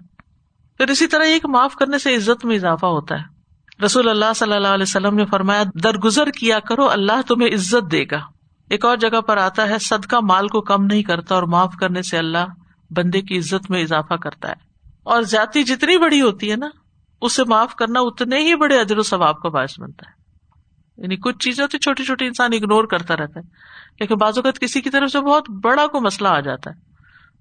پھر 0.78 0.88
اسی 0.88 1.06
طرح 1.06 1.24
یہ 1.24 1.38
کہ 1.38 1.48
معاف 1.48 1.74
کرنے 1.74 1.98
سے 1.98 2.16
عزت 2.16 2.44
میں 2.44 2.56
اضافہ 2.56 2.86
ہوتا 2.86 3.14
ہے۔ 3.14 3.36
رسول 3.84 4.08
اللہ 4.08 4.32
صلی 4.36 4.52
اللہ 4.52 4.68
علیہ 4.68 4.82
وسلم 4.82 5.14
نے 5.14 5.24
فرمایا، 5.24 5.62
درگزر 5.84 6.30
کیا 6.30 6.58
کرو، 6.58 6.90
اللہ 6.90 7.22
تمہیں 7.28 7.54
عزت 7.54 7.92
دے 7.92 8.04
گا۔ 8.10 8.18
ایک 8.70 8.84
اور 8.84 8.96
جگہ 8.96 9.20
پر 9.20 9.36
آتا 9.36 9.68
ہے، 9.68 9.78
صدقہ 9.78 10.16
مال 10.22 10.48
کو 10.48 10.60
کم 10.60 10.84
نہیں 10.84 11.02
کرتا 11.02 11.34
اور 11.34 11.42
معاف 11.42 11.74
کرنے 11.80 12.02
سے 12.02 12.18
اللہ 12.18 12.46
بندے 12.90 13.20
کی 13.20 13.38
عزت 13.38 13.70
میں 13.70 13.82
اضافہ 13.82 14.14
کرتا 14.14 14.48
ہے۔ 14.48 14.54
اور 15.02 15.22
جاتی 15.22 15.62
جتنی 15.62 15.98
بڑی 15.98 16.20
ہوتی 16.20 16.50
ہے 16.50 16.56
نا، 16.56 16.68
اسے 17.20 17.44
معاف 17.44 17.74
کرنا 17.74 18.00
اتنے 18.00 18.38
ہی 18.38 18.54
بڑے 18.54 18.80
ادر 18.80 18.98
و 18.98 19.02
ثواب 19.02 19.40
کا 19.40 19.48
باعث 19.48 19.80
بنتا 19.80 20.10
ہے۔ 20.10 20.15
یعنی 20.96 21.16
کچھ 21.16 21.38
چیزیں 21.38 21.64
ہوتی، 21.64 21.78
چھوٹی 21.78 22.04
چھوٹی 22.04 22.26
انسان 22.26 22.50
اگنور 22.54 22.84
کرتا 22.84 23.16
رہتا 23.16 23.40
ہے۔ 23.40 23.48
لیکن 24.00 24.14
بعض 24.14 24.38
اوقات 24.38 24.58
کسی 24.58 24.80
کی 24.80 24.90
طرف 24.90 25.10
سے 25.10 25.20
بہت 25.20 25.50
بڑا 25.50 25.86
کو 25.86 26.00
مسئلہ 26.00 26.28
آ 26.28 26.40
جاتا 26.40 26.70
ہے۔ 26.70 26.74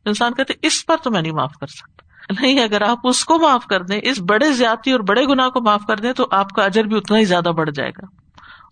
انسان 0.06 0.34
کہتے 0.34 0.54
اس 0.62 0.86
پر 0.86 0.96
تو 1.04 1.12
میں 1.12 1.22
نہیں 1.22 1.34
معاف 1.34 1.54
کر 1.62 1.68
سکتا۔ 1.68 1.96
نہیں، 2.42 2.60
اگر 2.60 2.82
آپ 2.82 3.00
اس 3.04 3.26
کو 3.26 3.40
معاف 3.40 3.66
کر 3.66 3.84
دیں، 3.84 4.00
اس 4.04 4.22
بڑے 4.30 4.54
زیادتی 4.54 4.92
اور 4.92 5.00
بڑے 5.00 5.26
گنا 5.26 5.50
کو 5.50 5.62
معاف 5.62 5.82
کر 5.88 5.98
دیں، 5.98 6.14
تو 6.14 6.28
آپ 6.32 6.50
کا 6.50 6.64
اجر 6.64 6.84
بھی 6.84 6.98
اتنا 6.98 7.18
ہی 7.18 7.26
زیادہ 7.26 7.50
بڑھ 7.50 7.70
جائے 7.72 7.90
گا۔ 7.90 8.06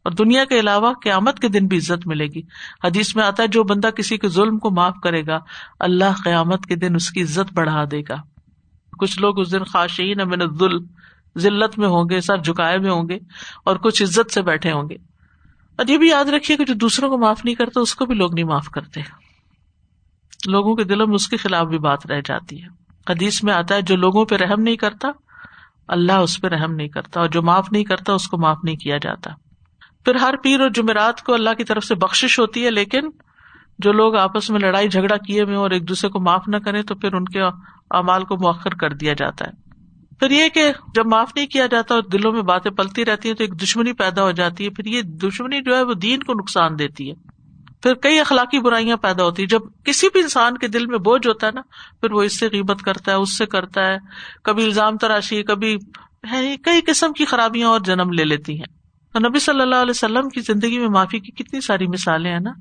اور 0.03 0.11
دنیا 0.11 0.45
کے 0.45 0.59
علاوہ 0.59 0.93
قیامت 0.93 1.39
کے 1.39 1.47
دن 1.47 1.67
بھی 1.67 1.77
عزت 1.77 2.07
ملے 2.07 2.27
گی۔ 2.27 2.41
حدیث 2.83 3.15
میں 3.15 3.23
آتا 3.23 3.43
ہے، 3.43 3.47
جو 3.47 3.63
بندہ 3.63 3.87
کسی 3.87 4.17
کے 4.17 4.27
ظلم 4.27 4.59
کو 4.59 4.71
معاف 4.71 4.95
کرے 5.03 5.25
گا، 5.27 5.39
اللہ 5.79 6.21
قیامت 6.23 6.65
کے 6.65 6.75
دن 6.75 6.95
اس 6.95 7.09
کی 7.09 7.21
عزت 7.21 7.53
بڑھا 7.53 7.83
دے 7.91 8.01
گا۔ 8.09 8.15
کچھ 8.99 9.19
لوگ 9.19 9.39
اس 9.39 9.51
دن 9.51 9.63
خاشین 9.63 10.21
امن 10.21 10.41
ذلت 11.37 11.79
میں 11.79 11.87
ہوں 11.87 12.03
گے 12.09 12.21
سر 12.21 12.37
جھکائے 12.37 12.77
میں 12.77 12.91
ہوں 12.91 13.09
گے 13.09 13.17
اور 13.65 13.75
کچھ 13.75 14.03
عزت 14.03 14.33
سے 14.33 14.41
بیٹھے 14.41 14.71
ہوں 14.71 14.89
گے۔ 14.89 14.95
اور 15.77 15.87
یہ 15.87 15.97
بھی 15.97 16.09
یاد 16.09 16.25
رکھیے 16.25 16.57
کہ 16.57 16.65
جو 16.65 16.73
دوسروں 16.73 17.09
کو 17.09 17.17
معاف 17.17 17.45
نہیں 17.45 17.55
کرتے، 17.55 17.79
اس 17.79 17.95
کو 17.95 18.05
بھی 18.05 18.15
لوگ 18.15 18.33
نہیں 18.33 18.45
معاف 18.45 18.67
کرتے۔ 18.67 19.01
لوگوں 20.47 20.75
کے 20.75 20.83
دلوں 20.83 21.07
میں 21.07 21.15
اس 21.15 21.27
کے 21.27 21.37
خلاف 21.37 21.67
بھی 21.67 21.77
بات 21.77 22.05
رہ 22.05 22.21
جاتی 22.25 22.63
ہے۔ 22.63 22.67
حدیث 23.09 23.43
میں 23.43 23.53
آتا 23.53 23.75
ہے، 23.75 23.81
جو 23.81 23.95
لوگوں 23.95 24.25
پہ 24.25 24.35
رحم 24.35 24.61
نہیں 24.61 24.75
کرتا، 24.75 25.09
اللہ 25.87 26.11
اس 26.11 26.41
پہ 26.41 26.47
رحم 26.47 26.75
نہیں 26.75 26.87
کرتا، 26.87 27.19
اور 27.19 27.29
جو 27.29 27.41
معاف 27.41 27.71
نہیں 27.71 27.83
کرتا، 27.83 28.13
اس 28.13 28.27
کو 28.27 28.37
معاف 28.37 28.57
نہیں 28.63 28.75
کیا 28.75 28.97
جاتا۔ 28.97 29.31
پھر 30.05 30.15
ہر 30.15 30.33
پیر 30.43 30.59
اور 30.59 30.69
جمعرات 30.69 31.21
کو 31.21 31.33
اللہ 31.33 31.49
کی 31.57 31.63
طرف 31.63 31.83
سے 31.85 31.95
بخش 31.95 32.39
ہوتی 32.39 32.65
ہے، 32.65 32.71
لیکن 32.71 33.09
جو 33.79 33.91
لوگ 33.91 34.15
آپس 34.15 34.49
میں 34.49 34.59
لڑائی 34.59 34.89
جھگڑا 34.89 35.17
کیے 35.17 35.41
ہوئے 35.41 35.55
اور 35.55 35.71
ایک 35.71 35.89
دوسرے 35.89 36.09
کو 36.09 36.19
معاف 36.19 36.43
نہ 36.47 36.57
کرے 36.57 36.83
تو 36.83 36.95
پھر 36.95 37.13
ان 37.13 37.25
کے 37.25 37.41
امال 37.89 38.23
کو 38.23 38.37
مؤخر 38.37 38.73
کر 38.73 38.93
دیا 38.93 39.13
جاتا 39.13 39.45
ہے۔ 39.45 39.62
پھر 40.19 40.31
یہ 40.31 40.49
کہ 40.49 40.71
جب 40.95 41.05
معاف 41.05 41.31
نہیں 41.35 41.47
کیا 41.47 41.65
جاتا 41.65 41.95
اور 41.95 42.03
دلوں 42.03 42.31
میں 42.31 42.41
باتیں 42.41 42.71
پلتی 42.71 43.05
رہتی 43.05 43.29
ہیں 43.29 43.35
تو 43.35 43.43
ایک 43.43 43.61
دشمنی 43.61 43.93
پیدا 43.93 44.23
ہو 44.23 44.31
جاتی 44.31 44.65
ہے، 44.65 44.69
پھر 44.69 44.85
یہ 44.85 45.01
دشمنی 45.01 45.61
جو 45.61 45.75
ہے 45.75 45.83
وہ 45.83 45.93
دین 45.93 46.23
کو 46.23 46.33
نقصان 46.33 46.79
دیتی 46.79 47.11
ہے۔ 47.11 47.15
پھر 47.83 47.93
کئی 47.93 48.19
اخلاقی 48.19 48.59
برائیاں 48.59 48.97
پیدا 48.97 49.23
ہوتی 49.23 49.41
ہیں۔ 49.41 49.47
جب 49.47 49.59
کسی 49.83 50.07
بھی 50.13 50.21
انسان 50.21 50.57
کے 50.57 50.67
دل 50.67 50.85
میں 50.85 50.97
بوجھ 50.97 51.27
ہوتا 51.27 51.47
ہے 51.47 51.51
نا، 51.51 51.61
پھر 52.01 52.11
وہ 52.11 52.23
اس 52.23 52.39
سے 52.39 52.49
قیمت 52.49 52.81
کرتا 52.81 53.11
ہے، 53.11 53.17
اس 53.17 53.37
سے 53.37 53.45
کرتا 53.45 53.87
ہے۔ 53.87 53.97
کبھی 54.43 54.63
الزام 54.63 54.97
تراشی، 54.97 55.43
کبھی 55.43 55.71
یعنی 56.31 56.57
کئی 56.57 56.81
قسم 56.81 57.13
کی 57.13 57.25
خرابیاں 57.25 57.69
اور 57.69 57.79
جنم 57.79 58.11
لے 58.11 58.23
لیتی 58.23 58.57
ہیں۔ 58.57 58.83
تو 59.13 59.19
نبی 59.19 59.39
صلی 59.39 59.61
اللہ 59.61 59.75
علیہ 59.75 59.89
وسلم 59.89 60.29
کی 60.29 60.41
زندگی 60.41 60.79
میں 60.79 60.87
معافی 60.87 61.19
کی 61.19 61.31
کتنی 61.31 61.61
ساری 61.61 61.87
مثالیں 61.87 62.31
ہیں 62.31 62.39
نا۔ 62.39 62.51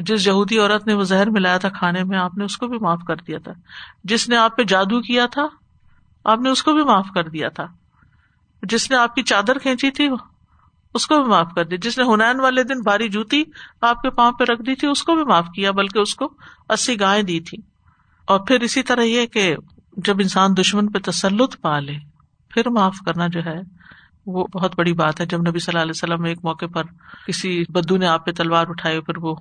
جس 0.00 0.26
یہودی 0.26 0.58
عورت 0.58 0.86
نے 0.86 0.94
وہ 0.94 1.02
زہر 1.02 1.30
ملایا 1.30 1.58
تھا 1.58 1.68
کھانے 1.68 2.04
میں، 2.04 2.18
آپ 2.18 2.38
نے 2.38 2.44
اس 2.44 2.56
کو 2.56 2.66
بھی 2.66 2.78
معاف 2.78 3.00
کر 3.08 3.16
دیا 3.16 3.38
تھا۔ 3.44 3.52
جس 4.04 4.28
نے 4.28 4.36
آپ 4.36 4.56
پہ 4.56 4.62
جادو 4.62 5.00
کیا 5.00 5.26
تھا 5.26 5.46
آپ 6.24 6.40
نے 6.40 6.50
اس 6.50 6.62
کو 6.62 6.72
بھی 6.72 6.84
معاف 6.84 7.06
کر 7.14 7.28
دیا 7.28 7.48
تھا۔ 7.48 7.66
جس 8.62 8.90
نے 8.90 8.96
آپ 8.96 9.14
کی 9.14 9.22
چادر 9.22 9.58
کھینچی 9.58 9.90
تھی، 9.90 10.08
اس 10.94 11.06
کو 11.06 11.22
بھی 11.22 11.30
معاف 11.30 11.46
کر 11.56 11.64
دیا 11.64 11.78
جس 11.82 11.98
نے 11.98 12.04
ہنین 12.04 12.40
والے 12.40 12.62
دن 12.62 12.80
بھاری 12.80 13.08
جوتی 13.08 13.44
آپ 13.80 14.02
کے 14.02 14.10
پاؤں 14.10 14.32
پہ 14.32 14.44
رکھ 14.52 14.62
دی 14.62 14.74
تھی، 14.74 14.88
اس 14.88 15.02
کو 15.02 15.14
بھی 15.14 15.24
معاف 15.24 15.46
کیا، 15.54 15.70
بلکہ 15.70 15.98
اس 15.98 16.14
کو 16.14 16.32
اسی 16.68 17.00
گائے 17.00 17.22
دی 17.22 17.40
تھی۔ 17.40 17.58
اور 18.26 18.40
پھر 18.40 18.60
اسی 18.60 18.82
طرح 18.82 19.02
یہ 19.02 19.26
کہ 19.26 19.56
جب 19.96 20.16
انسان 20.20 20.56
دشمن 20.56 20.88
پہ 20.88 21.10
تسلط 21.10 21.60
پا 21.60 21.80
لے 21.80 21.94
پھر 22.48 22.68
معاف 22.68 22.96
کرنا 23.06 23.26
جو 23.26 23.40
ہے، 23.44 23.60
وہ 24.26 24.46
بہت 24.54 24.78
بڑی 24.78 24.92
بات 24.92 25.20
ہے۔ 25.20 25.26
جب 25.26 25.40
نبی 25.40 25.58
صلی 25.58 25.72
اللہ 25.72 25.82
علیہ 25.82 25.94
وسلم 25.94 26.24
ایک 26.24 26.38
موقع 26.44 26.66
پر 26.66 26.82
کسی 27.26 27.64
بدو 27.68 27.96
نے 27.96 28.06
آپ 28.06 28.26
پہ 28.26 28.30
تلوار 28.30 28.66
اٹھائی، 28.68 29.00
پھر 29.00 29.18
وہ 29.18 29.34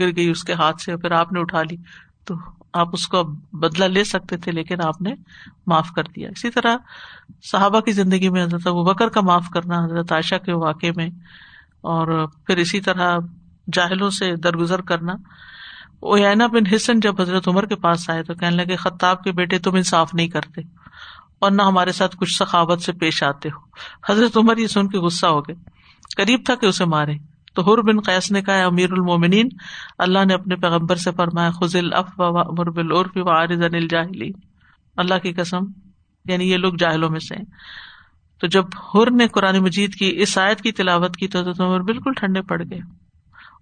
گر 0.00 0.16
گئی 0.16 0.30
اس 0.30 0.44
کے 0.44 0.52
ہاتھ 0.52 0.80
سے، 0.80 0.96
پھر 0.96 1.10
آپ 1.10 1.32
نے 1.32 1.40
اٹھا 1.40 1.62
لی، 1.62 1.76
تو 2.24 2.34
آپ 2.72 2.88
اس 2.92 3.08
کو 3.08 3.22
بدلا 3.52 3.86
لے 3.86 4.04
سکتے 4.04 4.36
تھے 4.36 4.52
لیکن 4.52 4.80
آپ 4.84 5.00
نے 5.02 5.14
معاف 5.66 5.90
کر 5.96 6.04
دیا۔ 6.04 6.28
اسی 6.28 6.50
طرح 6.50 6.76
صحابہ 7.42 7.80
کی 7.80 7.92
زندگی 7.92 8.28
میں 8.28 8.44
حضرت 8.44 8.66
ابو 8.66 8.84
بکر 8.84 9.08
کا 9.08 9.20
معاف 9.20 9.46
کرنا، 9.52 9.84
حضرت 9.84 10.12
عائشہ 10.12 10.34
کے 10.34 10.52
واقعے 10.52 10.90
میں، 10.96 11.10
اور 11.80 12.26
پھر 12.46 12.56
اسی 12.56 12.80
طرح 12.80 13.18
جاہلوں 13.72 14.10
سے 14.10 14.36
درگزر 14.36 14.80
کرنا۔ 14.80 15.12
اوینا 16.00 16.46
بن 16.46 16.66
حسن 16.66 17.00
جب 17.00 17.20
حضرت 17.20 17.48
عمر 17.48 17.66
کے 17.66 17.76
پاس 17.76 18.10
آئے 18.10 18.22
تو 18.22 18.34
کہنے 18.34 18.56
لگے، 18.56 18.76
خطاب 18.76 19.24
کے 19.24 19.32
بیٹے 19.32 19.58
تم 19.58 19.74
انصاف 19.74 20.14
نہیں 20.14 20.28
کرتے 20.28 20.60
اور 21.38 21.50
نہ 21.50 21.62
ہمارے 21.62 21.92
ساتھ 21.92 22.16
کچھ 22.16 22.36
سخاوت 22.36 22.82
سے 22.82 22.92
پیش 22.92 23.22
آتے 23.22 23.48
ہو۔ 23.48 23.60
حضرت 24.12 24.36
عمر 24.36 24.56
یہ 24.56 24.66
سن 24.66 24.88
کے 24.88 24.98
غصہ 24.98 25.26
ہو 25.26 25.40
گئے، 25.40 25.56
قریب 26.16 26.40
تھا 26.44 26.54
کہ 26.54 26.66
اسے 26.66 26.84
مارے۔ 26.84 27.14
تو 27.58 27.72
ہر 27.72 27.82
بن 27.82 28.00
قیس 28.00 28.30
نے 28.30 28.42
کہا 28.42 28.64
امیر 28.64 28.92
المومنین، 28.92 29.48
اللہ 29.98 30.24
نے 30.24 30.34
اپنے 30.34 30.56
پیغمبر 30.56 30.94
سے 30.94 31.10
فرمایا 31.12 31.50
خزل 31.50 31.92
اف 31.92 32.10
و 32.18 32.38
امر 32.38 32.70
بالعرف 32.70 33.10
و 33.14 33.30
عارض 33.30 33.62
عن 33.62 33.74
الجاہلین. 33.74 34.32
اللہ 34.96 35.14
کی 35.14 35.32
قسم 35.32 35.58
یعنی 36.24 36.50
یہ 36.50 36.56
لوگ 36.56 36.74
جاہلوں 36.78 37.10
میں 37.10 37.20
سے 37.20 37.34
تو 38.40 38.46
جب 38.46 38.64
ہر 38.94 39.10
نے 39.10 39.28
قرآن 39.28 39.58
مجید 39.58 39.94
کی 39.94 40.12
اس 40.22 40.38
آیت 40.38 40.60
کی 40.60 40.72
تلاوت 40.72 41.16
کی 41.16 41.28
تو 41.28 41.40
حضرت 41.40 41.60
عمر 41.60 41.80
بالکل 41.80 42.12
ٹھنڈے 42.16 42.42
پڑ 42.42 42.62
گئے۔ 42.70 42.78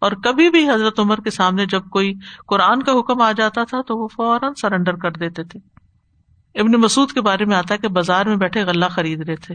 اور 0.00 0.12
کبھی 0.12 0.50
بھی 0.50 0.70
حضرت 0.70 1.00
عمر 1.00 1.20
کے 1.20 1.30
سامنے 1.30 1.66
جب 1.66 1.84
کوئی 1.90 2.14
قرآن 2.46 2.82
کا 2.82 2.92
حکم 2.92 3.22
آ 3.22 3.32
جاتا 3.32 3.64
تھا 3.64 3.82
تو 3.82 4.02
وہ 4.02 4.08
فوراً 4.08 4.52
سرینڈر 4.62 4.96
کر 4.96 5.10
دیتے 5.10 5.44
تھے۔ 5.44 5.60
ابن 6.60 6.72
مسعود 6.72 7.12
کے 7.12 7.20
بارے 7.20 7.44
میں 7.44 7.56
آتا 7.56 7.74
ہے 7.74 7.78
کہ 7.78 7.88
بازار 7.88 8.26
میں 8.26 8.36
بیٹھے 8.36 8.62
غلہ 8.62 8.86
خرید 8.86 9.28
رہے 9.28 9.36
تھے۔ 9.36 9.54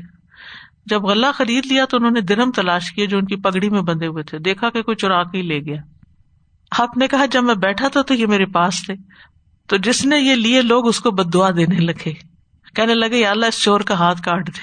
جب 0.86 1.02
غلہ 1.04 1.28
خرید 1.36 1.66
لیا 1.66 1.86
تو 1.86 1.98
انہوں 1.98 2.12
نے 2.12 2.22
درم 2.22 2.52
تلاش 2.52 2.92
کیے 2.92 3.06
جو 3.06 3.18
ان 3.18 3.26
کی 3.26 3.36
پگڑی 3.36 3.70
میں 3.70 3.82
بندے 3.82 4.08
ہوئے 4.08 4.24
تھے۔ 4.24 4.40
دیکھا 4.40 4.70
کہ 4.70 4.82
کوئی 4.82 4.98
چرا 4.98 5.24
کے 5.24 5.42
لے 5.42 5.60
گیا۔ 5.60 5.82
آپ 6.80 6.98
نے 6.98 7.08
کہا، 7.08 7.26
جب 7.26 7.44
میں 7.44 7.56
بیٹھا 7.56 7.88
تھا 7.88 8.02
تو 8.02 8.14
یہ 8.14 8.26
میرے 8.26 8.46
پاس 8.46 8.86
تھے۔ 8.86 8.94
تو 9.68 9.78
جس 9.78 10.06
نے 10.06 10.20
یہ 10.20 10.36
لیے، 10.36 10.62
لوگ 10.62 10.88
اس 10.88 11.00
کو 11.00 11.12
بدعا 11.12 11.50
دینے 11.50 11.76
لگے۔ 11.76 12.14
کہنے 12.76 12.96
لگے، 12.96 13.18
یا 13.18 13.32
اللہ 13.32 13.46
اس 13.46 13.64
چور 13.64 13.80
کا 13.80 13.94
ہاتھ 13.94 14.22
کاٹ 14.22 14.48
دے۔ 14.48 14.62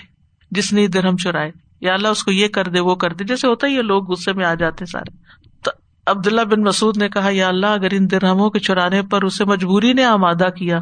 جس 0.51 0.73
نے 0.73 0.87
درم 0.87 1.17
چرائے، 1.17 1.53
یا 1.81 1.95
اللہ 1.95 2.09
اس 2.09 2.25
کو 2.25 2.33
یہ 2.33 2.49
کر 2.49 2.69
دے، 2.69 2.81
وہ 2.81 2.95
کر 2.95 3.13
دے۔ 3.13 3.25
جیسے 3.25 3.47
ہوتا 3.47 3.67
ہے، 3.67 3.73
یہ 3.73 3.83
لوگ 3.83 4.11
غصے 4.11 4.33
میں 4.33 4.45
آ 4.45 4.55
جاتے 4.55 4.87
سارے۔ 4.87 5.17
تو 5.65 5.71
عبداللہ 6.07 6.41
بن 6.41 6.61
مسعود 6.61 6.97
نے 6.97 7.09
کہا، 7.09 7.29
یا 7.31 7.49
اللہ، 7.49 7.67
اگر 7.67 7.89
ان 7.93 8.11
درہموں 8.11 8.51
کے 8.51 8.59
چرانے 8.59 9.03
پر 9.03 9.23
اسے 9.23 9.45
مجبوری 9.45 9.93
نے 9.93 10.05
آمادہ 10.05 10.49
کیا، 10.59 10.79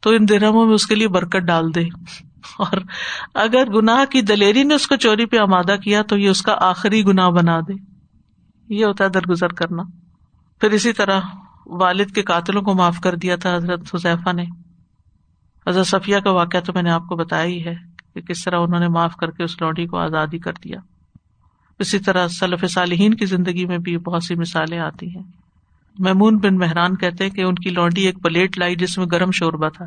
تو 0.00 0.10
ان 0.10 0.28
درہموں 0.28 0.66
میں 0.66 0.74
اس 0.74 0.86
کے 0.86 0.94
لیے 0.94 1.08
برکت 1.08 1.36
ڈال 1.36 1.74
دے۔ 1.74 1.84
اور 2.58 2.76
اگر 3.34 3.66
گناہ 3.74 4.04
کی 4.04 4.20
دلیری 4.20 4.62
نے 4.62 4.74
اس 4.74 4.86
کو 4.86 4.96
چوری 4.96 5.26
پہ 5.26 5.38
آمادہ 5.38 5.76
کیا 5.76 6.02
تو 6.02 6.18
یہ 6.18 6.28
اس 6.28 6.42
کا 6.42 6.56
آخری 6.60 7.04
گناہ 7.04 7.30
بنا 7.30 7.60
دے۔ 7.60 7.72
یہ 8.68 8.84
ہوتا 8.84 9.04
ہے 9.04 9.08
درگزر 9.08 9.48
کرنا۔ 9.48 9.82
پھر 10.60 10.70
اسی 10.70 10.92
طرح 10.92 11.20
والد 11.66 12.10
کے 12.10 12.22
قاتلوں 12.22 12.62
کو 12.62 12.74
معاف 12.74 13.00
کر 13.00 13.14
دیا 13.14 13.36
تھا 13.36 13.56
حضرت 13.56 13.94
حذیفہ 13.94 14.32
نے۔ 14.32 14.44
حضرت 15.66 15.86
صفیہ 15.86 16.16
کا 16.18 16.30
واقعہ 16.30 16.60
تو 16.60 16.72
میں 16.72 16.82
نے 16.82 16.90
آپ 16.90 17.06
کو 17.08 17.16
بتایا 17.16 17.44
ہی 17.44 17.66
ہے 17.66 17.74
کہ 18.14 18.20
کس 18.20 18.44
طرح 18.44 18.58
انہوں 18.60 18.80
نے 18.80 18.88
معاف 18.88 19.16
کر 19.16 19.30
کے 19.30 19.44
اس 19.44 19.62
لوڈی 19.62 19.86
کو 19.86 19.98
آزادی 19.98 20.38
کر 20.38 20.52
دیا۔ 20.64 20.78
اسی 21.78 21.98
طرح 21.98 22.28
سلف 22.28 22.64
صالحین 22.70 23.14
کی 23.14 23.26
زندگی 23.26 23.66
میں 23.66 23.78
بھی 23.78 23.98
بہت 23.98 24.24
سی 24.24 24.34
مثالیں 24.34 24.78
آتی 24.78 25.06
ہیں۔ 25.06 25.22
میمون 25.98 26.38
بن 26.38 26.56
مہران 26.56 26.96
کہتے 26.96 27.24
ہیں 27.24 27.30
کہ 27.30 27.40
ان 27.40 27.54
کی 27.54 27.70
لونڈی 27.70 28.02
ایک 28.02 28.22
پلیٹ 28.22 28.58
لائی 28.58 28.76
جس 28.76 28.98
میں 28.98 29.06
گرم 29.12 29.30
شوربہ 29.30 29.68
تھا۔ 29.68 29.84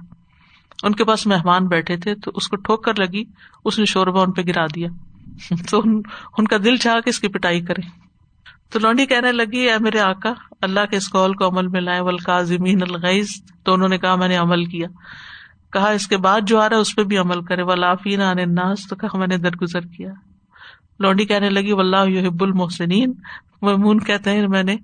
ان 0.83 0.95
کے 0.95 1.05
پاس 1.05 1.27
مہمان 1.27 1.67
بیٹھے 1.67 1.97
تھے 1.97 2.15
تو 2.15 2.31
اس 2.35 2.47
کو 2.47 2.55
ٹھوک 2.55 2.83
کر 2.83 2.93
لگی، 2.97 3.23
اس 3.65 3.79
نے 3.79 3.85
شوربہ 3.85 4.23
ان 4.23 4.31
پہ 4.31 4.41
گرا 4.41 4.65
دیا۔ 4.75 4.89
تو 5.69 5.83
ان 6.37 6.47
کا 6.47 6.57
دل 6.57 6.77
چاہ 6.77 6.99
کے 6.99 7.09
اس 7.09 7.19
کی 7.19 7.27
پٹائی 7.27 7.61
کرے۔ 7.61 8.07
تو 8.69 8.79
لونڈی 8.79 9.05
کہنے 9.05 9.31
لگی، 9.31 9.57
اے 9.57 9.77
میرے 9.79 9.99
آکا 9.99 10.33
اللہ 10.61 10.79
کے 10.85 10.97
اس 10.97 11.09
قول 11.09 11.33
کو 11.33 11.47
عمل 11.47 11.67
میں 11.67 11.81
لائے 11.81 11.99
ولقا 11.99 12.41
زمین 12.41 12.81
الغیز 12.81 13.27
تو 13.63 13.73
انہوں 13.73 13.89
نے 13.89 13.97
کہا، 13.97 14.15
میں 14.15 14.27
نے 14.27 14.35
عمل 14.35 14.65
کیا۔ 14.65 14.87
کہا، 15.71 15.89
اس 15.89 16.07
کے 16.07 16.17
بعد 16.17 16.41
جو 16.43 16.59
آ 16.59 16.69
رہا 16.69 16.75
ہے، 16.75 16.81
اس 16.81 16.95
پہ 16.95 17.03
بھی 17.03 17.17
عمل 17.17 17.41
کرے۔ 17.41 17.61
ولافین 17.61 18.21
عن 18.21 18.39
الناس، 18.39 18.87
تو 18.89 18.95
کہا، 18.95 19.17
میں 19.17 19.27
نے 19.27 19.37
درگزر 19.37 19.81
کیا۔ 19.81 20.11
لونڈی 20.99 21.25
کہنے 21.25 21.49
لگی، 21.49 21.71
واللہ 21.71 22.09
یحب 22.09 22.43
المحسنین۔ 22.43 23.13
ممون 23.61 23.99
کہتے 23.99 24.31
ہیں، 24.31 24.47
میں 24.47 24.63
نے 24.63 24.75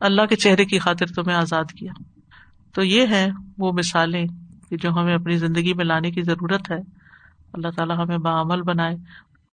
اللہ 0.00 0.26
کے 0.26 0.36
چہرے 0.36 0.64
کی 0.64 0.78
خاطر 0.78 1.06
تمہیں 1.06 1.36
آزاد 1.36 1.64
کیا۔ 1.64 1.92
تو 2.74 2.84
یہ 2.84 3.06
ہے 3.10 3.28
وہ 3.58 3.72
مثالیں 3.72 4.24
کہ 4.70 4.76
جو 4.76 4.90
ہمیں 4.90 5.14
اپنی 5.14 5.36
زندگی 5.36 5.74
میں 5.74 5.84
لانے 5.84 6.10
کی 6.10 6.22
ضرورت 6.22 6.70
ہے، 6.70 6.78
اللہ 7.52 7.68
تعالیٰ 7.76 7.96
ہمیں 7.98 8.18
بعمل 8.18 8.62
بنائے 8.62 8.96